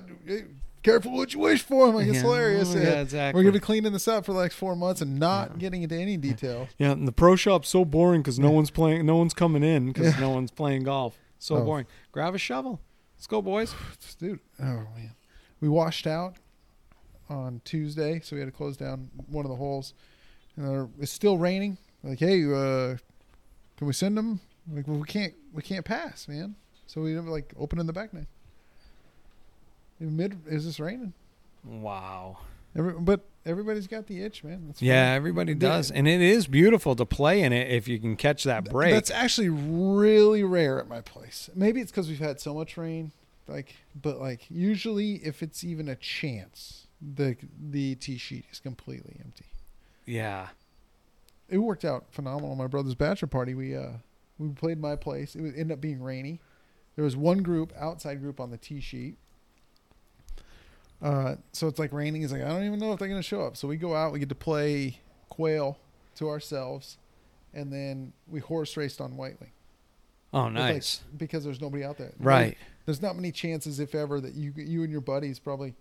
careful 0.84 1.12
what 1.13 1.34
you 1.34 1.39
wish 1.39 1.62
for." 1.63 1.88
I'm 1.88 1.96
like, 1.96 2.08
it's 2.08 2.15
Yeah. 2.17 2.22
hilarious. 2.22 2.74
Oh, 2.76 2.78
Yeah, 2.78 2.84
yeah, 2.84 3.02
exactly. 3.02 3.39
We're 3.39 3.43
gonna 3.43 3.54
be 3.54 3.60
cleaning 3.60 3.93
this 3.93 4.08
up 4.08 4.26
for 4.26 4.34
like 4.34 4.52
four 4.52 4.76
months 4.76 5.02
and 5.02 5.17
not 5.19 5.58
getting 5.58 5.84
into 5.84 5.96
any 5.96 6.17
detail. 6.17 6.67
yeah 6.78 6.91
and 6.91 7.08
the 7.08 7.12
pro 7.12 7.36
shop's 7.36 7.69
so 7.69 7.84
boring 7.86 8.22
because 8.22 8.38
no 8.39 8.52
one's 8.52 8.69
playing 8.69 9.06
no 9.06 9.15
one's 9.15 9.34
coming 9.34 9.63
in 9.63 9.88
because 9.88 10.13
Yeah. 10.15 10.19
no 10.22 10.30
one's 10.30 10.52
playing 10.52 10.84
golf 10.84 11.17
so 11.39 11.56
Oh. 11.58 11.63
boring 11.65 11.86
grab 12.12 12.36
a 12.36 12.38
shovel 12.38 12.80
let's 13.17 13.28
go 13.28 13.41
boys 13.41 13.74
Dude, 14.19 14.39
oh 14.60 14.63
man, 14.63 15.12
we 15.62 15.69
washed 15.69 16.06
out 16.08 16.36
on 17.30 17.62
Tuesday, 17.65 18.19
so 18.19 18.36
we 18.36 18.41
had 18.41 18.46
to 18.48 18.52
close 18.52 18.78
down 18.78 19.10
one 19.28 19.46
of 19.46 19.50
the 19.50 19.56
holes. 19.58 19.93
And 20.56 20.91
it's 21.00 21.12
still 21.12 21.38
raining. 21.38 21.78
Like, 22.04 22.19
hey, 22.19 22.43
uh, 22.43 22.98
can 23.78 23.88
we 23.88 23.93
send 23.93 24.17
them? 24.17 24.39
Like, 24.72 24.88
well, 24.88 24.98
we 24.98 25.08
can't, 25.08 25.34
we 25.54 25.62
can't 25.63 25.84
pass, 25.86 26.28
man. 26.28 26.56
So 26.86 27.02
we 27.02 27.13
never 27.13 27.30
like 27.30 27.54
open 27.58 27.80
in 27.80 27.88
the 27.88 27.93
back 27.93 28.13
nine. 28.13 28.28
Mid, 29.99 30.38
is 30.47 30.65
this 30.65 30.79
raining? 30.79 31.13
wow 31.65 32.38
Every, 32.75 32.93
but 32.93 33.21
everybody's 33.45 33.86
got 33.88 34.08
the 34.08 34.21
itch, 34.23 34.43
man. 34.43 34.63
That's 34.67 34.82
Yeah, 34.82 35.12
everybody 35.13 35.53
Yeah. 35.53 35.60
does, 35.60 35.91
and 35.91 36.08
it 36.08 36.21
is 36.21 36.47
beautiful 36.47 36.95
to 36.95 37.06
play 37.06 37.41
in 37.43 37.53
it 37.53 37.69
if 37.69 37.88
you 37.88 37.99
can 37.99 38.15
catch 38.15 38.43
that 38.45 38.63
break. 38.69 38.91
That's 38.91 39.12
actually 39.12 39.49
really 39.49 40.43
rare 40.43 40.79
at 40.79 40.88
my 40.88 41.01
place. 41.01 41.49
Maybe 41.56 41.79
it's 41.82 41.91
because 41.91 42.10
we've 42.10 42.17
had 42.19 42.39
so 42.39 42.53
much 42.56 42.75
rain. 42.75 43.12
Like, 43.47 43.75
but 44.01 44.19
like 44.19 44.49
usually, 44.49 45.15
if 45.17 45.43
it's 45.43 45.63
even 45.63 45.88
a 45.88 45.95
chance, 45.95 46.88
the 46.99 47.38
the 47.62 47.93
tee 47.95 48.17
sheet 48.17 48.45
is 48.51 48.60
completely 48.60 49.17
empty. 49.23 49.45
yeah, 50.08 50.47
It 51.49 51.60
worked 51.60 51.86
out 51.86 52.06
phenomenal. 52.12 52.56
My 52.56 52.67
brother's 52.67 52.95
bachelor 52.95 53.27
party, 53.27 53.53
we 53.53 53.75
uh 53.75 53.91
we 54.39 54.49
played 54.49 54.79
my 54.79 54.95
place. 54.95 55.36
It 55.36 55.41
would 55.41 55.53
ended 55.56 55.73
up 55.73 55.82
being 55.82 56.01
rainy. 56.01 56.39
There 56.95 57.06
was 57.06 57.15
one 57.15 57.43
group, 57.43 57.71
outside 57.77 58.19
group, 58.19 58.39
on 58.39 58.49
the 58.49 58.58
tee 58.58 58.79
sheet. 58.82 59.17
Uh, 61.04 61.36
so 61.52 61.68
it's 61.68 61.78
like 61.80 61.92
raining. 61.92 62.22
He's 62.22 62.32
like, 62.32 62.42
I 62.42 62.48
don't 62.48 62.63
even 62.63 62.80
know 62.80 62.94
if 62.94 63.00
they're 63.00 63.10
gonna 63.10 63.22
show 63.22 63.42
up. 63.42 63.58
So 63.58 63.68
we 63.68 63.76
go 63.78 63.94
out. 63.94 64.13
We 64.13 64.20
get 64.20 64.30
to 64.30 64.36
play 64.36 65.00
quail 65.30 65.78
to 66.16 66.30
ourselves, 66.30 66.98
and 67.54 67.72
then 67.74 68.13
we 68.28 68.39
horse 68.39 68.76
raced 68.78 69.02
on 69.02 69.18
White 69.18 69.39
Wing. 69.42 69.52
oh 70.34 70.46
With, 70.46 70.56
like, 70.56 70.74
nice, 70.76 71.02
because 71.18 71.44
there's 71.44 71.60
nobody 71.62 71.84
out 71.84 71.98
there. 71.98 72.13
right? 72.20 72.58
There's 72.86 73.02
not 73.02 73.16
many 73.16 73.32
chances, 73.32 73.80
if 73.80 73.94
ever, 73.96 74.20
that 74.22 74.34
you 74.36 74.54
you 74.56 74.84
and 74.84 74.92
your 74.92 75.02
buddies, 75.02 75.39
probably 75.39 75.74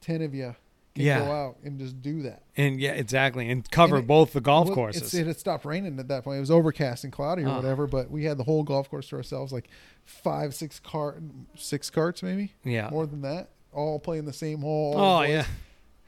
ten 0.00 0.22
of 0.22 0.34
you, 0.34 0.54
can 0.96 1.04
Yeah. 1.04 1.20
go 1.20 1.32
out 1.32 1.56
and 1.64 1.78
just 1.78 2.00
do 2.02 2.22
that. 2.22 2.42
And 2.56 2.80
yeah, 2.80 2.92
exactly, 2.92 3.48
and 3.50 3.68
cover 3.70 3.96
And 3.96 4.04
it- 4.04 4.08
both 4.08 4.32
the 4.32 4.40
golf 4.40 4.66
Well, 4.68 4.74
courses. 4.74 5.14
It 5.14 5.26
had 5.26 5.38
stopped 5.38 5.64
raining 5.64 5.98
at 6.00 6.08
that 6.08 6.24
point. 6.24 6.38
It 6.38 6.40
was 6.40 6.50
overcast 6.50 7.04
and 7.04 7.12
cloudy 7.12 7.42
or 7.44 7.48
Ah. 7.50 7.56
whatever, 7.56 7.86
but 7.86 8.10
we 8.10 8.24
had 8.24 8.38
the 8.38 8.44
whole 8.44 8.62
golf 8.64 8.90
course 8.90 9.08
to 9.10 9.16
ourselves, 9.16 9.52
like 9.52 9.68
five, 10.04 10.52
six 10.54 10.80
cart, 10.80 11.22
six 11.56 11.90
carts 11.90 12.22
maybe, 12.24 12.54
yeah. 12.64 12.90
more 12.90 13.06
than 13.06 13.20
that, 13.22 13.48
all 13.74 13.98
playing 13.98 14.24
the 14.24 14.32
same 14.32 14.60
hole. 14.60 14.94
Oh 14.96 15.22
yeah. 15.22 15.46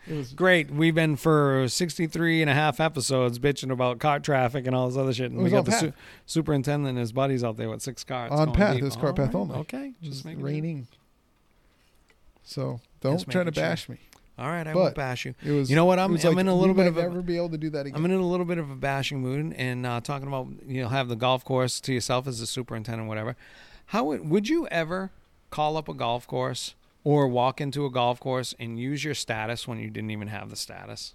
It 0.09 0.15
was 0.15 0.33
Great. 0.33 0.71
We've 0.71 0.95
been 0.95 1.17
for 1.17 1.67
63 1.69 2.41
and 2.41 2.49
a 2.49 2.55
half 2.55 2.79
episodes 2.79 3.41
bitching 3.41 3.73
about 3.73 3.99
car 3.99 4.21
traffic 4.21 4.65
and 4.67 4.75
all 4.77 4.87
this 4.89 4.97
other 4.97 5.13
shit. 5.13 5.33
And 5.33 5.43
we 5.43 5.51
got 5.51 5.65
the 5.65 5.73
su- 5.73 5.93
superintendent 6.27 6.91
and 6.91 6.99
his 6.99 7.11
buddies 7.11 7.43
out 7.43 7.57
there 7.57 7.69
with 7.69 7.83
six 7.83 8.05
cars. 8.05 8.31
On 8.31 8.53
path. 8.53 8.75
deep. 8.75 8.83
It 8.83 8.85
was 8.85 8.97
All 8.97 9.03
path 9.13 9.19
right. 9.19 9.35
only. 9.35 9.57
Okay. 9.57 9.95
Just 10.01 10.25
making 10.25 10.45
raining. 10.45 10.87
So 12.45 12.81
don't 13.01 13.15
Just 13.15 13.29
try 13.31 13.41
to 13.43 13.47
making 13.47 13.55
sure. 13.55 13.63
bash 13.69 13.89
me. 13.89 13.97
All 14.39 14.47
right. 14.47 14.67
I 14.67 14.73
But- 14.73 14.79
won't 14.81 14.95
bash 14.95 15.25
you. 15.25 15.35
It 15.45 15.51
was. 15.51 15.71
You 15.71 15.77
know 15.77 15.85
what? 15.87 15.99
I'm, 15.99 16.15
I'm 16.15 16.21
like, 16.23 16.39
in 16.39 16.49
a 16.49 16.55
little 16.55 16.75
bit 16.75 16.87
of 16.87 16.97
a, 16.97 17.03
never 17.03 17.23
be 17.23 17.37
able 17.37 17.51
to 17.51 17.59
do 17.59 17.71
that 17.71 17.87
again. 17.87 17.97
I'm 17.99 18.05
in 18.05 18.13
a 18.13 18.27
little 18.27 18.47
bit 18.47 18.59
of 18.59 18.71
a 18.71 18.77
bashing 18.77 19.21
mood 19.21 19.55
and 19.57 19.85
uh, 19.85 20.01
talking 20.01 20.29
about 20.29 20.47
you 20.67 20.83
know 20.83 20.89
have 20.89 21.09
the 21.09 21.17
golf 21.17 21.45
course 21.45 21.81
to 21.81 21.93
yourself 21.93 22.27
as 22.29 22.41
a 22.41 22.47
superintendent, 22.47 23.09
whatever. 23.09 23.35
How 23.87 24.05
would, 24.05 24.29
would 24.29 24.49
you 24.49 24.67
ever 24.69 25.11
call 25.51 25.77
up 25.77 25.89
a 25.89 25.95
golf 25.95 26.27
course 26.27 26.75
or 27.07 27.29
walk 27.29 27.61
into 27.61 27.87
a 27.87 27.91
golf 27.91 28.19
course 28.19 28.53
and 28.59 28.81
use 28.81 29.05
your 29.05 29.15
status 29.15 29.69
when 29.69 29.79
you 29.79 29.89
didn't 29.89 30.11
even 30.11 30.27
have 30.27 30.51
the 30.51 30.57
status, 30.57 31.15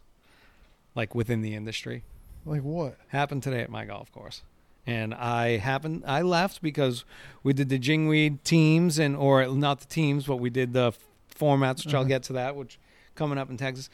like 0.95 1.13
within 1.13 1.41
the 1.41 1.53
industry? 1.53 2.03
like 2.45 2.61
what? 2.63 2.95
Happened 3.09 3.43
today 3.43 3.59
at 3.59 3.69
my 3.69 3.83
golf 3.83 4.09
course, 4.13 4.41
and 4.87 5.13
I 5.13 5.57
happened 5.57 6.03
I 6.07 6.21
left 6.21 6.61
because 6.61 7.03
we 7.43 7.51
did 7.51 7.67
the 7.67 7.77
jingweed 7.77 8.41
teams 8.45 8.97
and 8.99 9.17
or 9.17 9.45
not 9.47 9.81
the 9.81 9.85
teams, 9.85 10.25
but 10.27 10.37
we 10.37 10.49
did 10.49 10.71
the 10.71 10.93
formats, 11.37 11.85
which 11.85 11.93
I'll 11.93 12.01
Uh-huh. 12.01 12.07
get 12.07 12.23
to 12.23 12.33
that, 12.33 12.55
which 12.55 12.79
coming 13.15 13.37
up 13.37 13.49
in 13.49 13.57
Texas. 13.57 13.89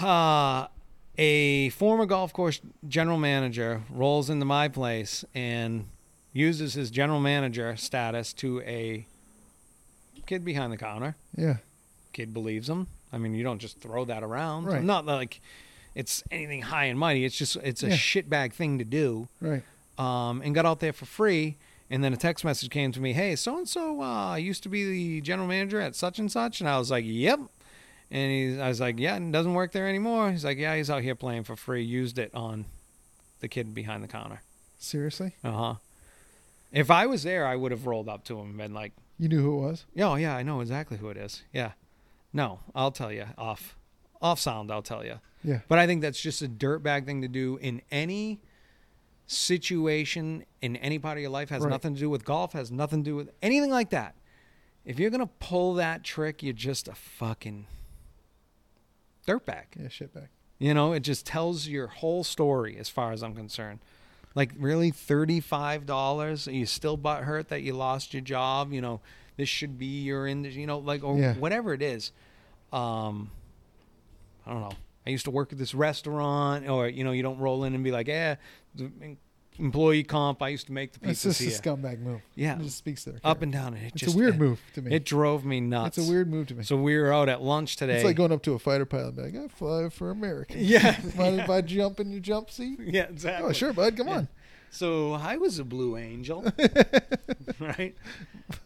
Uh, 0.00 0.68
a 1.18 1.68
former 1.70 2.06
golf 2.06 2.32
course 2.32 2.60
general 2.88 3.18
manager 3.18 3.82
rolls 3.90 4.30
into 4.30 4.44
my 4.46 4.68
place 4.68 5.24
and 5.34 5.86
uses 6.32 6.74
his 6.74 6.90
general 6.92 7.18
manager 7.20 7.74
status 7.76 8.32
to 8.34 8.60
a 8.62 9.04
kid 10.26 10.44
behind 10.44 10.72
the 10.72 10.76
counter. 10.76 11.16
Yeah. 11.36 11.56
Kid 12.12 12.32
believes 12.34 12.68
him. 12.68 12.86
I 13.12 13.18
mean, 13.18 13.34
you 13.34 13.42
don't 13.44 13.58
just 13.58 13.80
throw 13.80 14.04
that 14.06 14.22
around. 14.22 14.66
Right. 14.66 14.82
Not 14.82 15.06
like 15.06 15.40
it's 15.94 16.22
anything 16.30 16.62
high 16.62 16.84
and 16.86 16.98
mighty. 16.98 17.24
It's 17.24 17.36
just 17.36 17.56
it's 17.56 17.82
a 17.82 17.88
Yeah. 17.88 17.94
shitbag 17.96 18.52
thing 18.52 18.78
to 18.78 18.84
do. 18.84 19.28
Right. 19.40 19.62
Um, 19.98 20.40
and 20.42 20.54
got 20.54 20.64
out 20.66 20.80
there 20.80 20.92
for 20.92 21.04
free. 21.06 21.56
And 21.92 22.04
then 22.04 22.12
a 22.12 22.16
text 22.16 22.44
message 22.44 22.70
came 22.70 22.92
to 22.92 23.00
me, 23.00 23.12
"Hey, 23.12 23.34
so 23.34 23.58
and 23.58 23.68
so 23.68 24.00
uh 24.00 24.36
used 24.36 24.62
to 24.62 24.68
be 24.68 24.84
the 24.88 25.20
general 25.22 25.48
manager 25.48 25.80
at 25.80 25.96
such 25.96 26.18
and 26.20 26.30
such," 26.30 26.60
and 26.60 26.68
I 26.68 26.78
was 26.78 26.90
like, 26.90 27.04
"Yep." 27.06 27.40
And 28.12 28.30
he's, 28.32 28.58
I 28.58 28.68
was 28.68 28.80
like, 28.80 28.98
"Yeah, 28.98 29.16
and 29.16 29.32
doesn't 29.32 29.54
work 29.54 29.72
there 29.72 29.88
anymore." 29.88 30.30
He's 30.30 30.44
like, 30.44 30.58
"Yeah, 30.58 30.76
he's 30.76 30.88
out 30.90 31.02
here 31.02 31.14
playing 31.16 31.44
for 31.44 31.56
free. 31.56 31.82
Used 31.82 32.18
it 32.18 32.32
on 32.34 32.66
the 33.40 33.48
kid 33.48 33.74
behind 33.74 34.04
the 34.04 34.08
counter." 34.08 34.42
Seriously? 34.78 35.32
Uh 35.42 35.50
huh. 35.52 35.74
If 36.72 36.90
I 36.92 37.06
was 37.06 37.24
there, 37.24 37.44
I 37.44 37.56
would 37.56 37.72
have 37.72 37.86
rolled 37.86 38.08
up 38.08 38.24
to 38.26 38.38
him 38.38 38.50
and 38.50 38.56
been 38.58 38.72
like, 38.74 38.92
You 39.20 39.28
knew 39.28 39.42
who 39.42 39.58
it 39.58 39.60
was? 39.68 39.84
"Oh 39.98 40.14
yeah, 40.16 40.34
I 40.34 40.42
know 40.42 40.60
exactly 40.60 40.96
who 40.96 41.08
it 41.10 41.16
is." 41.18 41.42
Yeah. 41.52 41.72
No, 42.32 42.60
I'll 42.74 42.90
tell 42.90 43.12
you 43.12 43.26
off, 43.36 43.76
off 44.22 44.40
sound. 44.40 44.70
I'll 44.72 44.82
tell 44.82 45.04
you. 45.04 45.20
Yeah. 45.44 45.60
But 45.68 45.78
I 45.78 45.86
think 45.86 46.00
that's 46.00 46.20
just 46.20 46.40
a 46.42 46.48
dirtbag 46.48 47.04
thing 47.04 47.20
to 47.22 47.28
do 47.28 47.58
in 47.60 47.82
any 47.90 48.40
situation 49.26 50.44
in 50.62 50.76
any 50.76 50.98
part 50.98 51.18
of 51.18 51.22
your 51.22 51.30
life. 51.30 51.50
Has 51.50 51.62
Right. 51.62 51.70
nothing 51.70 51.94
to 51.94 52.00
do 52.00 52.08
with 52.10 52.24
golf. 52.24 52.52
Has 52.54 52.72
nothing 52.72 53.04
to 53.04 53.10
do 53.10 53.14
with 53.16 53.30
anything 53.42 53.70
like 53.70 53.90
that. 53.90 54.14
If 54.84 54.98
you're 54.98 55.10
gonna 55.10 55.26
pull 55.38 55.74
that 55.74 56.02
trick, 56.02 56.42
you're 56.42 56.52
just 56.54 56.88
a 56.88 56.94
fucking 56.94 57.66
dirtbag. 59.26 59.64
Yeah. 59.78 59.86
Shitbag. 59.88 60.28
You 60.58 60.74
know, 60.74 60.92
it 60.92 61.00
just 61.00 61.26
tells 61.26 61.68
your 61.68 61.86
whole 61.88 62.24
story 62.24 62.76
as 62.76 62.88
far 62.88 63.12
as 63.12 63.22
I'm 63.22 63.34
concerned. 63.34 63.80
Like 64.34 64.52
really, 64.58 64.90
thirty-five 64.90 65.86
dollars? 65.86 66.46
Are 66.46 66.52
you 66.52 66.66
still 66.66 66.96
butthurt 66.96 67.48
that 67.48 67.62
you 67.62 67.72
lost 67.72 68.14
your 68.14 68.20
job? 68.22 68.72
You 68.72 68.80
know, 68.80 69.00
this 69.36 69.48
should 69.48 69.78
be 69.78 70.02
your 70.02 70.26
in. 70.26 70.44
You 70.44 70.66
know, 70.66 70.78
like 70.78 71.02
or 71.02 71.18
Yeah. 71.18 71.34
whatever 71.34 71.74
it 71.74 71.82
is. 71.82 72.12
Um, 72.72 73.30
I 74.46 74.52
don't 74.52 74.60
know. 74.62 74.76
I 75.06 75.10
used 75.10 75.24
to 75.24 75.30
work 75.30 75.52
at 75.52 75.58
this 75.58 75.74
restaurant, 75.74 76.68
or 76.68 76.88
you 76.88 77.02
know, 77.04 77.10
you 77.12 77.22
don't 77.22 77.38
roll 77.38 77.64
in 77.64 77.74
and 77.74 77.82
be 77.82 77.90
like, 77.90 78.06
"Yeah, 78.06 78.36
employee 79.60 80.02
comp." 80.02 80.42
I 80.42 80.48
used 80.48 80.66
to 80.66 80.72
make 80.72 80.92
the 80.92 81.08
It's 81.10 81.24
pizzas 81.24 81.38
just 81.38 81.60
a 81.60 81.62
scumbag 81.62 82.00
move. 82.00 82.20
Yeah. 82.34 82.58
It 82.58 82.62
just 82.62 82.78
speaks 82.78 83.04
their 83.04 83.20
up 83.22 83.42
and 83.42 83.52
down, 83.52 83.74
and 83.74 83.84
it 83.84 83.92
It's 83.94 84.00
just 84.02 84.14
a 84.14 84.18
weird 84.18 84.38
move 84.38 84.60
to 84.74 84.82
me. 84.82 84.94
It 84.94 85.04
drove 85.04 85.44
me 85.44 85.60
nuts. 85.60 85.98
it's 85.98 86.06
a 86.08 86.10
weird 86.10 86.28
move 86.30 86.46
to 86.48 86.54
me. 86.54 86.64
So 86.64 86.76
we 86.76 86.96
were 86.98 87.12
out 87.12 87.28
at 87.28 87.42
lunch 87.42 87.76
today. 87.76 87.96
It's 87.96 88.04
like 88.04 88.16
going 88.16 88.32
up 88.32 88.42
to 88.44 88.54
a 88.54 88.58
fighter 88.58 88.86
pilot 88.86 89.16
and 89.16 89.34
like, 89.34 89.44
I 89.44 89.48
fly 89.48 89.88
for 89.90 90.10
America. 90.10 90.54
yeah, 90.58 90.98
Mind 91.16 91.40
if 91.40 91.50
I 91.50 91.60
jump 91.60 92.00
in 92.00 92.10
your 92.10 92.20
jump 92.20 92.50
seat? 92.50 92.78
yeah, 92.84 93.02
exactly. 93.04 93.48
Oh, 93.50 93.52
sure, 93.52 93.72
bud. 93.72 93.96
Come 93.96 94.08
Yeah. 94.08 94.14
on. 94.16 94.28
So 94.72 95.14
I 95.14 95.36
was 95.36 95.58
a 95.58 95.64
Blue 95.64 95.96
Angel, 95.96 96.44
right? 97.58 97.94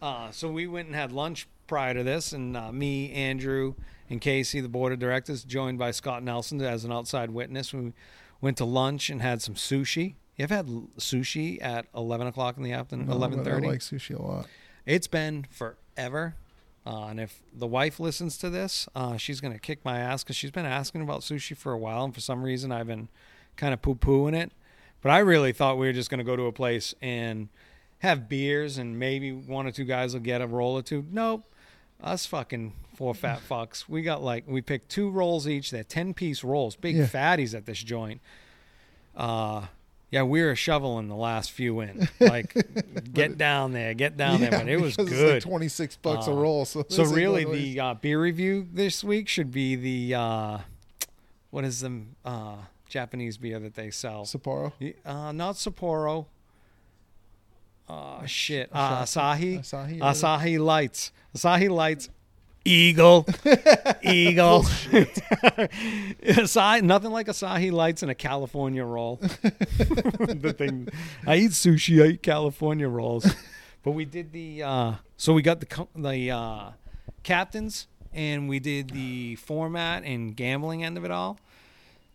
Uh, 0.01 0.29
so 0.31 0.51
we 0.51 0.67
went 0.67 0.87
and 0.87 0.95
had 0.95 1.11
lunch 1.11 1.47
prior 1.67 1.93
to 1.95 2.03
this, 2.03 2.31
and 2.31 2.55
uh, 2.55 2.71
me, 2.71 3.11
Andrew, 3.11 3.73
and 4.09 4.21
Casey, 4.21 4.61
the 4.61 4.69
board 4.69 4.93
of 4.93 4.99
directors, 4.99 5.43
joined 5.43 5.79
by 5.79 5.89
Scott 5.89 6.21
Nelson 6.23 6.61
as 6.61 6.85
an 6.85 6.91
outside 6.91 7.31
witness. 7.31 7.73
We 7.73 7.93
went 8.39 8.57
to 8.57 8.65
lunch 8.65 9.09
and 9.09 9.21
had 9.21 9.41
some 9.41 9.55
sushi. 9.55 10.13
You 10.37 10.43
ever 10.43 10.55
had 10.55 10.67
sushi 10.97 11.61
at 11.63 11.85
eleven 11.95 12.27
o'clock 12.27 12.57
in 12.57 12.63
the 12.63 12.73
afternoon? 12.73 13.09
Eleven 13.09 13.43
thirty. 13.43 13.67
I 13.67 13.71
like 13.71 13.79
sushi 13.79 14.17
a 14.17 14.21
lot. 14.21 14.47
It's 14.85 15.07
been 15.07 15.45
forever. 15.49 16.35
Uh, 16.87 17.07
and 17.07 17.19
if 17.19 17.41
the 17.51 17.65
wife 17.65 17.99
listens 17.99 18.37
to 18.37 18.49
this, 18.49 18.87
uh, 18.95 19.17
she's 19.17 19.41
going 19.41 19.53
to 19.53 19.59
kick 19.59 19.83
my 19.83 19.97
ass 19.97 20.23
because 20.23 20.35
she's 20.35 20.51
been 20.51 20.67
asking 20.67 21.01
about 21.01 21.21
sushi 21.21 21.57
for 21.57 21.71
a 21.71 21.77
while. 21.79 22.03
And 22.03 22.13
for 22.13 22.19
some 22.21 22.43
reason, 22.43 22.71
I've 22.71 22.85
been 22.85 23.07
kind 23.55 23.73
of 23.73 23.81
poo 23.81 23.95
pooing 23.95 24.35
it. 24.35 24.51
But 25.01 25.09
I 25.11 25.19
really 25.19 25.51
thought 25.51 25.79
we 25.79 25.87
were 25.87 25.93
just 25.93 26.11
going 26.11 26.19
to 26.19 26.23
go 26.23 26.35
to 26.35 26.43
a 26.43 26.51
place 26.51 26.93
and 27.01 27.49
have 27.99 28.29
beers 28.29 28.77
and 28.77 28.99
maybe 28.99 29.31
one 29.31 29.65
or 29.65 29.71
two 29.71 29.83
guys 29.85 30.13
will 30.13 30.21
get 30.21 30.41
a 30.41 30.47
roll 30.47 30.77
or 30.77 30.83
two. 30.83 31.03
Nope. 31.11 31.45
Us 32.03 32.27
fucking 32.27 32.73
four 32.95 33.15
fat 33.15 33.39
fucks. 33.49 33.89
We 33.89 34.03
got 34.03 34.21
like, 34.21 34.43
we 34.47 34.61
picked 34.61 34.89
two 34.89 35.09
rolls 35.09 35.47
each. 35.47 35.71
They're 35.71 35.83
10 35.83 36.13
piece 36.13 36.43
rolls, 36.43 36.75
big 36.75 36.97
Yeah. 36.97 37.05
fatties 37.07 37.55
at 37.55 37.65
this 37.65 37.81
joint. 37.81 38.21
Uh, 39.15 39.65
yeah, 40.15 40.23
we 40.23 40.41
were 40.41 40.55
shoveling 40.55 41.09
the 41.09 41.15
last 41.15 41.51
few 41.51 41.81
in. 41.81 42.07
Like, 42.21 42.53
get 43.11 43.37
down 43.37 43.73
there, 43.73 43.93
get 43.93 44.15
down 44.15 44.39
there. 44.39 44.49
But 44.51 44.69
it 44.69 44.79
was 44.79 44.95
good. 44.95 45.33
Like 45.33 45.43
26 45.43 45.97
bucks 45.97 46.27
a 46.27 46.31
Uh, 46.31 46.35
roll. 46.35 46.63
So, 46.63 46.85
So 46.87 47.03
really, 47.03 47.43
the 47.43 47.79
uh, 47.81 47.93
beer 47.95 48.21
review 48.21 48.65
this 48.71 49.03
week 49.03 49.27
should 49.27 49.51
be 49.51 49.75
the 49.75 50.15
uh, 50.15 50.57
what 51.49 51.65
is 51.65 51.81
the 51.81 52.03
uh, 52.23 52.55
Japanese 52.87 53.37
beer 53.37 53.59
that 53.59 53.73
they 53.75 53.91
sell? 53.91 54.23
Sapporo. 54.23 54.71
Uh, 55.05 55.33
not 55.33 55.55
Sapporo. 55.55 56.27
Uh, 57.89 58.25
shit. 58.25 58.69
Uh, 58.71 59.01
Asahi. 59.03 59.59
Asahi. 59.59 59.99
Asahi 59.99 60.59
Lights. 60.59 61.11
Asahi 61.35 61.69
Lights. 61.69 62.09
Eagle. 62.65 63.27
Eagle. 64.01 64.63
Asahi, 66.23 66.81
nothing 66.81 67.11
like 67.11 67.27
Asahi 67.27 67.71
Lights 67.71 68.01
and 68.01 68.11
a 68.11 68.15
California 68.15 68.83
roll. 68.83 69.17
the 69.21 70.53
thing. 70.57 70.89
I 71.27 71.37
eat 71.37 71.51
sushi. 71.51 72.03
I 72.03 72.07
eat 72.07 72.23
California 72.23 72.89
rolls. 72.89 73.33
But 73.83 73.91
we 73.91 74.03
did 74.05 74.31
the. 74.31 74.63
Uh, 74.63 74.93
so 75.15 75.33
we 75.33 75.43
got 75.43 75.59
the 75.59 75.87
the 75.95 76.31
uh, 76.31 76.71
captains 77.23 77.87
and 78.15 78.49
we 78.49 78.59
did 78.59 78.89
the 78.89 79.35
format 79.35 80.03
and 80.03 80.35
gambling 80.35 80.83
end 80.83 80.97
of 80.97 81.05
it 81.05 81.11
all. 81.11 81.37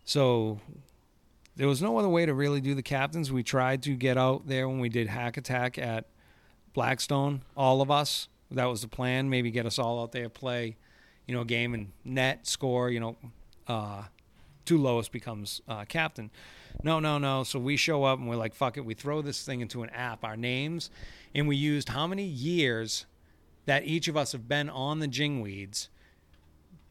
So 0.03 0.59
there 1.55 1.67
was 1.67 1.81
no 1.81 1.97
other 1.97 2.09
way 2.09 2.25
to 2.25 2.33
really 2.33 2.59
do 2.59 2.75
the 2.75 2.83
captains. 2.83 3.31
We 3.31 3.43
tried 3.43 3.83
to 3.83 3.95
get 3.95 4.17
out 4.17 4.47
there 4.47 4.67
when 4.67 4.79
we 4.79 4.89
did 4.89 5.07
Hack 5.07 5.37
Attack 5.37 5.77
at 5.77 6.05
Blackstone, 6.73 7.43
all 7.55 7.81
of 7.81 7.91
us. 7.91 8.27
That 8.51 8.65
was 8.65 8.81
the 8.81 8.87
plan. 8.87 9.29
Maybe 9.29 9.51
get 9.51 9.65
us 9.65 9.79
all 9.79 10.01
out 10.01 10.11
there, 10.11 10.29
play, 10.29 10.75
you 11.27 11.35
know, 11.35 11.43
game 11.43 11.73
and 11.73 11.91
net 12.03 12.45
score. 12.45 12.89
You 12.89 12.99
know, 12.99 13.15
uh, 13.67 14.03
two 14.65 14.77
lowest 14.77 15.11
becomes 15.11 15.61
uh, 15.67 15.85
captain. 15.85 16.31
No, 16.83 16.99
no, 16.99 17.17
no. 17.17 17.43
So 17.43 17.59
we 17.59 17.77
show 17.77 18.03
up 18.03 18.19
and 18.19 18.27
we're 18.27 18.35
like, 18.35 18.53
fuck 18.53 18.77
it. 18.77 18.85
We 18.85 18.93
throw 18.93 19.21
this 19.21 19.43
thing 19.43 19.61
into 19.61 19.83
an 19.83 19.89
app, 19.89 20.23
our 20.23 20.37
names, 20.37 20.89
and 21.35 21.47
we 21.47 21.55
used 21.55 21.89
how 21.89 22.07
many 22.07 22.23
years 22.23 23.05
that 23.65 23.85
each 23.85 24.07
of 24.07 24.17
us 24.17 24.31
have 24.31 24.47
been 24.47 24.69
on 24.69 24.99
the 24.99 25.07
Jingweeds 25.07 25.89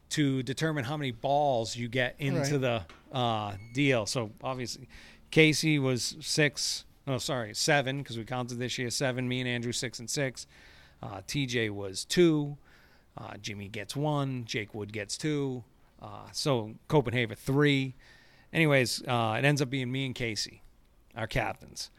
to 0.09 0.43
determine 0.43 0.83
how 0.83 0.97
many 0.97 1.11
balls 1.11 1.75
you 1.75 1.87
get 1.87 2.15
into 2.19 2.57
the 2.57 2.83
uh, 3.11 3.53
deal. 3.73 4.05
So 4.05 4.31
obviously, 4.43 4.87
Casey 5.31 5.79
was 5.79 6.17
six. 6.19 6.85
Oh, 7.07 7.17
sorry, 7.17 7.55
seven 7.55 7.99
because 7.99 8.17
we 8.17 8.23
counted 8.25 8.59
this 8.59 8.77
year. 8.77 8.89
Seven. 8.89 9.27
Me 9.27 9.39
and 9.39 9.49
Andrew 9.49 9.71
six 9.71 9.99
and 9.99 10.09
six. 10.09 10.47
Uh, 11.01 11.21
TJ 11.27 11.69
was 11.71 12.05
two. 12.05 12.57
Uh, 13.17 13.35
Jimmy 13.41 13.67
gets 13.67 13.95
one. 13.95 14.45
Jake 14.45 14.73
Wood 14.73 14.93
gets 14.93 15.17
two. 15.17 15.63
Uh, 16.01 16.27
so 16.31 16.73
Copenhagen 16.87 17.35
three. 17.35 17.95
Anyways, 18.53 19.03
uh, 19.07 19.35
it 19.37 19.45
ends 19.45 19.61
up 19.61 19.69
being 19.69 19.91
me 19.91 20.05
and 20.05 20.15
Casey, 20.15 20.61
our 21.15 21.27
captains, 21.27 21.89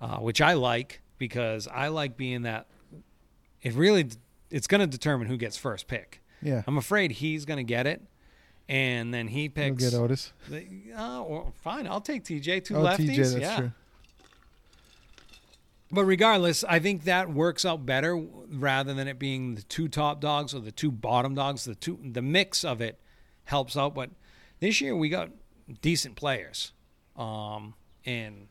uh, 0.00 0.16
which 0.18 0.40
I 0.40 0.54
like 0.54 1.00
because 1.18 1.68
I 1.68 1.88
like 1.88 2.16
being 2.16 2.42
that. 2.42 2.66
It 3.62 3.74
really, 3.74 4.08
it's 4.50 4.66
going 4.66 4.80
to 4.80 4.86
determine 4.86 5.28
who 5.28 5.36
gets 5.36 5.56
first 5.56 5.86
pick. 5.86 6.22
Yeah. 6.42 6.62
I'm 6.66 6.78
afraid 6.78 7.12
he's 7.12 7.44
going 7.44 7.58
to 7.58 7.62
get 7.64 7.86
it, 7.86 8.02
and 8.68 9.12
then 9.12 9.28
he 9.28 9.48
picks. 9.50 9.84
get 9.90 9.94
Otis. 9.98 10.32
the- 10.48 10.66
uh, 10.96 11.20
or, 11.22 11.52
fine, 11.62 11.86
I'll 11.86 12.00
take 12.00 12.24
TJ. 12.24 12.64
Two 12.64 12.76
Oh, 12.76 12.82
lefties. 12.82 13.10
TJ, 13.10 13.16
that's 13.16 13.34
yeah. 13.36 13.56
true. 13.56 13.72
But 15.92 16.04
regardless, 16.04 16.62
I 16.64 16.78
think 16.78 17.04
that 17.04 17.32
works 17.32 17.64
out 17.64 17.84
better 17.84 18.16
rather 18.16 18.94
than 18.94 19.08
it 19.08 19.18
being 19.18 19.56
the 19.56 19.62
two 19.62 19.88
top 19.88 20.20
dogs 20.20 20.54
or 20.54 20.60
the 20.60 20.70
two 20.70 20.90
bottom 20.92 21.34
dogs. 21.34 21.64
The 21.64 21.74
two, 21.74 21.98
the 22.02 22.22
mix 22.22 22.64
of 22.64 22.80
it 22.80 23.00
helps 23.44 23.76
out. 23.76 23.94
But 23.94 24.10
this 24.60 24.80
year 24.80 24.94
we 24.94 25.08
got 25.08 25.30
decent 25.82 26.14
players, 26.14 26.72
um, 27.16 27.74
and 28.06 28.46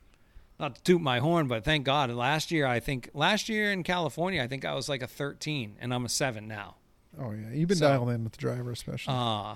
not 0.59 0.75
to 0.75 0.83
toot 0.83 1.01
my 1.01 1.19
horn, 1.19 1.47
but 1.47 1.63
thank 1.63 1.85
God. 1.85 2.09
Last 2.11 2.51
year, 2.51 2.65
I 2.65 2.81
think 2.81 3.09
last 3.13 3.47
year 3.47 3.71
in 3.71 3.83
California, 3.83 4.43
I 4.43 4.47
think 4.47 4.65
I 4.65 4.73
was 4.73 4.89
like 4.89 5.01
a 5.01 5.07
13, 5.07 5.77
and 5.79 5.93
I'm 5.93 6.03
a 6.03 6.09
seven 6.09 6.45
now. 6.47 6.75
Oh 7.17 7.31
yeah, 7.31 7.51
you've 7.53 7.69
been 7.69 7.77
So- 7.77 7.87
dialed 7.87 8.09
in 8.09 8.23
with 8.25 8.33
the 8.33 8.37
driver, 8.37 8.71
especially. 8.71 9.13
Uh 9.17 9.55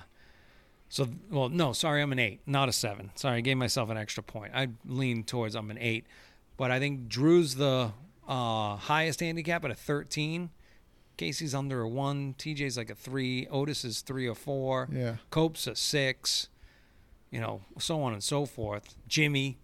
so 0.90 1.08
well, 1.32 1.50
no, 1.50 1.74
sorry, 1.74 2.02
I'm 2.04 2.12
an 2.12 2.20
eight, 2.20 2.42
not 2.46 2.70
a 2.70 2.72
seven. 2.72 3.10
Sorry, 3.16 3.38
I 3.38 3.42
gave 3.42 3.58
myself 3.58 3.90
an 3.90 3.98
extra 3.98 4.22
point. 4.22 4.54
I 4.56 4.70
lean 4.86 5.24
towards 5.24 5.56
I'm 5.56 5.72
an 5.72 5.80
eight, 5.80 6.06
but 6.58 6.72
I 6.72 6.80
think 6.80 7.08
Drew's 7.08 7.56
the 7.56 7.92
uh, 8.28 8.76
highest 8.76 9.20
handicap 9.20 9.66
at 9.66 9.72
a 9.72 9.76
13. 9.76 10.50
Casey's 11.18 11.54
under 11.54 11.82
a 11.82 11.88
one. 11.88 12.34
TJ's 12.34 12.76
like 12.78 12.90
a 12.90 12.96
three. 12.96 13.48
Otis 13.48 13.86
is 13.86 14.02
three 14.02 14.28
or 14.28 14.36
four. 14.36 14.90
yeah, 14.92 15.18
Cope's 15.30 15.68
a 15.68 15.76
six. 15.76 16.50
You 17.30 17.40
know, 17.40 17.62
so 17.80 18.02
on 18.02 18.14
and 18.14 18.24
so 18.24 18.46
forth. 18.46 18.96
Jimmy, 19.08 19.58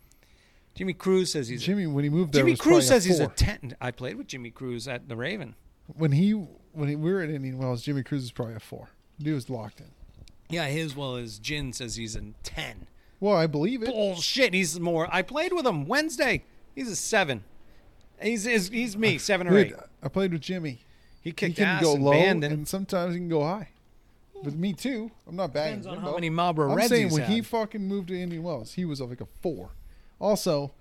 Jimmy 0.76 0.94
Cruz 0.94 1.32
says 1.32 1.48
he's. 1.48 1.64
Jimmy 1.64 1.88
when 1.88 2.04
he 2.04 2.10
moved 2.10 2.34
there, 2.34 2.44
Jimmy 2.44 2.56
Cruz 2.56 2.88
says 2.88 3.06
he's 3.06 3.20
a 3.20 3.28
ten. 3.28 3.76
I 3.82 3.92
played 3.92 4.16
with 4.18 4.28
Jimmy 4.28 4.52
Cruz 4.52 4.88
at 4.88 5.08
the 5.10 5.16
Raven. 5.16 5.56
when 5.88 6.12
he 6.12 6.32
when 6.32 6.90
he, 6.90 6.96
we 6.96 7.12
were 7.12 7.22
at 7.22 7.30
Indian 7.30 7.58
Wells, 7.58 7.82
Jimmy 7.82 8.04
Cruz 8.04 8.24
is 8.24 8.32
probably 8.32 8.56
a 8.56 8.60
four. 8.60 8.90
Dude 9.20 9.36
was 9.36 9.50
locked 9.50 9.80
in. 9.82 9.88
Yeah, 10.50 10.68
his 10.68 10.96
well 10.96 11.16
as 11.16 11.40
Jin 11.40 11.74
says 11.74 11.96
he's 11.96 12.16
a 12.16 12.22
ten. 12.44 12.88
Well, 13.20 13.36
I 13.36 13.48
believe 13.48 13.84
it. 13.84 13.90
Bullshit. 13.90 14.54
He's 14.54 14.80
more. 14.80 15.08
I 15.12 15.22
played 15.24 15.52
with 15.52 15.66
him 15.66 15.86
Wednesday. 15.88 16.46
He's 16.80 16.90
a 16.90 16.96
seven. 16.96 17.44
He's 18.22 18.46
he's, 18.46 18.70
he's 18.70 18.96
me 18.98 19.18
seven 19.18 19.48
or 19.48 19.52
Dude, 19.52 19.68
eight. 19.68 19.74
I 20.02 20.08
played 20.08 20.32
with 20.32 20.42
Jimmy. 20.42 20.80
He 21.22 21.32
He 21.32 21.34
can 21.34 21.54
ass 21.66 21.82
go 21.84 21.96
and 21.96 22.04
low, 22.06 22.12
banned 22.12 22.44
and 22.46 22.66
sometimes 22.68 23.14
he 23.14 23.20
can 23.20 23.28
go 23.28 23.44
high. 23.44 23.70
But 24.42 24.54
me 24.54 24.72
too. 24.72 25.12
I'm 25.28 25.36
not 25.36 25.52
bad. 25.52 25.66
Depends 25.66 25.88
on 25.88 25.96
Jimbo. 25.96 26.10
how 26.10 26.16
many 26.16 26.30
Marlboro 26.30 26.72
I'm 26.72 26.78
Reds 26.78 26.90
saying 26.90 27.10
he's 27.10 27.20
when 27.20 27.30
he 27.30 27.42
fucking 27.42 27.86
moved 27.86 28.08
to 28.08 28.18
Indian 28.18 28.42
Wells, 28.44 28.74
he 28.74 28.86
was 28.86 29.02
like 29.02 29.20
a 29.20 29.26
four. 29.42 29.72
Also, 30.22 30.72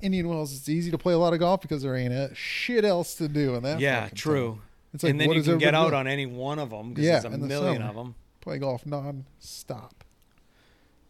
Indian 0.00 0.28
Wells, 0.28 0.54
it's 0.56 0.68
easy 0.68 0.92
to 0.92 0.98
play 0.98 1.14
a 1.14 1.18
lot 1.18 1.32
of 1.32 1.40
golf 1.40 1.60
because 1.62 1.82
there 1.82 1.96
ain't 1.96 2.12
a 2.12 2.32
shit 2.34 2.84
else 2.84 3.16
to 3.16 3.26
do 3.26 3.56
in 3.56 3.64
that. 3.64 3.80
yeah, 3.80 4.08
true. 4.14 4.50
town. 4.52 4.62
It's 4.92 5.02
like, 5.02 5.10
and 5.10 5.20
then 5.20 5.26
what 5.26 5.36
you 5.36 5.42
does 5.42 5.48
can 5.48 5.58
get 5.58 5.74
out 5.74 5.90
do? 5.90 5.96
on 5.96 6.06
any 6.06 6.26
one 6.26 6.60
of 6.60 6.70
them 6.70 6.90
because 6.90 7.04
Yeah, 7.04 7.12
there's 7.18 7.24
a 7.24 7.34
in 7.34 7.40
the 7.40 7.46
million 7.48 7.78
summer. 7.78 7.88
of 7.90 7.96
them. 7.96 8.14
play 8.40 8.58
golf 8.58 8.86
non-stop. 8.86 10.04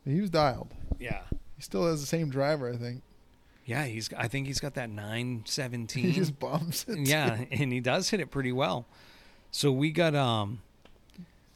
He 0.06 0.20
was 0.22 0.30
dialed. 0.30 0.72
Yeah. 0.98 1.20
He 1.56 1.62
still 1.62 1.86
has 1.86 2.00
the 2.00 2.06
same 2.06 2.30
driver, 2.30 2.70
I 2.72 2.76
think. 2.76 3.02
Yeah, 3.64 3.84
he's. 3.84 4.12
I 4.16 4.28
think 4.28 4.46
he's 4.46 4.60
got 4.60 4.74
that 4.74 4.90
nine 4.90 5.42
seventeen. 5.46 6.04
He 6.06 6.12
just 6.12 6.38
bumps 6.38 6.84
it. 6.88 6.98
yeah, 6.98 7.44
and 7.50 7.72
he 7.72 7.80
does 7.80 8.10
hit 8.10 8.20
it 8.20 8.30
pretty 8.30 8.52
well. 8.52 8.86
So 9.50 9.72
we 9.72 9.90
got 9.90 10.14
um 10.14 10.60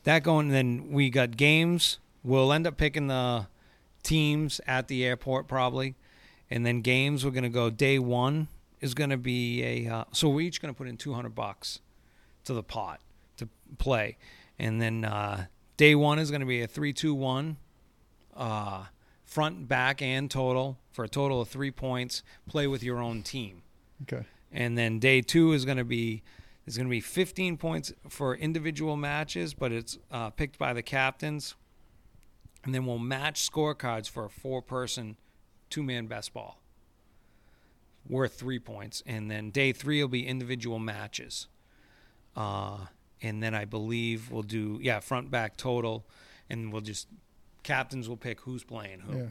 that 0.05 0.23
going. 0.23 0.47
And 0.47 0.55
then 0.55 0.93
we 0.93 1.11
got 1.11 1.37
games. 1.37 1.99
We'll 2.25 2.53
end 2.53 2.67
up 2.67 2.77
picking 2.77 3.09
the 3.09 3.47
teams 4.03 4.61
at 4.67 4.89
the 4.89 5.05
airport 5.05 5.49
probably, 5.49 5.97
and 6.51 6.65
then 6.65 6.81
games. 6.81 7.25
We're 7.25 7.31
gonna 7.33 7.49
go 7.51 7.69
day 7.71 7.99
one 7.99 8.49
is 8.81 8.95
gonna 8.95 9.19
be 9.19 9.63
a. 9.63 9.93
Uh, 9.93 10.05
so 10.13 10.29
we're 10.29 10.43
each 10.43 10.63
gonna 10.63 10.75
put 10.75 10.89
in 10.89 10.97
two 10.97 11.13
hundred 11.13 11.35
bucks 11.35 11.81
to 12.45 12.55
the 12.55 12.63
pot 12.63 13.01
to 13.37 13.49
play, 13.77 14.17
and 14.59 14.81
then 14.81 15.05
uh, 15.05 15.47
day 15.77 15.95
one 15.95 16.19
is 16.19 16.31
gonna 16.31 16.47
be 16.47 16.63
a 16.63 16.67
three 16.67 16.93
two 16.95 17.15
one. 17.15 17.59
Uh, 18.35 18.85
front, 19.29 19.69
back, 19.69 20.01
and 20.01 20.31
total 20.31 20.79
for 20.91 21.05
a 21.05 21.09
total 21.09 21.41
of 21.43 21.49
three 21.49 21.71
points. 21.71 22.23
Play 22.49 22.67
with 22.67 22.83
your 22.83 22.99
own 22.99 23.23
team. 23.23 23.63
Okay. 24.03 24.25
and 24.53 24.79
then 24.79 24.99
day 25.01 25.21
two 25.21 25.53
is 25.53 25.65
going 25.65 25.77
to 25.77 25.85
be 25.85 26.23
there's 26.65 26.77
going 26.77 26.87
to 26.87 26.91
be 26.91 27.01
15 27.01 27.57
points 27.57 27.93
for 28.09 28.37
individual 28.37 28.97
matches, 28.97 29.55
but 29.55 29.73
it's 29.73 29.99
uh, 30.11 30.29
picked 30.31 30.59
by 30.59 30.73
the 30.75 30.83
captains, 30.83 31.55
and 32.63 32.75
then 32.75 32.85
we'll 32.85 32.99
match 32.99 33.51
scorecards 33.51 34.09
for 34.09 34.27
a 34.27 34.29
four-person, 34.29 35.17
two-man 35.71 36.07
best 36.07 36.35
ball, 36.35 36.61
worth 38.07 38.35
three 38.35 38.59
points, 38.59 39.03
and 39.07 39.31
then 39.31 39.51
day 39.51 39.73
three 39.73 40.03
will 40.03 40.09
be 40.09 40.27
individual 40.27 40.79
matches, 40.79 41.49
uh, 42.37 42.87
and 43.23 43.43
then 43.43 43.55
I 43.55 43.65
believe 43.65 44.31
we'll 44.31 44.43
do 44.43 44.79
yeah 44.81 45.01
front 45.01 45.31
back 45.31 45.57
total, 45.57 46.07
and 46.51 46.71
we'll 46.71 46.83
just 46.83 47.09
captains 47.63 48.09
will 48.09 48.17
pick 48.17 48.41
who's 48.41 48.65
playing 48.65 49.01
who 49.01 49.17
Yeah. 49.19 49.27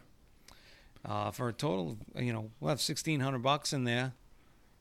uh, 1.05 1.32
for 1.32 1.47
a 1.49 1.53
total, 1.53 1.97
you 2.15 2.34
know, 2.34 2.51
we'll 2.59 2.69
have 2.69 2.82
sixteen 2.82 3.19
hundred 3.19 3.39
bucks 3.43 3.73
in 3.73 3.84
there, 3.84 4.13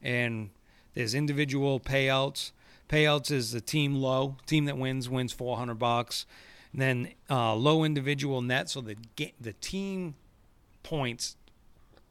and 0.03 0.51
there's 0.95 1.15
individual 1.15 1.79
payouts. 1.81 2.53
Payouts 2.89 3.31
is 3.31 3.53
the 3.53 3.61
team 3.61 3.97
low 3.97 4.37
team 4.47 4.65
that 4.67 4.77
wins 4.79 5.09
wins 5.09 5.33
four 5.33 5.57
hundred 5.57 5.79
bucks, 5.79 6.27
and 6.73 6.81
then 6.81 7.09
uh, 7.31 7.55
low 7.55 7.85
individual 7.85 8.43
net. 8.43 8.69
So 8.71 8.81
the 8.81 8.97
the 9.41 9.53
team 9.55 10.15
points 10.83 11.37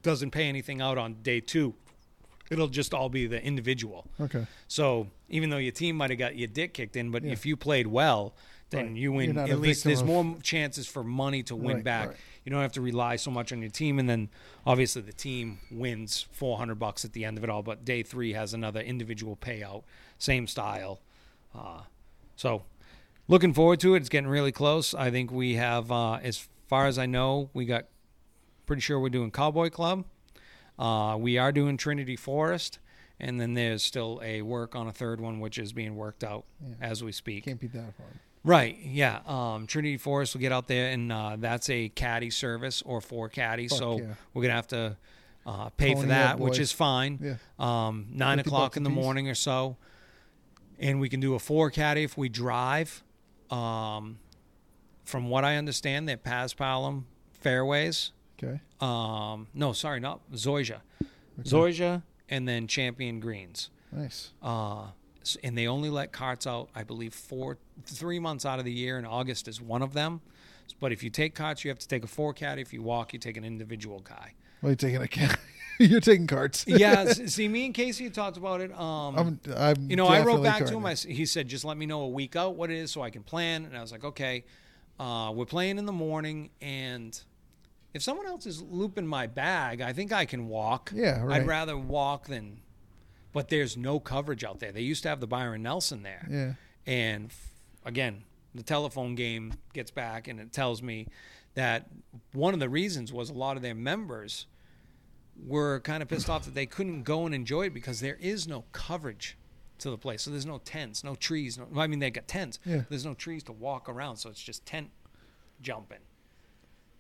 doesn't 0.02 0.32
pay 0.32 0.48
anything 0.48 0.82
out 0.82 0.98
on 0.98 1.16
day 1.24 1.40
two. 1.40 1.74
It'll 2.52 2.68
just 2.68 2.94
all 2.94 3.10
be 3.10 3.26
the 3.26 3.44
individual. 3.44 4.06
Okay. 4.22 4.46
So 4.68 5.08
even 5.30 5.50
though 5.50 5.58
your 5.58 5.72
team 5.72 5.96
might 5.96 6.12
have 6.12 6.20
got 6.20 6.36
your 6.38 6.48
dick 6.48 6.74
kicked 6.76 6.96
in, 6.96 7.10
but 7.10 7.24
Yeah. 7.24 7.32
if 7.32 7.44
you 7.46 7.58
played 7.58 7.88
well, 7.88 8.36
then 8.72 8.88
Right. 8.88 8.96
you 8.96 9.12
win. 9.12 9.38
At 9.38 9.60
least 9.60 9.84
there's 9.84 10.02
of- 10.02 10.08
more 10.08 10.38
chances 10.42 10.88
for 10.88 11.04
money 11.04 11.44
to 11.44 11.56
win 11.56 11.78
Right, 11.78 11.84
back. 11.84 12.08
right. 12.10 12.18
You 12.44 12.52
don't 12.52 12.62
have 12.62 12.74
to 12.74 12.82
rely 12.82 13.16
so 13.16 13.32
much 13.32 13.52
on 13.52 13.62
your 13.62 13.70
team, 13.72 13.98
and 14.00 14.08
then 14.10 14.30
obviously 14.66 15.02
the 15.02 15.14
team 15.14 15.60
wins 15.72 16.28
400 16.32 16.76
bucks 16.76 17.04
at 17.06 17.14
the 17.14 17.26
end 17.26 17.38
of 17.38 17.44
it 17.44 17.50
all. 17.50 17.64
But 17.64 17.86
day 17.86 18.04
three 18.04 18.34
has 18.34 18.54
another 18.54 18.82
individual 18.82 19.36
payout, 19.36 19.84
same 20.18 20.46
style. 20.48 21.02
Uh, 21.54 21.82
so 22.36 22.64
looking 23.28 23.54
forward 23.54 23.80
to 23.82 23.96
it. 23.96 24.00
It's 24.00 24.10
getting 24.10 24.30
really 24.30 24.52
close. 24.52 24.94
I 24.94 25.10
think 25.10 25.32
we 25.32 25.56
have, 25.56 25.92
uh, 25.92 26.16
as 26.16 26.48
far 26.68 26.86
as 26.88 26.98
I 27.00 27.06
know, 27.06 27.50
we 27.54 27.66
got 27.66 27.86
pretty 28.66 28.82
sure 28.82 29.00
we're 29.00 29.10
doing 29.10 29.32
Cowboy 29.32 29.70
Club. 29.70 30.06
Uh, 30.78 31.16
we 31.20 31.38
are 31.38 31.52
doing 31.52 31.78
Trinity 31.78 32.16
Forest, 32.16 32.80
and 33.20 33.40
then 33.40 33.54
there's 33.54 33.82
still 33.84 34.20
a 34.24 34.42
work 34.42 34.76
on 34.76 34.88
a 34.88 34.92
third 34.92 35.22
one, 35.22 35.40
which 35.40 35.58
is 35.58 35.72
being 35.72 35.96
worked 35.96 36.24
out 36.24 36.46
Yeah. 36.62 36.76
as 36.82 37.04
we 37.04 37.12
speak. 37.12 37.46
Can't 37.46 37.60
beat 37.60 37.72
that 37.74 37.94
hard. 37.98 38.20
Right. 38.46 38.78
Yeah. 38.84 39.22
Um, 39.26 39.66
Trinity 39.66 39.98
Forest 39.98 40.36
will 40.36 40.42
get 40.42 40.52
out 40.52 40.68
there, 40.68 40.92
and 40.92 41.12
uh, 41.12 41.36
that's 41.40 41.70
a 41.70 41.90
caddy 41.90 42.30
service 42.30 42.84
or 42.86 43.02
four 43.02 43.28
caddies. 43.28 43.72
Fuck 43.72 43.80
so 43.80 44.00
yeah. 44.00 44.14
we're 44.34 44.44
gonna 44.44 44.54
have 44.54 44.68
to 44.68 44.98
uh, 45.48 45.70
pay 45.70 45.96
for 45.96 46.06
that, 46.06 46.40
which 46.40 46.60
is 46.60 46.72
fine. 46.72 47.20
Yeah. 47.22 47.36
Um, 47.58 48.08
nine 48.12 48.40
o'clock 48.40 48.78
in 48.78 48.84
the 48.84 48.90
piece. 48.92 48.96
morning 49.04 49.30
or 49.30 49.36
so, 49.36 49.78
and 50.80 51.00
we 51.00 51.10
can 51.10 51.20
do 51.20 51.34
a 51.34 51.40
four 51.40 51.72
caddy 51.72 52.04
if 52.04 52.18
we 52.18 52.30
drive. 52.30 53.04
Um, 53.50 54.20
from 55.06 55.30
what 55.30 55.44
I 55.44 55.58
understand, 55.58 56.08
they're 56.08 56.16
Paspalum 56.18 57.04
fairways. 57.32 58.12
Okay. 58.38 58.60
Um, 58.80 59.48
no, 59.56 59.74
sorry, 59.74 60.00
not 60.00 60.20
Zoysia. 60.34 60.82
Okay. 61.02 61.50
Zoysia, 61.50 62.04
and 62.30 62.48
then 62.48 62.68
Champion 62.68 63.20
Greens. 63.20 63.72
Nice. 63.92 64.34
Uh, 64.42 64.88
and 65.44 65.58
they 65.58 65.68
only 65.68 65.90
let 65.90 66.12
carts 66.12 66.46
out, 66.46 66.70
I 66.76 66.84
believe, 66.84 67.14
four, 67.14 67.58
three 67.86 68.20
months 68.20 68.46
out 68.46 68.60
of 68.60 68.66
the 68.66 68.72
year, 68.72 68.98
and 68.98 69.08
August 69.08 69.48
is 69.48 69.62
one 69.62 69.82
of 69.82 69.94
them. 69.94 70.22
But 70.80 70.92
if 70.92 71.04
you 71.04 71.10
take 71.10 71.36
carts, 71.36 71.64
you 71.64 71.70
have 71.70 71.80
to 71.80 71.88
take 71.88 72.04
a 72.04 72.08
four 72.08 72.34
caddy. 72.34 72.62
If 72.62 72.74
you 72.74 72.82
walk, 72.82 73.14
you 73.14 73.20
take 73.20 73.38
an 73.38 73.46
individual 73.46 74.00
guy. 74.00 74.34
Well, 74.62 74.72
you're 74.72 74.76
taking 74.76 75.02
a 75.02 75.08
cat. 75.08 75.40
you're 75.80 76.00
taking 76.00 76.28
carts. 76.28 76.66
yeah, 76.68 77.06
see, 77.14 77.48
me 77.48 77.66
and 77.66 77.74
Casey 77.74 78.10
talked 78.10 78.38
about 78.38 78.62
it. 78.62 78.72
Um, 78.78 79.18
I'm. 79.18 79.40
I'm 79.56 79.90
you 79.90 79.96
know, 79.96 80.08
I 80.08 80.24
wrote 80.24 80.44
back 80.44 80.66
to 80.66 80.76
him. 80.76 80.86
I, 80.86 80.94
he 80.94 81.26
said, 81.26 81.48
just 81.48 81.66
let 81.66 81.78
me 81.78 81.86
know 81.86 82.02
a 82.02 82.10
week 82.10 82.36
out 82.36 82.56
what 82.56 82.72
it 82.72 82.78
is 82.78 82.92
so 82.92 83.02
I 83.02 83.10
can 83.10 83.24
plan. 83.24 83.66
And 83.66 83.78
I 83.78 83.82
was 83.82 83.92
like, 83.92 84.04
okay, 84.04 84.44
uh, 85.00 85.32
we're 85.34 85.46
playing 85.46 85.78
in 85.78 85.86
the 85.86 85.94
morning, 85.94 86.50
and 86.62 87.20
if 87.94 88.02
someone 88.02 88.26
else 88.26 88.46
is 88.46 88.62
looping 88.62 89.08
my 89.08 89.28
bag, 89.28 89.82
I 89.82 89.94
think 89.94 90.12
I 90.12 90.26
can 90.26 90.48
walk. 90.48 90.92
Yeah, 90.94 91.22
right. 91.24 91.42
I'd 91.42 91.48
rather 91.48 91.78
walk 91.78 92.28
than. 92.28 92.62
But 93.36 93.50
there's 93.50 93.76
no 93.76 94.00
coverage 94.00 94.46
out 94.46 94.60
there. 94.62 94.72
They 94.72 94.80
used 94.82 95.04
to 95.04 95.10
have 95.10 95.20
the 95.20 95.28
Byron 95.28 95.62
Nelson 95.64 96.04
there. 96.04 96.26
Yeah. 96.32 96.54
And 96.88 97.26
f- 97.26 97.50
again, 97.84 98.24
the 98.56 98.64
telephone 98.64 99.14
game 99.16 99.56
gets 99.74 99.92
back 99.92 100.30
and 100.30 100.40
it 100.40 100.54
tells 100.54 100.82
me 100.82 101.08
that 101.56 101.88
one 102.32 102.54
of 102.54 102.62
the 102.62 102.70
reasons 102.70 103.12
was 103.12 103.30
a 103.30 103.34
lot 103.34 103.58
of 103.58 103.62
their 103.62 103.76
members 103.76 104.48
were 105.46 105.82
kind 105.82 106.02
of 106.02 106.08
pissed 106.08 106.30
off 106.30 106.46
that 106.46 106.54
they 106.54 106.66
couldn't 106.66 107.04
go 107.04 107.26
and 107.26 107.36
enjoy 107.36 107.64
it 107.66 107.74
because 107.74 108.00
there 108.00 108.16
is 108.22 108.48
no 108.48 108.64
coverage 108.72 109.38
to 109.80 109.90
the 109.90 109.98
place. 109.98 110.22
So 110.22 110.32
there's 110.32 110.46
no 110.46 110.60
tents, 110.60 111.04
no 111.04 111.16
trees. 111.16 111.58
No, 111.58 111.68
I 111.82 111.88
mean, 111.88 112.00
they 112.00 112.10
got 112.12 112.30
tents. 112.30 112.58
Yeah. 112.66 112.84
There's 112.88 113.06
no 113.06 113.14
trees 113.16 113.44
to 113.44 113.52
walk 113.52 113.90
around. 113.90 114.16
So 114.16 114.30
it's 114.30 114.42
just 114.42 114.66
tent 114.66 114.92
jumping. 115.62 116.00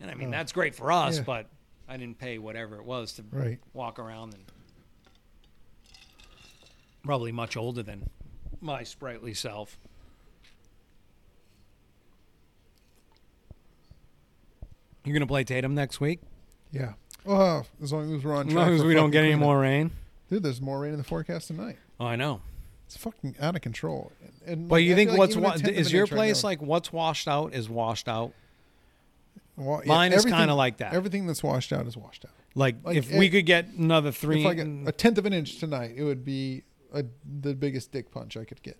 And 0.01 0.11
I 0.11 0.15
mean, 0.15 0.27
Oh. 0.27 0.31
that's 0.31 0.51
great 0.51 0.75
for 0.75 0.91
us, 0.91 1.15
Yeah. 1.19 1.23
but 1.23 1.49
I 1.87 1.95
didn't 1.95 2.19
pay 2.19 2.37
whatever 2.39 2.75
it 2.75 2.83
was 2.83 3.13
to 3.13 3.23
Right. 3.31 3.59
walk 3.73 3.99
around 3.99 4.33
and 4.33 4.43
probably 7.05 7.31
much 7.31 7.55
older 7.55 7.83
than 7.83 8.09
my 8.61 8.83
sprightly 8.83 9.33
self. 9.33 9.77
You're 15.03 15.13
gonna 15.13 15.27
play 15.27 15.43
Tatum 15.43 15.75
next 15.75 16.01
week, 16.01 16.19
Yeah. 16.71 16.93
Well, 17.23 17.59
uh, 17.59 17.63
as 17.83 17.91
long 17.93 18.15
as 18.15 18.23
we're 18.23 18.35
on 18.35 18.47
as 18.47 18.53
track. 18.53 18.65
long 18.65 18.75
as 18.75 18.81
for 18.81 18.87
we 18.87 18.93
don't 18.93 19.03
fucking 19.03 19.11
get 19.11 19.19
any 19.23 19.29
cleanup. 19.33 19.45
more 19.45 19.59
rain. 19.59 19.91
Dude, 20.29 20.43
there's 20.43 20.61
more 20.61 20.79
rain 20.79 20.91
in 20.93 20.97
the 20.97 21.03
forecast 21.03 21.47
tonight. 21.47 21.77
Oh, 21.99 22.05
I 22.05 22.15
know. 22.15 22.41
It's 22.87 22.97
fucking 22.97 23.35
out 23.39 23.55
of 23.55 23.61
control. 23.61 24.11
And, 24.21 24.31
and, 24.45 24.67
But 24.67 24.75
like, 24.75 24.83
you 24.85 24.93
I 24.93 24.95
think 24.95 25.09
feel 25.09 25.13
like 25.13 25.19
what's 25.19 25.31
even 25.33 25.43
a 25.43 25.47
wa- 25.47 25.53
tenth 25.55 25.67
of 25.69 25.75
is 25.75 25.87
an 25.87 25.93
your 25.93 26.01
inch 26.03 26.11
right 26.11 26.17
place 26.17 26.43
now- 26.43 26.49
like 26.49 26.61
what's 26.61 26.93
washed 26.93 27.27
out 27.27 27.53
is 27.53 27.67
washed 27.69 28.07
out? 28.07 28.33
Well, 29.57 29.81
yeah, 29.83 29.87
Mine 29.87 30.11
is 30.11 30.19
everything- 30.19 30.37
kind 30.37 30.51
of 30.51 30.57
like 30.57 30.77
that. 30.77 30.93
Everything 30.93 31.25
that's 31.27 31.41
washed 31.43 31.71
out 31.73 31.87
is 31.87 31.95
washed 31.97 32.25
out. 32.25 32.31
Like, 32.55 32.75
like, 32.83 32.97
if 32.97 33.11
we 33.11 33.25
it- 33.27 33.29
could 33.31 33.45
get 33.45 33.67
another 33.69 34.11
three, 34.11 34.41
If 34.41 34.47
I 34.47 34.53
get 34.55 34.67
a 34.87 34.91
tenth 34.91 35.17
of 35.17 35.25
an 35.25 35.33
inch 35.33 35.57
tonight, 35.59 35.93
it 35.95 36.03
would 36.03 36.23
be 36.25 36.63
a, 36.95 37.03
the 37.41 37.53
biggest 37.53 37.91
dick 37.91 38.09
punch 38.11 38.35
I 38.37 38.45
could 38.45 38.63
get. 38.63 38.77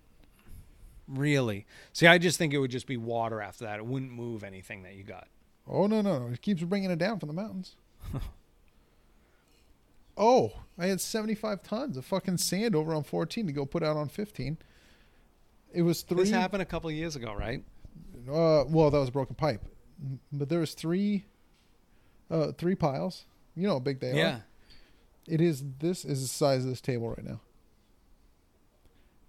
really. 1.07 1.65
See, 1.93 2.07
I 2.07 2.17
just 2.17 2.37
think 2.37 2.53
it 2.53 2.57
would 2.59 2.71
just 2.71 2.87
be 2.87 2.97
water 2.97 3.41
after 3.41 3.65
that. 3.65 3.77
It 3.79 3.85
wouldn't 3.85 4.11
move 4.11 4.43
anything 4.43 4.83
that 4.83 4.95
you 4.95 5.03
got. 5.03 5.27
Oh 5.67 5.85
no, 5.87 6.01
no, 6.01 6.19
no! 6.19 6.33
It 6.33 6.41
keeps 6.41 6.63
bringing 6.63 6.91
it 6.91 6.97
down 6.99 7.19
from 7.19 7.27
the 7.27 7.33
mountains. 7.33 7.75
oh, 10.17 10.53
I 10.77 10.87
had 10.87 11.01
seventy-five 11.01 11.63
tons 11.63 11.97
of 11.97 12.05
fucking 12.05 12.37
sand 12.37 12.75
over 12.75 12.93
on 12.93 13.03
fourteen 13.03 13.47
to 13.47 13.53
go 13.53 13.65
put 13.65 13.83
out 13.83 13.97
on 13.97 14.07
fifteen. 14.09 14.57
It 15.73 15.81
was 15.81 16.01
three. 16.03 16.17
This 16.19 16.29
happened 16.31 16.61
a 16.61 16.65
couple 16.65 16.89
of 16.89 16.95
years 16.95 17.15
ago, 17.15 17.33
right? 17.33 17.63
Uh, 18.29 18.63
well, 18.67 18.89
that 18.91 18.99
was 18.99 19.09
a 19.09 19.11
broken 19.11 19.35
pipe, 19.35 19.61
but 20.31 20.49
there 20.49 20.59
was 20.59 20.73
three, 20.73 21.25
uh, 22.31 22.51
three 22.53 22.75
piles. 22.75 23.25
You 23.55 23.67
know 23.67 23.73
how 23.73 23.79
big 23.79 23.99
they 23.99 24.11
are. 24.11 24.15
yeah. 24.15 24.39
It 25.27 25.41
is. 25.41 25.63
This 25.79 26.05
is 26.05 26.21
the 26.21 26.27
size 26.27 26.63
of 26.63 26.69
this 26.69 26.81
table 26.81 27.09
right 27.09 27.23
now. 27.23 27.41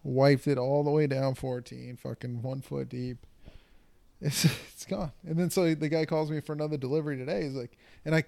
Wiped 0.07 0.47
it 0.47 0.57
all 0.57 0.85
the 0.85 0.91
way 0.91 1.09
down 1.09 1.35
fourteen, 1.35 1.97
fucking 1.97 2.41
one 2.41 2.61
foot 2.61 2.89
deep. 2.89 3.19
It's 4.21 4.45
it's 4.45 4.87
gone. 4.87 5.13
And 5.27 5.37
then 5.37 5.51
so 5.51 5.75
the 5.75 5.89
guy 5.91 6.07
calls 6.07 6.31
me 6.31 6.41
for 6.41 6.55
another 6.55 6.79
delivery 6.79 7.19
today. 7.19 7.43
He's 7.43 7.55
like, 7.55 7.77
and 8.05 8.15
I, 8.15 8.25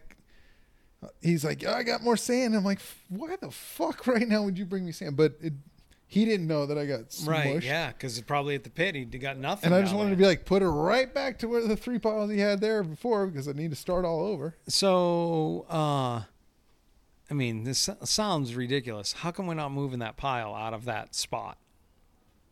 he's 1.23 1.45
like, 1.45 1.65
I 1.65 1.83
got 1.83 2.03
more 2.03 2.17
sand. 2.17 2.55
I'm 2.55 2.65
like, 2.65 2.81
why 3.09 3.37
the 3.41 3.51
fuck 3.51 4.07
right 4.07 4.29
now 4.29 4.43
would 4.43 4.59
you 4.59 4.67
bring 4.67 4.85
me 4.85 4.93
sand? 4.93 5.17
But 5.17 5.37
it, 5.41 5.55
he 6.07 6.27
didn't 6.27 6.47
know 6.47 6.67
that 6.67 6.77
I 6.77 6.85
got 6.85 7.09
smushed. 7.09 7.27
Right. 7.27 7.63
Yeah. 7.63 7.89
Because 7.89 8.19
it's 8.19 8.27
probably 8.27 8.55
at 8.55 8.65
the 8.65 8.71
pit, 8.71 8.97
he 8.97 9.05
got 9.05 9.39
nothing. 9.39 9.67
And 9.67 9.75
I 9.75 9.81
just 9.81 9.95
wanted 9.95 10.11
to 10.11 10.17
be 10.17 10.27
like, 10.27 10.45
put 10.45 10.63
it 10.63 10.69
right 10.69 11.13
back 11.13 11.39
to 11.39 11.49
where 11.49 11.67
the 11.67 11.77
three 11.77 11.99
piles 11.99 12.31
he 12.31 12.39
had 12.39 12.61
there 12.61 12.83
before 12.83 13.27
because 13.27 13.49
I 13.49 13.53
need 13.53 13.71
to 13.71 13.77
start 13.77 14.05
all 14.05 14.21
over. 14.27 14.57
So, 14.67 15.65
uh, 15.71 16.23
I 17.31 17.35
mean, 17.35 17.65
this 17.65 17.89
sounds 18.05 18.55
ridiculous. 18.55 19.13
How 19.13 19.31
come 19.31 19.47
we're 19.47 19.55
not 19.55 19.73
moving 19.73 20.01
that 20.01 20.17
pile 20.19 20.55
out 20.55 20.75
of 20.75 20.85
that 20.87 21.15
spot? 21.15 21.57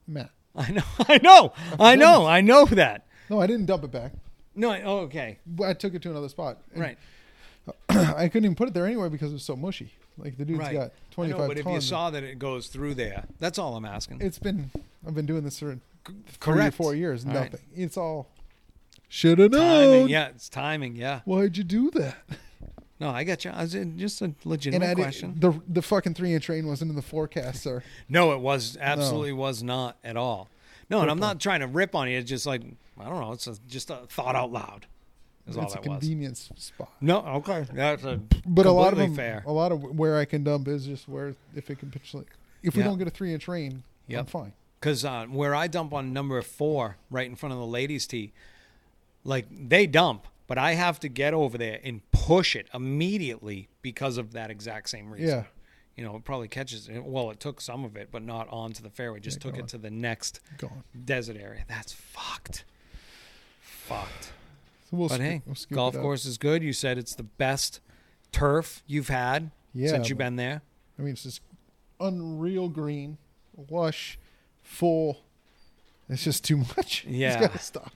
Matt. 0.07 0.31
I 0.57 0.71
know, 0.71 0.83
I 1.09 1.19
know, 1.23 1.53
I 1.79 1.97
know, 1.97 2.27
I 2.27 2.41
know 2.41 2.65
that. 2.67 3.07
No, 3.29 3.41
I 3.41 3.47
didn't 3.47 3.67
dump 3.67 3.85
it 3.85 3.91
back. 3.91 4.13
No, 4.55 4.71
I, 4.71 4.81
oh, 4.83 4.99
okay, 5.01 5.39
I 5.63 5.75
took 5.75 5.95
it 5.95 6.01
to 6.03 6.11
another 6.11 6.31
spot. 6.31 6.59
And 6.73 6.81
right, 6.81 6.99
I 7.91 8.29
couldn't 8.29 8.47
even 8.47 8.55
put 8.55 8.69
it 8.69 8.75
there 8.75 8.87
anywhere 8.87 9.11
because 9.11 9.31
it 9.31 9.35
was 9.35 9.43
so 9.43 9.55
mushy. 9.57 9.93
Like 10.17 10.39
the 10.39 10.47
dude's 10.47 10.61
right. 10.61 10.73
got 10.73 10.87
I 10.87 11.15
25 11.15 11.39
know, 11.39 11.49
but 11.49 11.59
if 11.59 11.67
you 11.67 11.73
tons. 11.73 11.89
saw 11.89 12.11
that 12.11 12.25
it 12.25 12.39
goes 12.39 12.69
through 12.69 12.95
there, 12.95 13.25
that's 13.39 13.59
all 13.59 13.77
I'm 13.77 13.85
asking. 13.85 14.23
it's 14.23 14.39
been 14.39 14.71
I've 15.07 15.15
been 15.15 15.27
doing 15.27 15.45
this 15.45 15.59
for 15.59 15.79
three 16.07 16.15
or 16.15 16.57
Correct. 16.57 16.77
four 16.77 16.95
years. 16.95 17.27
All 17.27 17.33
right. 17.33 17.53
Nothing. 17.53 17.67
It's 17.75 17.99
all 17.99 18.31
should 19.09 19.39
have 19.39 19.53
known. 19.53 19.61
timing, 19.61 20.09
yeah, 20.09 20.29
it's 20.29 20.49
timing, 20.49 20.97
yeah. 20.97 21.21
Why'd 21.25 21.57
you 21.57 21.65
do 21.65 21.91
that? 21.93 22.17
No, 22.99 23.11
I 23.11 23.25
got 23.25 23.45
you. 23.45 23.51
I 23.51 23.63
was 23.63 23.77
just 23.97 24.21
a 24.23 24.27
And 24.27 24.35
legitimate 24.45 24.89
I 24.91 24.95
question. 24.95 25.35
the 25.39 25.53
the 25.69 25.83
fucking 25.83 26.15
three 26.15 26.33
inch 26.35 26.49
rain 26.49 26.67
wasn't 26.67 26.91
in 26.91 26.97
the 26.97 27.03
forecast, 27.03 27.63
sir. 27.63 27.83
No, 28.09 28.33
it 28.33 28.41
was 28.41 28.77
absolutely 28.81 29.33
was 29.33 29.63
not 29.63 29.97
at 30.03 30.17
all. 30.17 30.49
No, 30.89 31.01
and 31.03 31.11
I'm 31.11 31.19
not 31.19 31.41
trying 31.41 31.61
to 31.61 31.67
rip 31.67 31.95
on 31.95 32.09
you. 32.09 32.19
It's 32.19 32.29
just 32.29 32.47
like 32.47 32.63
I 32.99 33.05
don't 33.05 33.21
know. 33.21 33.33
It's 33.33 33.47
a, 33.47 33.57
just 33.69 33.91
a 33.91 33.97
thought 34.09 34.35
out 34.37 34.51
loud. 34.53 34.87
Is 35.47 35.57
all 35.57 35.65
it's 35.65 35.75
a 35.75 35.77
that 35.81 35.87
was. 35.89 35.99
convenience 36.01 36.51
spot. 36.57 36.91
No, 37.01 37.19
okay, 37.19 37.67
that's 37.73 38.03
a 38.05 38.21
But 38.47 38.67
a 38.67 38.73
lot 38.73 38.93
of 38.93 38.99
them, 38.99 39.15
fair. 39.15 39.45
a 39.47 39.53
lot 39.53 39.71
of 39.73 39.83
where 39.83 40.17
I 40.19 40.25
can 40.25 40.43
dump 40.43 40.67
is 40.67 40.87
just 40.87 41.09
where 41.09 41.35
if 41.55 41.71
it 41.71 41.79
can 41.79 41.91
potentially, 41.91 42.25
if 42.65 42.75
we 42.75 42.81
Yeah. 42.83 42.89
don't 42.89 42.99
get 42.99 43.07
a 43.07 43.11
three 43.11 43.33
inch 43.35 43.47
rain, 43.47 43.83
I'm 44.11 44.27
fine. 44.27 44.55
Because 44.81 45.05
uh, 45.05 45.27
where 45.27 45.55
I 45.55 45.67
dump 45.69 45.93
on 45.93 46.13
number 46.13 46.41
four, 46.43 46.97
right 47.11 47.27
in 47.29 47.37
front 47.37 47.53
of 47.53 47.59
the 47.61 47.67
ladies' 47.67 48.07
tee, 48.09 48.33
like 49.25 49.47
they 49.51 49.87
dump, 49.87 50.27
but 50.47 50.59
I 50.59 50.75
have 50.75 51.01
to 51.01 51.09
get 51.09 51.35
over 51.35 51.59
there 51.59 51.81
and 51.83 52.01
push 52.11 52.55
it 52.55 52.69
immediately 52.73 53.69
because 53.83 54.19
of 54.19 54.33
that 54.33 54.51
exact 54.51 54.89
same 54.89 55.11
reason. 55.11 55.29
Yeah. 55.29 55.45
You 55.97 56.05
know, 56.05 56.17
it 56.17 56.25
probably 56.25 56.49
catches 56.49 56.89
it. 56.89 57.03
Well, 57.03 57.31
it 57.31 57.41
took 57.41 57.61
some 57.61 57.85
of 57.85 57.97
it, 57.97 58.11
but 58.11 58.23
not 58.23 58.49
onto 58.51 58.83
the 58.83 58.91
fairway. 58.91 59.19
Just 59.21 59.43
Yeah, 59.43 59.51
took 59.51 59.59
it 59.61 59.69
to 59.69 59.79
the 59.79 59.91
next 59.91 60.41
desert 61.05 61.37
area. 61.39 61.65
That's 61.69 61.93
fucked. 61.93 62.65
Fucked. 63.61 64.33
So 64.91 64.97
we'll 64.97 65.09
But 65.09 65.21
hey, 65.21 65.43
we'll 65.47 65.57
golf 65.73 65.97
course 65.97 66.27
is 66.27 66.39
good. 66.39 66.63
You 66.63 66.73
said 66.73 66.99
it's 66.99 67.15
the 67.15 67.23
best 67.23 67.81
turf 68.31 68.83
you've 68.87 69.09
had 69.09 69.51
Yeah, 69.73 69.89
since 69.89 70.09
you've 70.09 70.19
been 70.19 70.37
there. 70.37 70.63
I 70.99 71.03
mean, 71.03 71.13
it's 71.13 71.23
just 71.23 71.41
unreal 71.99 72.69
green, 72.69 73.17
lush, 73.71 74.19
full. 74.63 75.23
It's 76.09 76.23
just 76.25 76.45
too 76.45 76.59
much. 76.59 77.05
Yeah. 77.09 77.33
it's 77.33 77.41
got 77.41 77.53
to 77.53 77.59
stop 77.59 77.93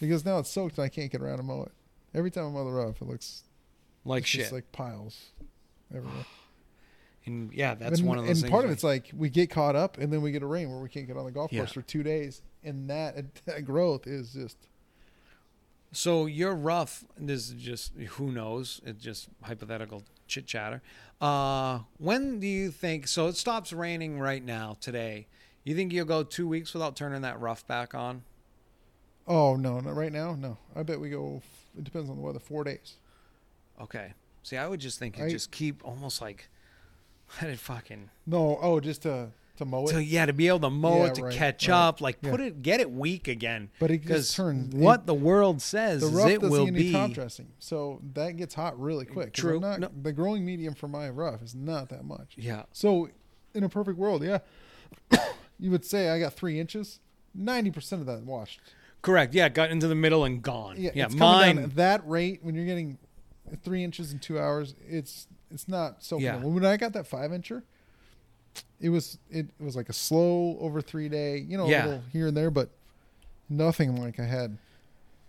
because 0.00 0.24
now 0.24 0.38
it's 0.38 0.50
soaked 0.50 0.78
and 0.78 0.84
I 0.84 0.88
can't 0.88 1.10
get 1.10 1.20
around 1.20 1.38
to 1.38 1.42
mow 1.42 1.62
it. 1.62 1.72
Every 2.14 2.30
time 2.30 2.46
I 2.46 2.48
mow 2.50 2.64
the 2.64 2.70
rough, 2.70 3.00
it 3.02 3.06
looks 3.08 3.42
Like 4.04 4.22
it's 4.22 4.28
shit. 4.30 4.40
just 4.42 4.52
like 4.52 4.70
piles 4.72 5.26
everywhere. 5.94 6.24
and 7.26 7.52
yeah, 7.52 7.74
that's 7.74 8.00
and, 8.00 8.08
one 8.08 8.18
of 8.18 8.24
those 8.26 8.36
things. 8.40 8.42
and 8.44 8.52
part 8.52 8.64
of 8.64 8.70
it's 8.70 8.84
like 8.84 9.10
we 9.16 9.28
get 9.28 9.50
caught 9.50 9.76
up 9.76 9.98
and 9.98 10.12
then 10.12 10.22
we 10.22 10.30
get 10.32 10.42
a 10.42 10.46
rain 10.46 10.70
where 10.70 10.80
we 10.80 10.88
can't 10.88 11.06
get 11.06 11.16
on 11.16 11.24
the 11.24 11.30
golf 11.32 11.52
Yeah. 11.52 11.60
course 11.60 11.72
for 11.72 11.82
two 11.82 12.02
days, 12.02 12.42
and 12.64 12.88
that, 12.90 13.16
that 13.44 13.64
growth 13.64 14.06
is 14.06 14.32
just 14.32 14.56
So 15.92 16.26
you're 16.26 16.54
rough. 16.54 17.04
This 17.18 17.48
is 17.50 17.54
just 17.54 17.94
who 17.96 18.30
knows. 18.32 18.80
It's 18.84 19.02
just 19.02 19.28
hypothetical 19.42 20.02
chit 20.26 20.46
chatter. 20.46 20.82
Uh, 21.20 21.80
when 21.98 22.38
do 22.40 22.46
you 22.46 22.70
think? 22.70 23.08
So 23.08 23.26
it 23.28 23.36
stops 23.36 23.72
raining 23.72 24.18
right 24.20 24.44
now 24.44 24.76
today. 24.80 25.26
You 25.64 25.74
think 25.74 25.92
you'll 25.92 26.04
go 26.06 26.22
two 26.22 26.46
weeks 26.46 26.72
without 26.74 26.94
turning 26.96 27.22
that 27.22 27.40
rough 27.40 27.66
back 27.66 27.94
on? 27.94 28.22
Oh 29.28 29.54
no, 29.54 29.78
not 29.80 29.94
right 29.94 30.12
now. 30.12 30.34
No, 30.34 30.56
I 30.74 30.82
bet 30.82 30.98
we 30.98 31.10
go. 31.10 31.40
It 31.76 31.84
depends 31.84 32.10
on 32.10 32.16
the 32.16 32.22
weather. 32.22 32.40
Four 32.40 32.64
days. 32.64 32.96
Okay. 33.80 34.14
See, 34.42 34.56
I 34.56 34.66
would 34.66 34.80
just 34.80 34.98
think 34.98 35.18
you 35.18 35.24
I- 35.26 35.30
just 35.30 35.50
keep 35.52 35.84
almost 35.84 36.20
like 36.20 36.48
let 37.42 37.50
it 37.50 37.58
fucking. 37.58 38.10
No, 38.26 38.58
oh, 38.60 38.80
just 38.80 39.02
to 39.02 39.28
to 39.58 39.64
mow 39.64 39.84
it. 39.84 39.88
So 39.88 39.98
yeah, 39.98 40.24
to 40.26 40.32
be 40.32 40.46
able 40.48 40.60
to 40.60 40.70
mow 40.70 40.98
Yeah, 40.98 41.06
it 41.06 41.14
to 41.16 41.22
right, 41.24 41.34
catch 41.34 41.68
right. 41.68 41.74
up, 41.76 42.00
like 42.00 42.20
put 42.20 42.40
it, 42.40 42.62
get 42.62 42.78
it 42.80 42.90
weak 42.90 43.26
again. 43.28 43.70
But 43.80 43.90
it 43.90 44.04
just 44.06 44.34
turns 44.36 44.72
what 44.74 45.06
the 45.06 45.14
world 45.14 45.60
says 45.60 46.00
the 46.00 46.06
is 46.06 46.12
rough 46.12 46.28
it 46.30 46.40
doesn't 46.40 46.50
will 46.50 46.64
get 46.66 46.74
any 46.74 46.82
be. 46.84 46.92
top 46.92 47.10
dressing, 47.10 47.48
so 47.58 48.00
that 48.14 48.36
gets 48.36 48.54
hot 48.54 48.80
really 48.80 49.04
quick. 49.04 49.34
'cause 49.34 49.44
I'm 49.44 49.50
True. 49.50 49.60
Not, 49.60 49.80
No. 49.80 49.90
The 50.02 50.12
growing 50.12 50.44
medium 50.44 50.74
for 50.74 50.86
my 50.88 51.08
rough 51.10 51.42
is 51.42 51.54
not 51.56 51.88
that 51.90 52.04
much. 52.04 52.34
Yeah. 52.36 52.62
So, 52.72 53.08
in 53.52 53.64
a 53.64 53.68
perfect 53.68 53.98
world, 53.98 54.22
yeah, 54.24 54.38
you 55.58 55.70
would 55.72 55.84
say 55.84 56.08
I 56.10 56.18
got 56.20 56.34
three 56.34 56.58
inches. 56.60 57.00
Ninety 57.34 57.70
percent 57.72 58.00
of 58.00 58.06
that 58.06 58.22
washed. 58.22 58.60
Correct. 59.02 59.32
Yeah, 59.34 59.48
got 59.48 59.70
into 59.70 59.86
the 59.88 59.94
middle 59.94 60.24
and 60.24 60.42
gone. 60.42 60.76
Yeah, 60.78 60.90
Yeah, 60.94 61.06
it's 61.06 61.14
mine. 61.14 61.56
down 61.56 61.64
at 61.64 61.76
that 61.76 62.08
rate 62.08 62.40
when 62.42 62.54
you're 62.54 62.66
getting 62.66 62.98
three 63.62 63.84
inches 63.84 64.12
in 64.12 64.18
two 64.18 64.38
hours. 64.38 64.74
It's 64.88 65.26
it's 65.50 65.68
not 65.68 66.02
so. 66.02 66.18
Yeah. 66.18 66.36
When 66.36 66.64
I 66.64 66.76
got 66.76 66.92
that 66.94 67.06
five 67.06 67.30
incher, 67.30 67.62
it 68.80 68.88
was 68.90 69.18
it, 69.30 69.46
was 69.60 69.76
like 69.76 69.88
a 69.88 69.92
slow 69.92 70.58
over 70.60 70.80
three 70.80 71.08
day. 71.08 71.38
You 71.38 71.56
know, 71.56 71.68
Yeah. 71.68 71.84
a 71.84 71.86
little 71.86 72.02
here 72.12 72.26
and 72.26 72.36
there, 72.36 72.50
but 72.50 72.70
nothing 73.48 73.96
like 73.96 74.18
I 74.20 74.24
had 74.24 74.58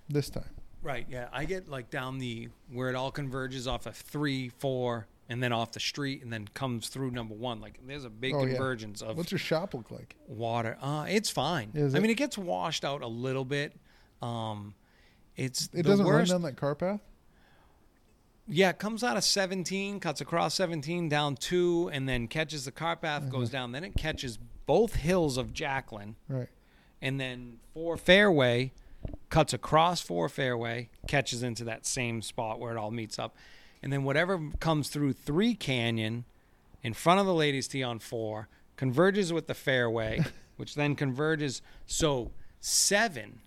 this 0.09 0.29
time. 0.29 0.49
Right. 0.81 1.05
Yeah. 1.09 1.27
I 1.31 1.45
get 1.45 1.69
like 1.69 1.89
down 1.89 2.17
the 2.19 2.49
where 2.71 2.89
it 2.89 2.95
all 2.95 3.11
converges 3.11 3.67
off 3.67 3.85
of 3.85 3.95
three, 3.95 4.49
four, 4.49 5.07
and 5.29 5.41
then 5.43 5.53
off 5.53 5.71
the 5.71 5.79
street, 5.79 6.21
and 6.23 6.33
then 6.33 6.47
comes 6.53 6.89
through 6.89 7.11
number 7.11 7.35
one. 7.35 7.61
Like 7.61 7.79
there's 7.85 8.03
a 8.05 8.09
big 8.09 8.33
Oh, 8.35 8.43
yeah. 8.43 8.49
convergence 8.55 9.01
of 9.01 9.15
What's 9.17 9.31
your 9.31 9.37
shop 9.39 9.73
look 9.73 9.91
like? 9.91 10.15
water. 10.27 10.77
Uh, 10.81 11.05
it's 11.07 11.29
fine. 11.29 11.71
Is 11.75 11.93
I 11.95 11.99
it? 11.99 12.01
mean, 12.01 12.11
it 12.11 12.15
gets 12.17 12.37
washed 12.37 12.83
out 12.83 13.01
a 13.01 13.07
little 13.07 13.45
bit. 13.45 13.73
Um, 14.21 14.73
it's 15.37 15.65
It 15.67 15.71
the 15.77 15.83
doesn't 15.83 16.05
worst. 16.05 16.31
run 16.31 16.41
down 16.41 16.49
that 16.49 16.57
car 16.57 16.75
path. 16.75 16.99
Yeah, 18.51 18.69
it 18.69 18.79
comes 18.79 19.03
out 19.03 19.15
of 19.15 19.23
17, 19.23 19.99
cuts 19.99 20.21
across 20.21 20.55
17 20.55 21.07
down 21.07 21.35
two, 21.35 21.89
and 21.93 22.09
then 22.09 22.27
catches 22.27 22.65
the 22.65 22.71
car 22.71 22.95
path, 22.95 23.29
goes 23.29 23.51
down. 23.51 23.71
Then 23.73 23.83
it 23.83 23.95
catches 23.95 24.37
both 24.65 24.95
hills 24.95 25.37
of 25.37 25.53
Jacqueline, 25.53 26.15
Right. 26.27 26.49
and 27.01 27.19
then 27.19 27.59
four 27.75 27.95
fairway 27.95 28.73
cuts 29.29 29.53
across 29.53 30.01
four 30.01 30.27
fairway, 30.29 30.89
catches 31.07 31.43
into 31.43 31.63
that 31.65 31.85
same 31.85 32.21
spot 32.23 32.59
where 32.59 32.71
it 32.73 32.77
all 32.77 32.89
meets 32.91 33.19
up, 33.19 33.35
and 33.81 33.91
then 33.93 34.03
whatever 34.03 34.39
comes 34.59 34.89
through 34.89 35.13
three 35.13 35.53
canyon, 35.55 36.25
in 36.83 36.93
front 36.93 37.19
of 37.19 37.25
the 37.25 37.33
ladies' 37.33 37.67
tee 37.67 37.83
on 37.83 37.99
four, 37.99 38.47
converges 38.77 39.31
with 39.33 39.47
the 39.47 39.53
fairway, 39.53 40.19
which 40.57 40.75
then 40.75 40.95
converges 40.95 41.61
so 41.85 42.31
seven, 42.59 43.39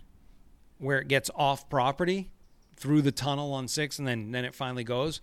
where 0.78 0.98
it 1.00 1.08
gets 1.08 1.30
off 1.34 1.68
property 1.68 2.30
through 2.76 3.02
the 3.02 3.12
tunnel 3.12 3.52
on 3.52 3.68
six, 3.68 3.98
and 3.98 4.06
then 4.08 4.32
then 4.32 4.44
it 4.44 4.54
finally 4.54 4.84
goes. 4.84 5.20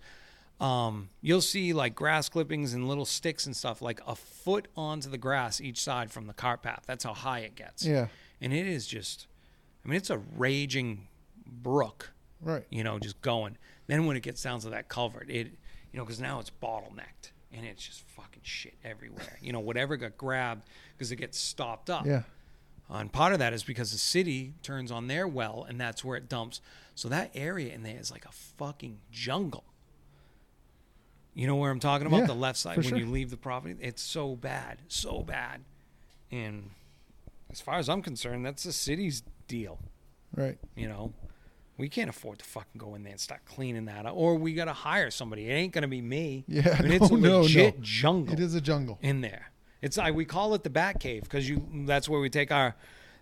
Um, 0.60 1.08
you'll 1.22 1.40
see 1.40 1.72
like 1.72 1.94
grass 1.94 2.28
clippings 2.28 2.74
and 2.74 2.86
little 2.86 3.06
sticks 3.06 3.46
and 3.46 3.56
stuff 3.56 3.80
like 3.80 4.00
a 4.06 4.14
foot 4.14 4.68
onto 4.76 5.08
the 5.08 5.16
grass 5.16 5.58
each 5.60 5.80
side 5.80 6.10
from 6.10 6.26
the 6.26 6.34
cart 6.34 6.60
path. 6.62 6.82
That's 6.86 7.02
how 7.04 7.14
high 7.14 7.40
it 7.40 7.54
gets 7.56 7.82
Yeah. 7.84 8.08
and 8.42 8.52
it 8.52 8.66
is 8.66 8.86
just 8.86 9.26
i 9.84 9.88
mean 9.88 9.96
it's 9.96 10.10
a 10.10 10.18
raging 10.36 11.08
brook 11.46 12.12
Right. 12.42 12.64
you 12.68 12.84
know 12.84 12.98
just 12.98 13.20
going 13.22 13.56
then 13.90 14.06
when 14.06 14.16
it 14.16 14.22
gets 14.22 14.42
down 14.42 14.60
to 14.60 14.70
that 14.70 14.88
culvert 14.88 15.28
it 15.28 15.48
you 15.92 15.98
know 15.98 16.04
because 16.04 16.20
now 16.20 16.40
it's 16.40 16.50
bottlenecked 16.62 17.32
and 17.52 17.66
it's 17.66 17.84
just 17.84 18.02
fucking 18.02 18.42
shit 18.42 18.74
everywhere. 18.84 19.38
You 19.40 19.52
know, 19.52 19.60
whatever 19.60 19.96
got 19.96 20.16
grabbed 20.16 20.68
because 20.96 21.10
it 21.12 21.16
gets 21.16 21.38
stopped 21.38 21.90
up. 21.90 22.06
Yeah. 22.06 22.22
And 22.88 23.12
part 23.12 23.32
of 23.32 23.38
that 23.38 23.52
is 23.52 23.62
because 23.62 23.92
the 23.92 23.98
city 23.98 24.54
turns 24.62 24.90
on 24.90 25.06
their 25.06 25.26
well 25.26 25.64
and 25.68 25.80
that's 25.80 26.04
where 26.04 26.16
it 26.16 26.28
dumps. 26.28 26.60
So 26.94 27.08
that 27.08 27.30
area 27.34 27.72
in 27.72 27.82
there 27.82 27.98
is 27.98 28.10
like 28.10 28.24
a 28.24 28.32
fucking 28.32 28.98
jungle. 29.10 29.64
You 31.34 31.46
know 31.46 31.56
where 31.56 31.70
I'm 31.70 31.80
talking 31.80 32.06
about? 32.06 32.20
Yeah, 32.20 32.26
the 32.26 32.34
left 32.34 32.58
side 32.58 32.76
when 32.76 32.86
sure. 32.86 32.98
you 32.98 33.06
leave 33.06 33.30
the 33.30 33.36
property. 33.36 33.76
It's 33.80 34.02
so 34.02 34.34
bad. 34.34 34.78
So 34.88 35.22
bad. 35.22 35.60
And 36.32 36.70
as 37.50 37.60
far 37.60 37.76
as 37.76 37.88
I'm 37.88 38.02
concerned, 38.02 38.44
that's 38.44 38.64
the 38.64 38.72
city's 38.72 39.22
deal. 39.46 39.78
Right. 40.34 40.58
You 40.76 40.88
know, 40.88 41.12
we 41.80 41.88
can't 41.88 42.10
afford 42.10 42.38
to 42.38 42.44
fucking 42.44 42.78
go 42.78 42.94
in 42.94 43.02
there 43.02 43.12
and 43.12 43.20
start 43.20 43.44
cleaning 43.46 43.86
that 43.86 44.06
up. 44.06 44.12
Or 44.14 44.34
we 44.36 44.52
got 44.54 44.66
to 44.66 44.72
hire 44.72 45.10
somebody. 45.10 45.48
It 45.48 45.52
ain't 45.54 45.72
going 45.72 45.82
to 45.82 45.88
be 45.88 46.02
me. 46.02 46.44
Yeah. 46.46 46.76
I 46.78 46.82
mean, 46.82 46.92
it's 47.02 47.10
a 47.10 47.14
no, 47.16 47.18
no, 47.18 47.40
legit 47.40 47.78
no. 47.78 47.82
jungle 47.84 48.32
It 48.34 48.40
is 48.40 48.54
a 48.54 48.60
jungle. 48.60 48.98
in 49.02 49.20
there. 49.22 49.50
It's 49.82 49.96
like 49.96 50.14
we 50.14 50.26
call 50.26 50.54
it 50.54 50.62
the 50.62 50.70
Bat 50.70 51.00
Cave 51.00 51.22
because 51.22 51.48
you 51.48 51.66
that's 51.86 52.06
where 52.08 52.20
we 52.20 52.28
take 52.28 52.52
our 52.52 52.76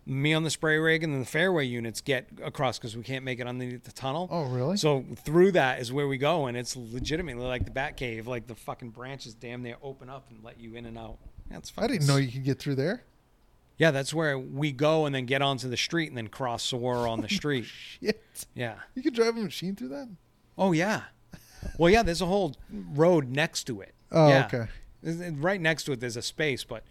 me 0.05 0.33
on 0.35 0.43
the 0.43 0.51
spray 0.51 0.79
rig 0.79 1.05
and 1.05 1.13
then 1.13 1.21
the 1.21 1.27
fairway 1.27 1.65
units 1.65 2.01
get 2.01 2.27
across 2.43 2.79
because 2.79 2.97
we 2.97 3.03
can't 3.03 3.25
make 3.25 3.39
it 3.39 3.47
underneath 3.47 3.85
the 3.85 3.93
tunnel. 3.93 4.27
Oh, 4.31 4.45
really? 4.45 4.77
So 4.77 5.05
through 5.17 5.53
that 5.53 5.81
is 5.81 5.93
where 5.93 6.09
we 6.09 6.19
go, 6.19 6.47
and 6.47 6.57
it's 6.57 6.75
legitimately 6.77 7.45
like 7.45 7.65
the 7.65 7.71
Bat 7.71 7.97
Cave. 7.97 8.27
Like 8.27 8.47
the 8.47 8.55
fucking 8.55 8.91
branches 8.91 9.35
damn 9.35 9.63
near 9.63 9.77
open 9.83 10.09
up 10.09 10.27
and 10.31 10.43
let 10.43 10.59
you 10.59 10.75
in 10.75 10.87
and 10.87 10.99
out. 10.99 11.19
That's 11.51 11.73
I 11.79 11.87
didn't 11.87 12.07
know 12.07 12.17
you 12.17 12.33
could 12.33 12.45
get 12.45 12.59
through 12.59 12.75
there. 12.75 13.05
Yeah, 13.79 13.91
that's 13.93 14.13
where 14.13 14.39
we 14.39 14.73
go 14.73 15.07
and 15.07 15.15
then 15.15 15.25
get 15.25 15.41
onto 15.41 15.69
the 15.69 15.77
street 15.77 16.09
and 16.09 16.17
then 16.19 16.29
cross 16.29 16.63
Saguaro 16.65 17.09
on 17.11 17.21
the 17.21 17.29
street. 17.29 17.65
Shit. 17.65 18.47
Yeah. 18.55 18.75
You 18.95 19.03
could 19.03 19.15
drive 19.15 19.37
a 19.37 19.41
machine 19.41 19.77
through 19.77 19.89
that? 19.89 20.09
Oh 20.57 20.73
yeah. 20.73 21.03
Well, 21.79 21.91
yeah. 21.91 22.03
There's 22.03 22.21
a 22.21 22.27
whole 22.27 22.57
road 22.71 23.29
next 23.31 23.65
to 23.65 23.81
it. 23.81 23.95
Oh, 24.11 24.29
Yeah. 24.29 24.47
okay. 24.53 25.31
Right 25.33 25.61
next 25.61 25.85
to 25.85 25.93
it, 25.93 26.01
there's 26.01 26.17
a 26.17 26.23
space, 26.23 26.65
but 26.65 26.83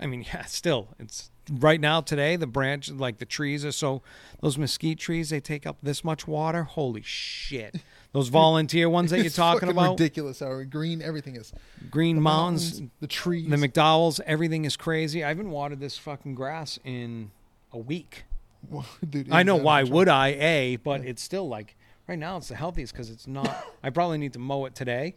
I 0.00 0.06
mean, 0.06 0.22
yeah, 0.34 0.44
still, 0.46 0.88
it's 0.98 1.30
right 1.48 1.80
now 1.80 2.00
today. 2.00 2.34
The 2.36 2.46
branch, 2.48 2.90
like 2.90 3.18
the 3.18 3.24
trees, 3.26 3.64
are 3.64 3.70
so 3.72 4.02
those 4.40 4.58
mesquite 4.58 4.98
trees, 4.98 5.30
they 5.30 5.38
take 5.40 5.64
up 5.66 5.78
this 5.82 6.02
much 6.02 6.26
water. 6.26 6.64
Holy 6.64 7.02
shit! 7.02 7.76
Those 8.12 8.28
volunteer 8.28 8.88
ones 8.88 9.10
that 9.12 9.20
you're 9.20 9.30
talking 9.30 9.60
fucking 9.60 9.76
about, 9.76 9.90
ridiculous 9.92 10.40
how 10.40 10.62
green 10.64 11.00
everything 11.00 11.36
is. 11.36 11.52
Green 11.90 12.16
The 12.16 12.22
Mountains, 12.22 12.82
the 13.00 13.06
trees. 13.06 13.48
the 13.48 13.56
McDowells, 13.56 14.20
everything 14.26 14.64
is 14.64 14.76
crazy. 14.76 15.22
I 15.22 15.28
haven't 15.28 15.50
watered 15.50 15.78
this 15.80 15.96
fucking 15.96 16.34
grass 16.34 16.78
in 16.84 17.30
a 17.72 17.78
week. 17.78 18.24
Dude, 19.08 19.28
I 19.30 19.42
know 19.44 19.56
why 19.56 19.84
would 19.84 20.08
I? 20.08 20.28
A, 20.28 20.76
but 20.76 21.02
it's 21.02 21.22
still 21.22 21.48
like 21.48 21.76
right 22.08 22.18
now 22.18 22.36
it's 22.36 22.48
the 22.48 22.56
healthiest 22.56 22.92
because 22.92 23.10
it's 23.10 23.26
not. 23.26 23.64
I 23.82 23.90
probably 23.90 24.18
need 24.18 24.32
to 24.34 24.38
mow 24.40 24.64
it 24.66 24.74
today, 24.74 25.16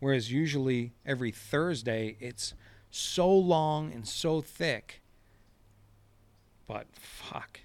whereas 0.00 0.30
usually 0.32 0.92
every 1.06 1.30
Thursday 1.30 2.16
it's 2.20 2.54
so 2.90 3.30
long 3.30 3.92
and 3.92 4.06
so 4.06 4.40
thick. 4.40 5.00
But 6.66 6.86
fuck, 6.92 7.60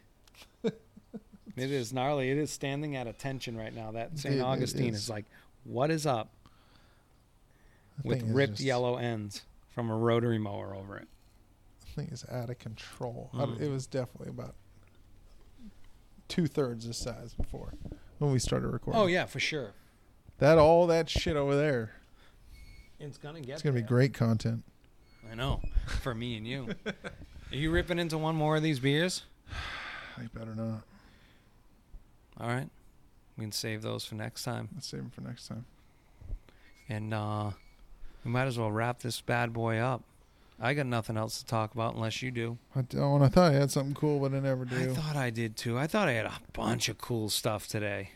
is 1.62 1.91
gnarly. 1.93 2.30
It 2.32 2.38
is 2.38 2.51
standing 2.51 2.95
at 2.95 3.07
attention 3.07 3.57
right 3.57 3.74
now. 3.74 3.91
That 3.91 4.18
St. 4.18 4.36
it 4.36 4.41
Augustine 4.41 4.93
is. 4.93 5.03
is 5.03 5.10
like, 5.10 5.26
what 5.64 5.91
is 5.91 6.05
up 6.05 6.32
with 8.03 8.24
ripped 8.24 8.53
just- 8.53 8.64
yellow 8.64 8.97
ends 8.97 9.43
from 9.70 9.89
a 9.89 9.95
rotary 9.95 10.38
mower 10.39 10.76
over 10.76 10.97
it? 10.97 11.07
thing 11.95 12.10
is 12.12 12.24
out 12.32 12.49
of 12.49 12.60
control. 12.60 13.30
Mm. 13.34 13.60
It 13.60 13.70
was 13.70 13.88
definitely 13.88 14.30
about 14.30 14.53
two 16.28 16.45
thirds 16.47 16.86
the 16.88 16.93
size 16.93 17.34
before 17.34 17.74
when 18.20 18.32
we 18.32 18.39
started 18.39 18.68
recording. 18.68 19.01
Oh 19.01 19.07
yeah, 19.07 19.26
for 19.26 19.39
sure. 19.39 19.72
that 20.38 20.57
all 20.57 20.88
that 20.88 21.10
shit 21.10 21.36
over 21.36 21.55
there. 21.55 21.91
It's 22.99 23.18
gonna 23.18 23.41
get. 23.41 23.53
It's 23.53 23.62
gonna 23.64 23.76
be 23.76 23.82
great 23.82 24.14
content. 24.14 24.64
I 25.32 25.36
know. 25.36 25.62
For 26.01 26.14
me 26.16 26.38
and 26.38 26.47
you. 26.47 26.70
Are 26.86 27.55
you 27.55 27.72
ripping 27.72 27.97
into 27.99 28.18
one 28.18 28.36
more 28.36 28.55
of 28.57 28.64
these 28.64 28.80
beers? 28.80 29.24
I 30.18 30.24
better 30.34 30.53
not. 30.55 30.84
All 32.40 32.48
right. 32.48 32.70
We 33.38 33.44
can 33.44 33.52
save 33.52 33.82
those 33.82 34.06
for 34.06 34.16
next 34.16 34.44
time. 34.44 34.70
Let's 34.74 34.88
save 34.88 35.02
them 35.02 35.10
for 35.12 35.22
next 35.22 35.48
time. 35.48 35.66
And 36.88 37.14
uh 37.14 37.52
we 38.26 38.32
might 38.32 38.48
as 38.48 38.58
well 38.60 38.72
wrap 38.72 39.00
this 39.00 39.22
bad 39.22 39.54
boy 39.54 39.78
up. 39.78 40.04
I 40.62 40.74
got 40.74 40.88
nothing 40.88 41.16
else 41.16 41.40
to 41.40 41.46
talk 41.46 41.74
about 41.74 41.96
unless 41.96 42.22
you 42.22 42.32
do. 42.32 42.58
I 42.76 42.82
don't. 42.82 43.22
I 43.22 43.30
thought 43.30 43.54
I 43.54 43.56
had 43.56 43.72
something 43.72 43.94
cool, 43.96 44.20
but 44.20 44.34
I 44.36 44.40
never 44.42 44.66
do. 44.66 44.92
I 44.92 44.94
thought 44.94 45.16
I 45.16 45.30
did 45.30 45.56
too. 45.56 45.78
I 45.78 45.88
thought 45.88 46.10
I 46.10 46.14
had 46.14 46.26
a 46.26 46.34
bunch 46.52 46.90
of 46.90 46.98
cool 46.98 47.30
stuff 47.30 47.66
today. 47.68 48.12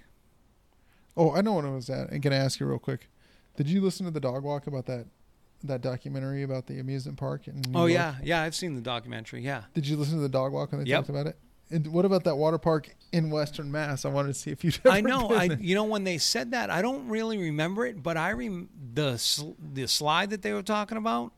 Oh, 1.15 1.31
I 1.33 1.39
know 1.41 1.53
what 1.53 1.63
it 1.63 1.69
was 1.69 1.89
at. 1.89 2.09
And 2.11 2.21
can 2.21 2.33
I 2.33 2.37
ask 2.37 2.59
you 2.59 2.65
real 2.65 2.79
quick? 2.79 3.07
Did 3.55 3.69
you 3.69 3.79
listen 3.79 4.05
to 4.05 4.11
the 4.11 4.19
dog 4.19 4.43
walk 4.43 4.67
about 4.67 4.87
that 4.87 5.05
that 5.63 5.79
documentary 5.79 6.43
about 6.43 6.67
the 6.67 6.79
amusement 6.79 7.17
park? 7.17 7.47
In 7.47 7.61
New 7.61 7.79
oh 7.79 7.85
York? 7.85 7.91
yeah, 7.91 8.15
yeah, 8.21 8.41
I've 8.41 8.55
seen 8.55 8.75
the 8.75 8.81
documentary. 8.81 9.41
Yeah. 9.41 9.63
Did 9.73 9.87
you 9.87 9.95
listen 9.95 10.15
to 10.15 10.21
the 10.21 10.27
dog 10.27 10.51
walk 10.51 10.73
when 10.73 10.83
they 10.83 10.89
Yep. 10.89 10.97
talked 10.99 11.09
about 11.09 11.27
it? 11.27 11.37
And 11.69 11.87
what 11.87 12.05
about 12.05 12.23
that 12.25 12.35
water 12.35 12.57
park 12.57 12.89
in 13.11 13.29
Western 13.29 13.71
Mass? 13.71 14.05
I 14.05 14.09
wanted 14.09 14.29
to 14.29 14.33
see 14.35 14.51
if 14.51 14.63
you'd. 14.63 14.79
I 14.85 15.01
know. 15.01 15.31
I 15.31 15.45
you 15.59 15.75
know 15.75 15.85
when 15.85 16.03
they 16.03 16.17
said 16.17 16.51
that, 16.51 16.69
I 16.69 16.81
don't 16.81 17.07
really 17.09 17.37
remember 17.37 17.85
it, 17.85 18.03
but 18.03 18.17
I 18.17 18.31
rem- 18.31 18.69
the 18.93 19.17
sl- 19.17 19.53
the 19.73 19.87
slide 19.87 20.29
that 20.31 20.41
they 20.41 20.53
were 20.53 20.63
talking 20.63 20.97
about. 20.97 21.31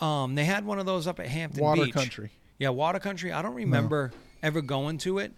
Um, 0.00 0.34
they 0.34 0.44
had 0.44 0.64
one 0.64 0.78
of 0.78 0.86
those 0.86 1.06
up 1.06 1.20
at 1.20 1.26
Hampton 1.26 1.62
water 1.62 1.84
Beach. 1.84 1.94
country. 1.94 2.30
Yeah, 2.58 2.68
Water 2.68 3.00
Country. 3.00 3.32
I 3.32 3.42
don't 3.42 3.54
remember 3.54 4.12
ever 4.42 4.62
going 4.62 4.98
to 4.98 5.18
it. 5.18 5.32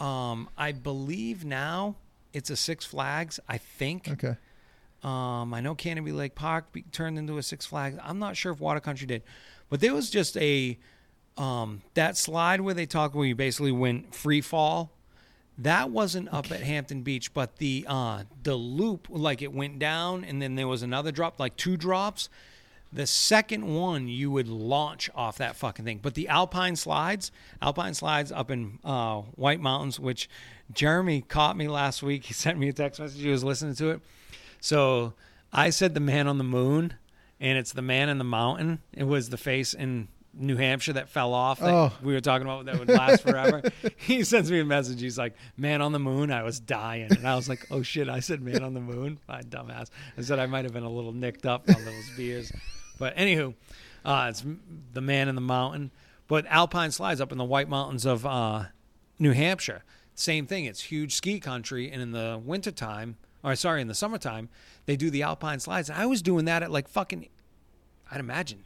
Um, 0.00 0.48
I 0.58 0.72
believe 0.72 1.44
now 1.44 1.94
it's 2.32 2.50
a 2.50 2.56
Six 2.56 2.84
Flags. 2.84 3.38
I 3.48 3.58
think. 3.58 4.08
Okay. 4.08 4.36
Um, 5.04 5.52
I 5.54 5.60
know 5.60 5.74
Canobie 5.74 6.14
Lake 6.14 6.34
Park 6.34 6.72
be, 6.72 6.82
turned 6.90 7.18
into 7.18 7.38
a 7.38 7.42
Six 7.44 7.66
Flags. 7.66 7.98
I'm 8.02 8.18
not 8.18 8.36
sure 8.36 8.50
if 8.52 8.58
Water 8.58 8.80
Country 8.80 9.06
did, 9.06 9.22
but 9.68 9.80
there 9.80 9.94
was 9.94 10.10
just 10.10 10.36
a 10.38 10.78
um, 11.36 11.82
that 11.94 12.16
slide 12.16 12.60
where 12.60 12.74
they 12.74 12.86
talk 12.86 13.14
where 13.14 13.26
you 13.26 13.34
basically 13.34 13.72
went 13.72 14.14
free 14.14 14.40
fall. 14.40 14.90
That 15.56 15.90
wasn't 15.90 16.32
up 16.32 16.50
at 16.50 16.62
Hampton 16.62 17.02
Beach, 17.02 17.32
but 17.32 17.56
the 17.56 17.84
uh, 17.88 18.24
the 18.42 18.56
loop 18.56 19.06
like 19.08 19.40
it 19.40 19.52
went 19.52 19.78
down 19.78 20.24
and 20.24 20.42
then 20.42 20.56
there 20.56 20.66
was 20.66 20.82
another 20.82 21.12
drop, 21.12 21.38
like 21.38 21.56
two 21.56 21.76
drops. 21.76 22.28
The 22.92 23.06
second 23.06 23.66
one 23.66 24.06
you 24.06 24.30
would 24.30 24.46
launch 24.46 25.10
off 25.16 25.38
that 25.38 25.56
fucking 25.56 25.84
thing. 25.84 25.98
But 26.00 26.14
the 26.14 26.28
Alpine 26.28 26.76
slides, 26.76 27.32
Alpine 27.60 27.94
slides 27.94 28.30
up 28.30 28.52
in 28.52 28.78
uh, 28.84 29.22
White 29.34 29.60
Mountains, 29.60 29.98
which 29.98 30.28
Jeremy 30.72 31.20
caught 31.20 31.56
me 31.56 31.66
last 31.66 32.02
week. 32.02 32.26
He 32.26 32.34
sent 32.34 32.58
me 32.58 32.68
a 32.68 32.72
text 32.72 33.00
message. 33.00 33.20
He 33.20 33.30
was 33.30 33.42
listening 33.42 33.74
to 33.76 33.90
it. 33.90 34.00
So 34.60 35.12
I 35.52 35.70
said 35.70 35.94
the 35.94 36.00
man 36.00 36.28
on 36.28 36.38
the 36.38 36.44
moon, 36.44 36.94
and 37.40 37.58
it's 37.58 37.72
the 37.72 37.82
man 37.82 38.08
in 38.08 38.18
the 38.18 38.24
mountain. 38.24 38.80
It 38.92 39.04
was 39.04 39.30
the 39.30 39.36
face 39.36 39.74
in 39.74 40.08
New 40.36 40.56
Hampshire 40.56 40.94
that 40.94 41.08
fell 41.08 41.32
off 41.34 41.60
that 41.60 41.72
Oh. 41.72 41.92
we 42.02 42.12
were 42.12 42.20
talking 42.20 42.46
about 42.46 42.64
that 42.66 42.78
would 42.78 42.88
last 42.88 43.22
forever. 43.22 43.62
he 43.96 44.24
sends 44.24 44.50
me 44.50 44.60
a 44.60 44.64
message. 44.64 45.00
He's 45.00 45.16
like, 45.18 45.34
"Man 45.56 45.80
on 45.82 45.92
the 45.92 45.98
moon." 45.98 46.30
I 46.32 46.42
was 46.42 46.58
dying, 46.60 47.10
and 47.10 47.26
I 47.26 47.36
was 47.36 47.48
like, 47.48 47.66
"Oh 47.70 47.82
shit!" 47.82 48.08
I 48.08 48.20
said, 48.20 48.42
"Man 48.42 48.62
on 48.64 48.74
the 48.74 48.80
moon." 48.80 49.18
My 49.28 49.42
dumbass. 49.42 49.90
I 50.18 50.22
said 50.22 50.38
I 50.38 50.46
might 50.46 50.64
have 50.64 50.72
been 50.72 50.82
a 50.82 50.90
little 50.90 51.12
nicked 51.12 51.46
up 51.46 51.68
on 51.68 51.84
those 51.84 52.10
beers, 52.16 52.50
but 52.98 53.16
anywho, 53.16 53.54
uh, 54.04 54.26
it's 54.30 54.44
the 54.92 55.00
man 55.00 55.28
in 55.28 55.34
the 55.34 55.40
mountain. 55.40 55.90
But 56.26 56.46
Alpine 56.46 56.90
slides 56.90 57.20
up 57.20 57.32
in 57.32 57.38
the 57.38 57.44
White 57.44 57.68
Mountains 57.68 58.04
of 58.06 58.24
uh, 58.26 58.64
New 59.18 59.32
Hampshire. 59.32 59.84
Same 60.14 60.46
thing. 60.46 60.64
It's 60.64 60.80
huge 60.82 61.14
ski 61.14 61.38
country, 61.38 61.90
and 61.90 62.00
in 62.00 62.12
the 62.12 62.40
wintertime, 62.42 63.16
or 63.42 63.54
sorry, 63.56 63.80
in 63.82 63.88
the 63.88 63.94
summertime, 63.94 64.48
they 64.86 64.96
do 64.96 65.10
the 65.10 65.22
Alpine 65.22 65.60
slides. 65.60 65.90
And 65.90 65.98
I 65.98 66.06
was 66.06 66.22
doing 66.22 66.44
that 66.46 66.62
at 66.62 66.70
like 66.70 66.88
fucking, 66.88 67.28
I'd 68.10 68.20
imagine, 68.20 68.64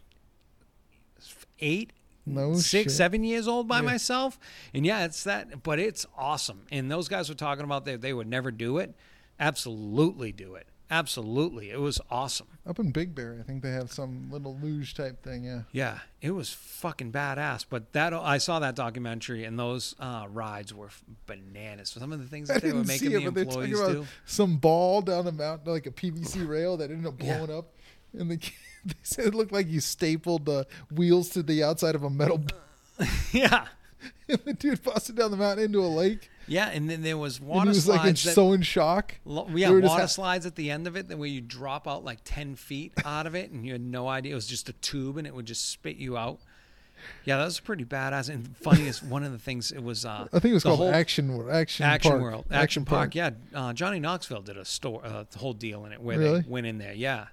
eight, 1.61 1.93
No 2.27 2.55
six, 2.55 2.69
shit. 2.69 2.91
seven 2.91 3.25
years 3.25 3.49
old 3.49 3.69
by 3.69 3.77
Yeah. 3.79 3.83
myself. 3.83 4.39
And 4.75 4.85
yeah, 4.87 5.05
it's 5.05 5.25
that, 5.25 5.63
but 5.63 5.79
it's 5.79 6.07
awesome. 6.17 6.67
And 6.71 6.91
those 6.91 7.09
guys 7.09 7.29
were 7.29 7.35
talking 7.35 7.65
about 7.65 7.85
they 7.85 7.97
they 7.97 8.13
would 8.13 8.27
never 8.29 8.51
do 8.51 8.79
it. 8.79 8.95
Absolutely 9.41 10.33
do 10.33 10.55
it. 10.57 10.67
Absolutely, 10.91 11.69
it 11.71 11.81
was 11.81 12.01
awesome. 12.11 12.47
Up 12.67 12.79
in 12.79 12.93
Big 12.93 13.15
Bear, 13.15 13.37
I 13.39 13.43
think 13.43 13.63
they 13.63 13.73
have 13.73 13.93
some 13.93 14.31
little 14.33 14.57
luge 14.63 14.95
type 14.95 15.23
thing. 15.23 15.45
Yeah. 15.45 15.63
Yeah, 15.71 15.99
it 16.23 16.31
was 16.31 16.51
fucking 16.51 17.13
badass. 17.13 17.67
But 17.69 17.93
that 17.93 18.15
I 18.15 18.39
saw 18.39 18.59
that 18.61 18.75
documentary, 18.75 19.45
and 19.45 19.59
those 19.59 19.95
uh, 20.01 20.27
rides 20.31 20.73
were 20.73 20.89
bananas. 21.27 21.91
Some 21.91 22.11
of 22.11 22.21
the 22.21 22.27
things 22.27 22.49
I 22.51 22.59
they 22.59 22.73
were 22.73 22.85
making 22.85 23.13
it, 23.13 23.19
the 23.19 23.25
but 23.27 23.35
they're 23.35 23.45
talking 23.45 23.71
employees 23.73 23.97
do. 23.97 24.07
some 24.25 24.57
ball 24.57 25.03
down 25.03 25.27
the 25.27 25.33
mountain, 25.33 25.71
like 25.71 25.85
a 25.87 25.91
PVC 25.91 26.49
rail 26.49 26.79
that 26.79 26.91
ended 26.91 27.07
up 27.07 27.23
Yeah. 27.23 27.37
blowing 27.37 27.59
up, 27.59 27.75
in 28.15 28.29
the 28.29 28.39
they 28.85 28.95
said 29.03 29.27
it 29.27 29.35
looked 29.35 29.53
like 29.53 29.69
you 29.69 29.81
stapled 29.81 30.45
the 30.47 30.67
wheels 30.91 31.29
to 31.31 31.43
the 31.43 31.63
outside 31.63 31.95
of 31.95 32.03
a 32.03 32.11
metal. 32.11 32.43
yeah, 33.33 33.67
and 34.29 34.39
the 34.45 34.53
dude 34.55 34.83
busted 34.83 35.17
down 35.17 35.31
the 35.31 35.37
mountain 35.37 35.67
into 35.67 35.81
a 35.81 35.87
lake. 35.89 36.31
yeah, 36.47 36.69
and 36.71 36.89
then 36.89 37.03
there 37.03 37.17
was 37.19 37.39
and 37.39 37.49
water 37.49 37.71
he 37.71 37.77
was 37.77 37.89
like 37.89 38.01
in, 38.01 38.07
that, 38.09 38.17
so 38.19 38.53
in 38.53 38.63
shock. 38.63 39.15
lo- 39.25 39.47
yeah, 39.55 39.69
They 39.69 39.75
were 39.75 39.81
just 39.81 39.91
water 39.91 40.03
ha- 40.03 40.07
slides 40.07 40.47
at 40.47 40.55
the 40.57 40.71
end 40.71 40.87
of 40.87 40.97
it, 40.97 41.09
where 41.17 41.29
you 41.29 41.41
drop 41.41 41.87
out 41.87 42.05
like 42.05 42.19
ten 42.25 42.57
feet 42.57 42.93
out 43.05 43.27
of 43.27 43.35
it, 43.35 43.51
and 43.51 43.65
you 43.67 43.73
had 43.73 43.81
no 43.83 44.09
idea 44.09 44.33
it 44.33 44.35
was 44.35 44.47
just 44.47 44.69
a 44.69 44.73
tube, 44.75 45.17
and 45.17 45.27
it 45.27 45.35
would 45.35 45.47
just 45.47 45.71
spit 45.71 45.97
you 45.97 46.17
out. 46.17 46.39
Yeah, 47.25 47.37
that 47.39 47.45
was 47.45 47.61
pretty 47.61 47.85
badass. 47.85 48.29
And 48.29 48.57
funniest, 48.57 49.05
one 49.05 49.23
of 49.23 49.31
the 49.31 49.39
things 49.39 49.71
it 49.71 49.81
was. 49.81 50.05
Uh, 50.05 50.27
I 50.33 50.41
think 50.41 50.51
it 50.51 50.55
was 50.55 50.65
called 50.65 50.81
Action 50.93 51.33
World. 51.37 51.51
Action, 51.53 51.85
Action 51.87 52.11
Park. 52.11 52.23
World, 52.23 52.45
Action, 52.51 52.85
Park. 52.85 53.15
Yeah, 53.15 53.31
uh, 53.55 53.73
Johnny 53.73 54.01
Knoxville 54.01 54.43
did 54.43 54.57
a 54.57 54.65
store, 54.65 55.05
uh, 55.05 55.25
the 55.31 55.39
whole 55.39 55.53
deal 55.53 55.85
in 55.87 55.93
it 55.93 56.01
where 56.03 56.19
Really? 56.19 56.41
they 56.41 56.49
went 56.49 56.67
in 56.67 56.79
there. 56.79 56.93
Yeah, 56.95 57.27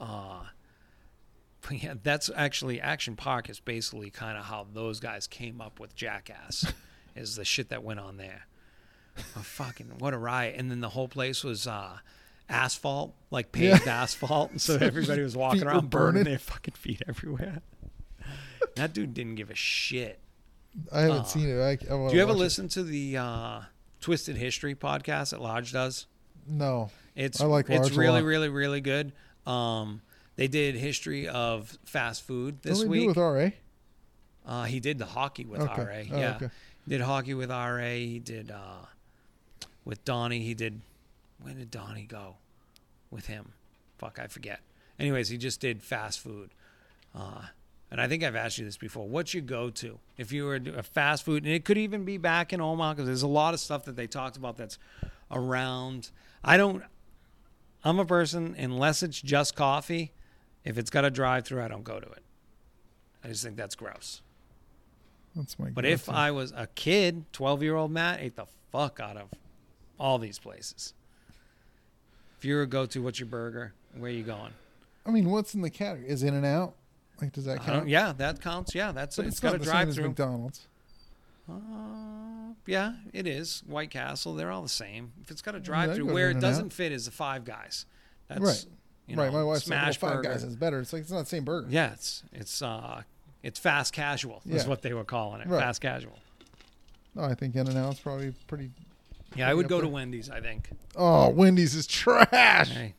uh, 0.00 0.42
yeah, 1.70 1.94
that's 2.02 2.30
actually 2.34 2.80
Action 2.80 3.16
Park 3.16 3.48
is 3.50 3.60
basically 3.60 4.10
kind 4.10 4.36
of 4.38 4.44
how 4.44 4.66
those 4.72 5.00
guys 5.00 5.26
came 5.26 5.60
up 5.60 5.80
with 5.80 5.94
Jackass, 5.94 6.72
is 7.16 7.36
the 7.36 7.44
shit 7.44 7.68
that 7.70 7.82
went 7.82 8.00
on 8.00 8.16
there. 8.16 8.46
Oh, 9.36 9.40
fucking 9.40 9.92
what 9.98 10.12
a 10.14 10.18
riot! 10.18 10.56
And 10.58 10.70
then 10.70 10.80
the 10.80 10.88
whole 10.88 11.06
place 11.08 11.44
was 11.44 11.66
uh, 11.66 11.98
asphalt, 12.48 13.14
like 13.30 13.52
paved 13.52 13.86
asphalt, 13.86 14.52
so 14.60 14.76
everybody 14.80 15.22
was 15.22 15.36
walking 15.36 15.60
Feet 15.60 15.66
around 15.68 15.90
burning 15.90 16.12
burning. 16.14 16.24
their 16.24 16.38
fucking 16.38 16.74
feet 16.74 17.02
everywhere. 17.08 17.62
that 18.76 18.92
dude 18.92 19.14
didn't 19.14 19.36
give 19.36 19.50
a 19.50 19.54
shit. 19.54 20.18
I 20.92 21.02
haven't 21.02 21.16
Uh, 21.18 21.24
seen 21.24 21.48
it. 21.48 21.60
I, 21.60 21.70
I 21.70 21.76
Do 21.76 22.16
you 22.16 22.20
ever 22.22 22.32
watch 22.32 22.36
it. 22.36 22.40
listen 22.40 22.68
to 22.70 22.82
the 22.82 23.16
uh, 23.16 23.60
Twisted 24.00 24.36
History 24.36 24.74
podcast 24.74 25.30
that 25.30 25.40
Large 25.40 25.72
does? 25.72 26.06
No. 26.48 26.90
It's 27.14 27.40
I 27.40 27.44
like 27.46 27.70
it's 27.70 27.82
Large 27.90 27.96
really 27.96 28.22
really 28.22 28.48
really 28.48 28.80
good. 28.80 29.12
Um, 29.46 30.02
they 30.36 30.48
did 30.48 30.74
history 30.74 31.28
of 31.28 31.76
fast 31.84 32.22
food 32.26 32.58
this 32.62 32.78
what 32.78 32.90
they 32.90 32.98
do 32.98 33.06
week. 33.06 33.08
with 33.08 33.16
RA? 33.16 33.50
uh, 34.46 34.64
he 34.64 34.80
did 34.80 34.98
the 34.98 35.06
hockey 35.06 35.44
with 35.44 35.60
Okay. 35.60 35.82
RA. 35.82 36.16
Oh, 36.16 36.18
yeah, 36.20 36.36
okay. 36.36 36.50
did 36.88 37.00
hockey 37.00 37.34
with 37.34 37.50
RA. 37.50 37.78
He 37.92 38.18
did 38.18 38.50
uh, 38.50 38.86
with 39.84 40.04
Donnie. 40.04 40.40
He 40.40 40.54
did. 40.54 40.80
When 41.42 41.56
did 41.56 41.70
Donnie 41.70 42.06
go 42.06 42.36
with 43.10 43.26
him? 43.26 43.52
Fuck, 43.98 44.18
I 44.18 44.26
forget. 44.28 44.60
Anyways, 44.98 45.28
he 45.28 45.36
just 45.38 45.60
did 45.60 45.82
fast 45.82 46.20
food. 46.20 46.50
Uh, 47.14 47.42
and 47.90 48.00
I 48.00 48.08
think 48.08 48.22
I've 48.24 48.34
asked 48.36 48.58
you 48.58 48.64
this 48.64 48.76
before. 48.76 49.06
What's 49.08 49.34
your 49.34 49.42
go-to 49.42 49.98
if 50.16 50.32
you 50.32 50.44
were 50.46 50.56
a 50.56 50.82
fast 50.82 51.24
food? 51.24 51.44
And 51.44 51.52
it 51.52 51.64
could 51.64 51.78
even 51.78 52.04
be 52.04 52.16
back 52.16 52.52
in 52.52 52.60
Omaha 52.60 52.94
because 52.94 53.06
there's 53.06 53.22
a 53.22 53.28
lot 53.28 53.54
of 53.54 53.60
stuff 53.60 53.84
that 53.84 53.94
they 53.94 54.06
talked 54.06 54.36
about 54.36 54.56
that's 54.56 54.78
around. 55.30 56.10
I 56.42 56.56
don't. 56.56 56.82
I'm 57.84 57.98
a 57.98 58.04
person 58.04 58.54
unless 58.58 59.02
it's 59.02 59.20
just 59.20 59.54
coffee. 59.54 60.12
If 60.64 60.78
it's 60.78 60.90
got 60.90 61.04
a 61.04 61.10
drive-through, 61.10 61.62
I 61.62 61.68
don't 61.68 61.84
go 61.84 62.00
to 62.00 62.06
it. 62.06 62.22
I 63.22 63.28
just 63.28 63.44
think 63.44 63.56
that's 63.56 63.74
gross. 63.74 64.22
That's 65.36 65.58
my. 65.58 65.70
But 65.70 65.84
if. 65.84 66.08
I 66.08 66.30
was 66.30 66.52
a 66.56 66.66
kid, 66.68 67.24
12 67.32 67.62
year 67.62 67.76
old 67.76 67.90
Matt 67.90 68.20
ate 68.20 68.36
the 68.36 68.46
fuck 68.72 69.00
out 69.00 69.16
of 69.16 69.28
all 69.98 70.18
these 70.18 70.38
places. 70.38 70.94
If 72.38 72.44
you 72.44 72.56
were 72.56 72.62
a 72.62 72.66
go 72.66 72.86
to, 72.86 73.02
what's 73.02 73.18
your 73.18 73.28
burger? 73.28 73.72
Where 73.96 74.10
are 74.10 74.14
you 74.14 74.22
going? 74.22 74.52
I 75.06 75.10
mean, 75.10 75.30
what's 75.30 75.54
in 75.54 75.62
the 75.62 75.70
category? 75.70 76.08
Is 76.08 76.22
In 76.22 76.34
and 76.34 76.46
Out? 76.46 76.74
Like, 77.20 77.32
does 77.32 77.44
that 77.44 77.62
count? 77.62 77.88
yeah, 77.88 78.12
that 78.12 78.40
counts. 78.40 78.74
Yeah, 78.74 78.92
that's 78.92 79.16
But 79.16 79.26
it's 79.26 79.34
it's, 79.36 79.40
got 79.40 79.54
a 79.54 79.58
drive 79.58 79.94
through. 79.94 80.08
McDonald's. 80.08 80.66
Uh, 81.48 81.54
yeah, 82.66 82.94
it 83.12 83.26
is. 83.26 83.62
White 83.66 83.90
Castle, 83.90 84.34
they're 84.34 84.50
all 84.50 84.62
the 84.62 84.68
same. 84.68 85.12
If 85.22 85.30
it's 85.30 85.42
got 85.42 85.54
a 85.54 85.60
drive 85.60 85.94
through, 85.94 86.12
where 86.12 86.30
it 86.30 86.40
doesn't 86.40 86.72
fit 86.72 86.90
is 86.90 87.04
the 87.04 87.10
Five 87.10 87.44
Guys. 87.44 87.86
That's, 88.28 88.40
Right. 88.40 88.66
You 89.06 89.16
right. 89.16 89.26
know, 89.30 89.38
My 89.38 89.44
wife's 89.44 89.68
like, 89.68 89.78
smash 89.78 90.00
well, 90.02 90.14
Five. 90.14 90.22
Guys 90.24 90.44
is 90.44 90.56
better. 90.56 90.80
It's 90.80 90.92
like 90.92 91.02
it's 91.02 91.10
not 91.10 91.20
the 91.20 91.26
same 91.26 91.44
burger. 91.44 91.66
Yeah, 91.70 91.92
it's 91.92 92.22
it's 92.32 92.62
uh 92.62 93.02
it's 93.42 93.58
fast 93.58 93.92
casual 93.92 94.40
is 94.48 94.62
Yeah. 94.62 94.68
what 94.68 94.82
they 94.82 94.94
were 94.94 95.04
calling 95.04 95.40
it. 95.42 95.46
Right. 95.48 95.60
Fast 95.60 95.80
casual. 95.82 96.18
No, 97.14 97.22
I 97.24 97.34
think 97.34 97.54
In 97.54 97.68
and 97.68 97.76
Out's 97.78 98.00
probably 98.00 98.34
pretty. 98.46 98.70
Yeah, 99.36 99.48
I 99.50 99.54
would 99.54 99.68
go 99.68 99.80
to. 99.80 99.88
Wendy's. 99.88 100.30
I 100.30 100.40
think. 100.40 100.70
Oh, 100.96 101.28
Wendy's 101.28 101.74
is 101.74 101.86
trash. 101.86 102.70
Hey. 102.70 102.94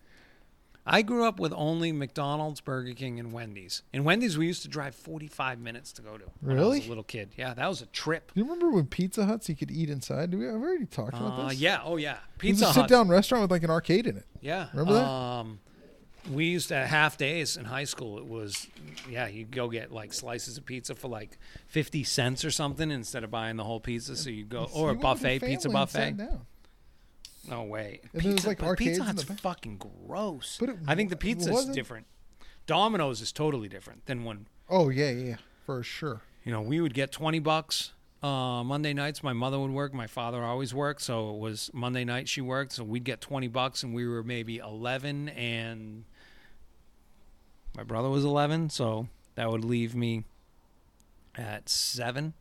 I 0.87 1.01
grew 1.01 1.25
up 1.25 1.39
with 1.39 1.51
only 1.55 1.91
McDonald's, 1.91 2.61
Burger 2.61 2.93
King, 2.93 3.19
and 3.19 3.33
Wendy's. 3.33 3.81
And 3.91 4.05
Wendy's, 4.05 4.37
we 4.37 4.45
used 4.45 4.61
to 4.61 4.67
drive 4.67 4.93
45 4.93 5.59
minutes 5.59 5.91
to 5.93 6.03
go 6.03 6.15
to. 6.15 6.25
When 6.41 6.57
I 6.59 6.61
was 6.61 6.69
Really? 6.75 6.85
a 6.85 6.89
little 6.89 7.03
kid. 7.03 7.29
Yeah, 7.35 7.55
that 7.55 7.67
was 7.67 7.81
a 7.81 7.87
trip. 7.87 8.31
Do 8.35 8.39
you 8.39 8.43
remember 8.45 8.69
when 8.69 8.85
Pizza 8.85 9.25
Huts 9.25 9.49
you 9.49 9.55
could 9.55 9.71
eat 9.71 9.89
inside? 9.89 10.29
Do 10.29 10.37
we? 10.37 10.47
I've 10.47 10.53
already 10.53 10.85
talked 10.85 11.15
about 11.15 11.39
Uh, 11.39 11.47
this. 11.49 11.57
yeah. 11.57 11.79
Oh, 11.83 11.97
yeah. 11.97 12.11
It 12.11 12.17
was 12.17 12.21
Pizza 12.37 12.65
a 12.65 12.67
Hut. 12.67 12.75
sit 12.75 12.87
down 12.87 13.07
restaurant 13.09 13.41
with 13.41 13.49
like 13.51 13.63
an 13.63 13.71
arcade 13.71 14.05
in 14.05 14.15
it. 14.17 14.27
Yeah. 14.41 14.67
Remember 14.73 14.93
that? 14.93 15.03
Um, 15.05 15.59
we 16.31 16.45
used 16.45 16.69
to 16.69 16.85
half 16.85 17.17
days 17.17 17.57
in 17.57 17.65
high 17.65 17.83
school. 17.83 18.17
It 18.17 18.27
was, 18.27 18.67
yeah, 19.09 19.27
you 19.27 19.45
go 19.45 19.69
get 19.69 19.91
like 19.91 20.13
slices 20.13 20.57
of 20.57 20.65
pizza 20.65 20.95
for 20.95 21.07
like 21.07 21.37
50 21.67 22.03
cents 22.03 22.43
or 22.43 22.51
something 22.51 22.91
instead 22.91 23.23
of 23.23 23.31
buying 23.31 23.57
the 23.57 23.63
whole 23.63 23.79
pizza. 23.79 24.15
So 24.15 24.29
you 24.29 24.43
go, 24.45 24.69
or 24.73 24.91
a 24.91 24.93
went 24.93 24.97
with 24.97 25.03
your 25.03 25.13
buffet, 25.15 25.39
pizza 25.39 25.69
buffet. 25.69 26.17
No 27.49 27.63
way. 27.63 27.99
And 28.13 28.21
there 28.23 28.31
was, 28.31 28.35
Pizza, 28.35 28.47
like, 28.47 28.59
but 28.59 28.65
arcades 28.67 28.97
Pizza 28.97 29.03
Hut's 29.03 29.23
fucking 29.41 29.77
gross. 30.07 30.57
But 30.59 30.69
it 30.69 30.77
I 30.87 30.95
think 30.95 31.09
the 31.09 31.15
pizza 31.15 31.53
is 31.53 31.65
different. 31.67 32.07
Domino's 32.65 33.21
is 33.21 33.31
totally 33.31 33.67
different 33.69 34.05
than 34.07 34.23
when 34.23 34.47
Oh 34.67 34.89
yeah, 34.89 35.11
yeah, 35.11 35.35
for 35.65 35.83
sure. 35.83 36.21
you 36.43 36.51
know, 36.51 36.61
we 36.61 36.81
would 36.81 36.95
get 36.95 37.11
20 37.11 37.37
bucks 37.39 37.91
uh, 38.23 38.63
Monday 38.63 38.93
nights. 38.93 39.21
My 39.21 39.33
mother 39.33 39.59
would 39.59 39.69
work. 39.69 39.93
My 39.93 40.07
father 40.07 40.43
always 40.43 40.73
worked. 40.73 41.01
So 41.03 41.35
it 41.35 41.39
was 41.39 41.69
Monday 41.73 42.03
night 42.03 42.27
she 42.27 42.41
worked. 42.41 42.71
So 42.71 42.83
we'd 42.83 43.03
get 43.03 43.21
20 43.21 43.47
bucks 43.49 43.83
and 43.83 43.93
we 43.93 44.07
were 44.07 44.23
maybe 44.23 44.57
11 44.57 45.29
and 45.29 46.05
my 47.75 47.83
brother 47.83 48.09
was 48.09 48.23
11. 48.23 48.69
So 48.69 49.07
that 49.35 49.49
would 49.51 49.65
leave 49.65 49.95
me 49.95 50.23
at 51.35 51.67
seven, 51.69 52.33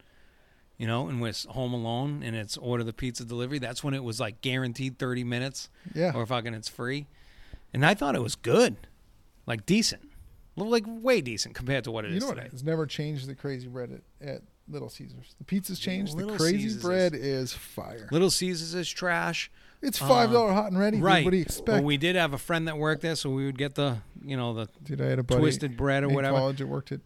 you 0.79 0.87
know, 0.87 1.09
and 1.09 1.21
was 1.21 1.45
home 1.51 1.73
alone 1.75 2.23
and 2.23 2.37
it's 2.37 2.57
order 2.57 2.85
the 2.85 2.93
pizza 2.93 3.25
delivery. 3.25 3.59
That's 3.59 3.83
when 3.83 3.95
it 3.95 4.05
was 4.05 4.21
like 4.21 4.41
guaranteed 4.41 4.99
30 4.99 5.25
minutes 5.25 5.69
Yeah. 5.95 6.13
or 6.15 6.25
fucking 6.27 6.55
it's 6.55 6.69
free. 6.69 7.07
And 7.73 7.85
I 7.85 7.95
thought 7.95 8.15
it 8.15 8.23
was 8.23 8.37
good, 8.37 8.77
like 9.47 9.67
decent, 9.67 10.09
like 10.57 10.85
way 10.87 11.21
decent 11.21 11.55
compared 11.57 11.83
to 11.85 11.91
what 11.91 12.05
it 12.05 12.11
is 12.13 12.15
you 12.15 12.21
know 12.21 12.27
what? 12.29 12.37
today. 12.37 12.49
It's 12.53 12.63
never 12.63 12.87
changed 12.87 13.27
the 13.27 13.35
crazy 13.35 13.67
bread 13.67 14.01
at, 14.21 14.29
at 14.29 14.43
Little 14.69 14.89
Caesars. 14.89 15.35
The 15.39 15.45
pizza's 15.45 15.81
changed. 15.81 16.15
Little 16.15 16.33
the 16.33 16.39
crazy 16.39 16.59
Caesars 16.59 16.83
bread 16.83 17.15
is, 17.15 17.53
fire. 17.53 18.09
Little 18.13 18.31
Caesars 18.31 18.75
is 18.75 18.89
trash. 18.89 19.51
It's 19.83 19.99
five 19.99 20.31
dollar 20.33 20.51
um, 20.51 20.55
hot 20.55 20.67
and 20.71 20.79
ready. 20.79 20.97
dude. 20.97 21.05
right. 21.05 21.25
What 21.25 21.33
do 21.33 21.37
you 21.37 21.43
expect? 21.43 21.69
Well, 21.69 21.83
we 21.83 21.97
did 21.99 22.17
have 22.17 22.33
a 22.33 22.39
friend 22.39 22.67
that 22.69 22.79
worked 22.79 23.03
there, 23.03 23.17
so 23.17 23.29
we 23.29 23.45
would 23.45 23.59
get 23.59 23.75
the, 23.75 23.99
you 24.25 24.37
know, 24.37 24.55
the 24.55 24.69
Dude, 24.83 25.01
I 25.01 25.07
had 25.07 25.19
a 25.19 25.23
buddy 25.23 25.41
twisted 25.41 25.77
bread 25.77 26.03
or 26.05 26.09
in 26.09 26.15
whatever. 26.15 26.39
college 26.39 26.59
that 26.59 26.67
worked 26.67 26.93
at 26.93 27.01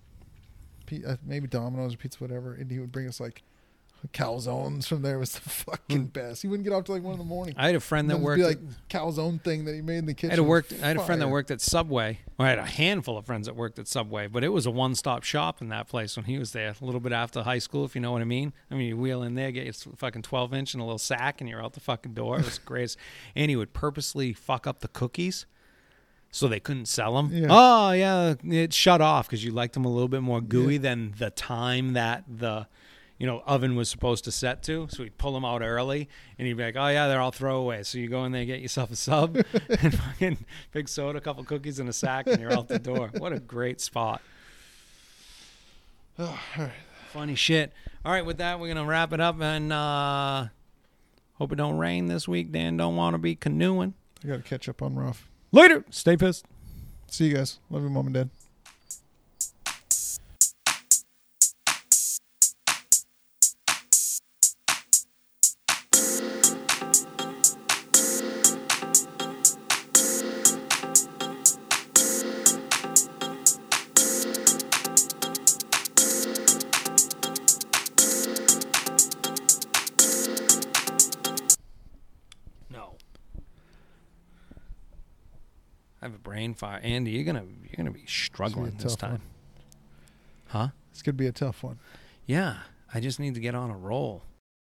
P- 0.87 1.05
uh, 1.05 1.17
maybe 1.25 1.47
Domino's 1.47 1.95
or 1.95 1.97
Pizza, 1.99 2.19
whatever, 2.19 2.55
and 2.55 2.71
he 2.71 2.79
would 2.79 2.93
bring 2.93 3.09
us 3.09 3.21
like 3.21 3.43
calzones 4.13 4.87
from 4.87 5.03
there. 5.03 5.17
It 5.17 5.19
was 5.19 5.33
the 5.33 5.41
fucking 5.51 6.07
best. 6.07 6.43
He 6.43 6.49
wouldn't 6.49 6.65
get 6.65 6.73
off 6.73 6.85
till 6.85 6.95
like 6.95 7.03
one 7.05 7.15
in 7.15 7.19
the 7.19 7.25
morning. 7.25 7.55
I 7.59 7.67
had 7.67 7.75
a 7.75 7.81
friend 7.81 8.09
that 8.11 8.21
worked. 8.21 8.39
be 8.39 8.45
like 8.45 8.61
calzone 8.89 9.43
thing 9.43 9.65
that 9.65 9.75
he 9.75 9.83
made 9.83 9.99
in 9.99 10.07
the 10.07 10.15
kitchen. 10.15 10.31
I 10.31 10.33
had 10.35 10.39
a 10.39 10.45
worked. 10.45 10.73
I 10.73 10.87
had 10.87 10.97
a 10.97 11.05
friend 11.05 11.21
that 11.21 11.29
worked 11.29 11.51
at 11.51 11.61
Subway. 11.61 12.21
Well, 12.37 12.47
I 12.47 12.51
had 12.51 12.59
a 12.59 12.65
handful 12.65 13.19
of 13.19 13.27
friends 13.27 13.47
that 13.47 13.57
worked 13.57 13.79
at 13.79 13.89
Subway, 13.89 14.29
but 14.29 14.45
it 14.45 14.49
was 14.51 14.67
a 14.67 14.71
one-stop 14.71 15.25
shop 15.25 15.61
in 15.61 15.69
that 15.71 15.89
place 15.89 16.17
when 16.17 16.27
he 16.27 16.39
was 16.39 16.53
there. 16.53 16.75
A 16.81 16.85
little 16.85 17.01
bit 17.01 17.13
after 17.13 17.43
high 17.43 17.59
school, 17.59 17.85
if 17.85 17.95
you 17.95 18.01
know 18.01 18.13
what 18.13 18.23
I 18.23 18.27
mean. 18.27 18.53
I 18.71 18.75
mean, 18.77 18.89
you 18.89 18.97
wheel 18.97 19.23
in 19.23 19.35
there, 19.35 19.51
get 19.51 19.65
your 19.65 19.95
fucking 19.97 20.23
twelve-inch 20.23 20.75
and 20.75 20.81
a 20.81 20.85
little 20.85 20.99
sack, 20.99 21.41
and 21.41 21.51
you're 21.51 21.63
out 21.63 21.73
the 21.73 21.81
fucking 21.81 22.15
door. 22.15 22.39
It 22.39 22.45
was 22.45 22.59
great. 22.65 22.97
And 23.35 23.51
he 23.51 23.57
would 23.57 23.73
purposely 23.73 24.33
fuck 24.33 24.67
up 24.67 24.81
the 24.81 24.89
cookies. 24.89 25.47
So 26.31 26.47
they 26.47 26.61
couldn't 26.61 26.87
sell 26.87 27.17
them. 27.17 27.31
Yeah. 27.33 27.47
Oh 27.51 27.93
yeah, 27.93 28.35
it 28.45 28.73
shut 28.75 29.01
off 29.01 29.27
because 29.29 29.43
you 29.45 29.51
liked 29.51 29.75
them 29.75 29.85
a 29.85 29.89
little 29.89 30.09
bit 30.09 30.21
more 30.23 30.41
gooey 30.41 30.77
than 30.77 31.15
the 31.19 31.31
time 31.31 31.95
that 31.95 32.25
the, 32.29 32.67
you 33.19 33.27
know, 33.27 33.43
oven 33.47 33.77
was 33.77 33.89
supposed 33.89 34.25
to 34.25 34.33
set 34.33 34.63
to. 34.65 34.89
So 34.91 35.05
he'd 35.05 35.17
pull 35.17 35.33
them 35.33 35.45
out 35.45 35.63
early, 35.63 36.09
and 36.39 36.47
he'd 36.47 36.55
be 36.55 36.65
like, 36.65 36.77
"Oh 36.77 36.89
yeah, 36.89 37.09
they're 37.09 37.21
all 37.21 37.31
throwaway." 37.31 37.83
So 37.83 37.97
you 37.99 38.09
go 38.09 38.25
in 38.25 38.33
there, 38.33 38.45
get 38.45 38.61
yourself 38.61 38.91
a 38.91 38.97
sub, 38.97 39.37
and 39.69 39.99
fucking 39.99 40.39
big 40.73 40.89
soda, 40.89 41.19
a 41.19 41.21
couple 41.23 41.43
cookies, 41.45 41.79
and 41.79 41.89
a 41.89 41.95
sack, 41.95 42.27
and 42.27 42.41
you're 42.41 42.53
out 42.53 42.69
the 42.69 42.79
door. 42.79 43.11
What 43.17 43.33
a 43.33 43.41
great 43.41 43.81
spot. 43.81 44.21
Oh, 46.21 46.37
right. 46.59 46.73
Funny 47.13 47.37
shit. 47.37 47.73
All 48.05 48.11
right, 48.11 48.27
with 48.27 48.39
that, 48.39 48.59
we're 48.59 48.67
gonna 48.67 48.85
wrap 48.85 49.13
it 49.13 49.21
up, 49.21 49.41
and 49.41 49.73
uh 49.73 50.47
hope 51.35 51.53
it 51.53 51.57
don't 51.57 51.79
rain 51.79 52.07
this 52.07 52.27
week. 52.27 52.51
Dan 52.51 52.77
don't 52.77 52.97
want 52.97 53.15
to 53.15 53.19
be 53.19 53.37
canoeing. 53.37 53.95
I 54.25 54.27
got 54.27 54.37
to 54.39 54.43
catch 54.43 54.69
up 54.69 54.83
on 54.83 54.97
rough. 54.97 55.28
Later. 55.53 55.85
Stay 55.91 56.17
pissed. 56.17 56.47
See 57.11 57.29
you 57.29 57.37
guys. 57.37 57.59
Love 57.71 57.83
you, 57.83 57.91
mom 57.91 58.07
and 58.07 58.15
dad. 58.15 58.31
I 86.49 86.57
have 86.57 86.73
a 86.73 86.73
brain 86.73 86.81
fire, 86.81 86.81
Andy. 86.83 87.11
You're 87.13 87.25
gonna 87.25 87.45
you're 87.63 87.77
gonna 87.77 87.91
be 87.91 88.05
struggling 88.07 88.77
this 88.79 88.97
time, 88.97 89.11
one. 89.13 89.21
huh? 90.49 90.69
It's 90.91 91.03
gonna 91.03 91.15
be 91.15 91.27
a 91.27 91.33
tough 91.33 91.63
one. 91.63 91.79
Yeah. 92.27 92.59
I 92.93 93.01
just 93.01 93.21
need 93.21 93.35
to 93.35 93.41
get 93.41 93.55
on 93.55 93.71
a 93.71 93.77
roll. 93.77 94.23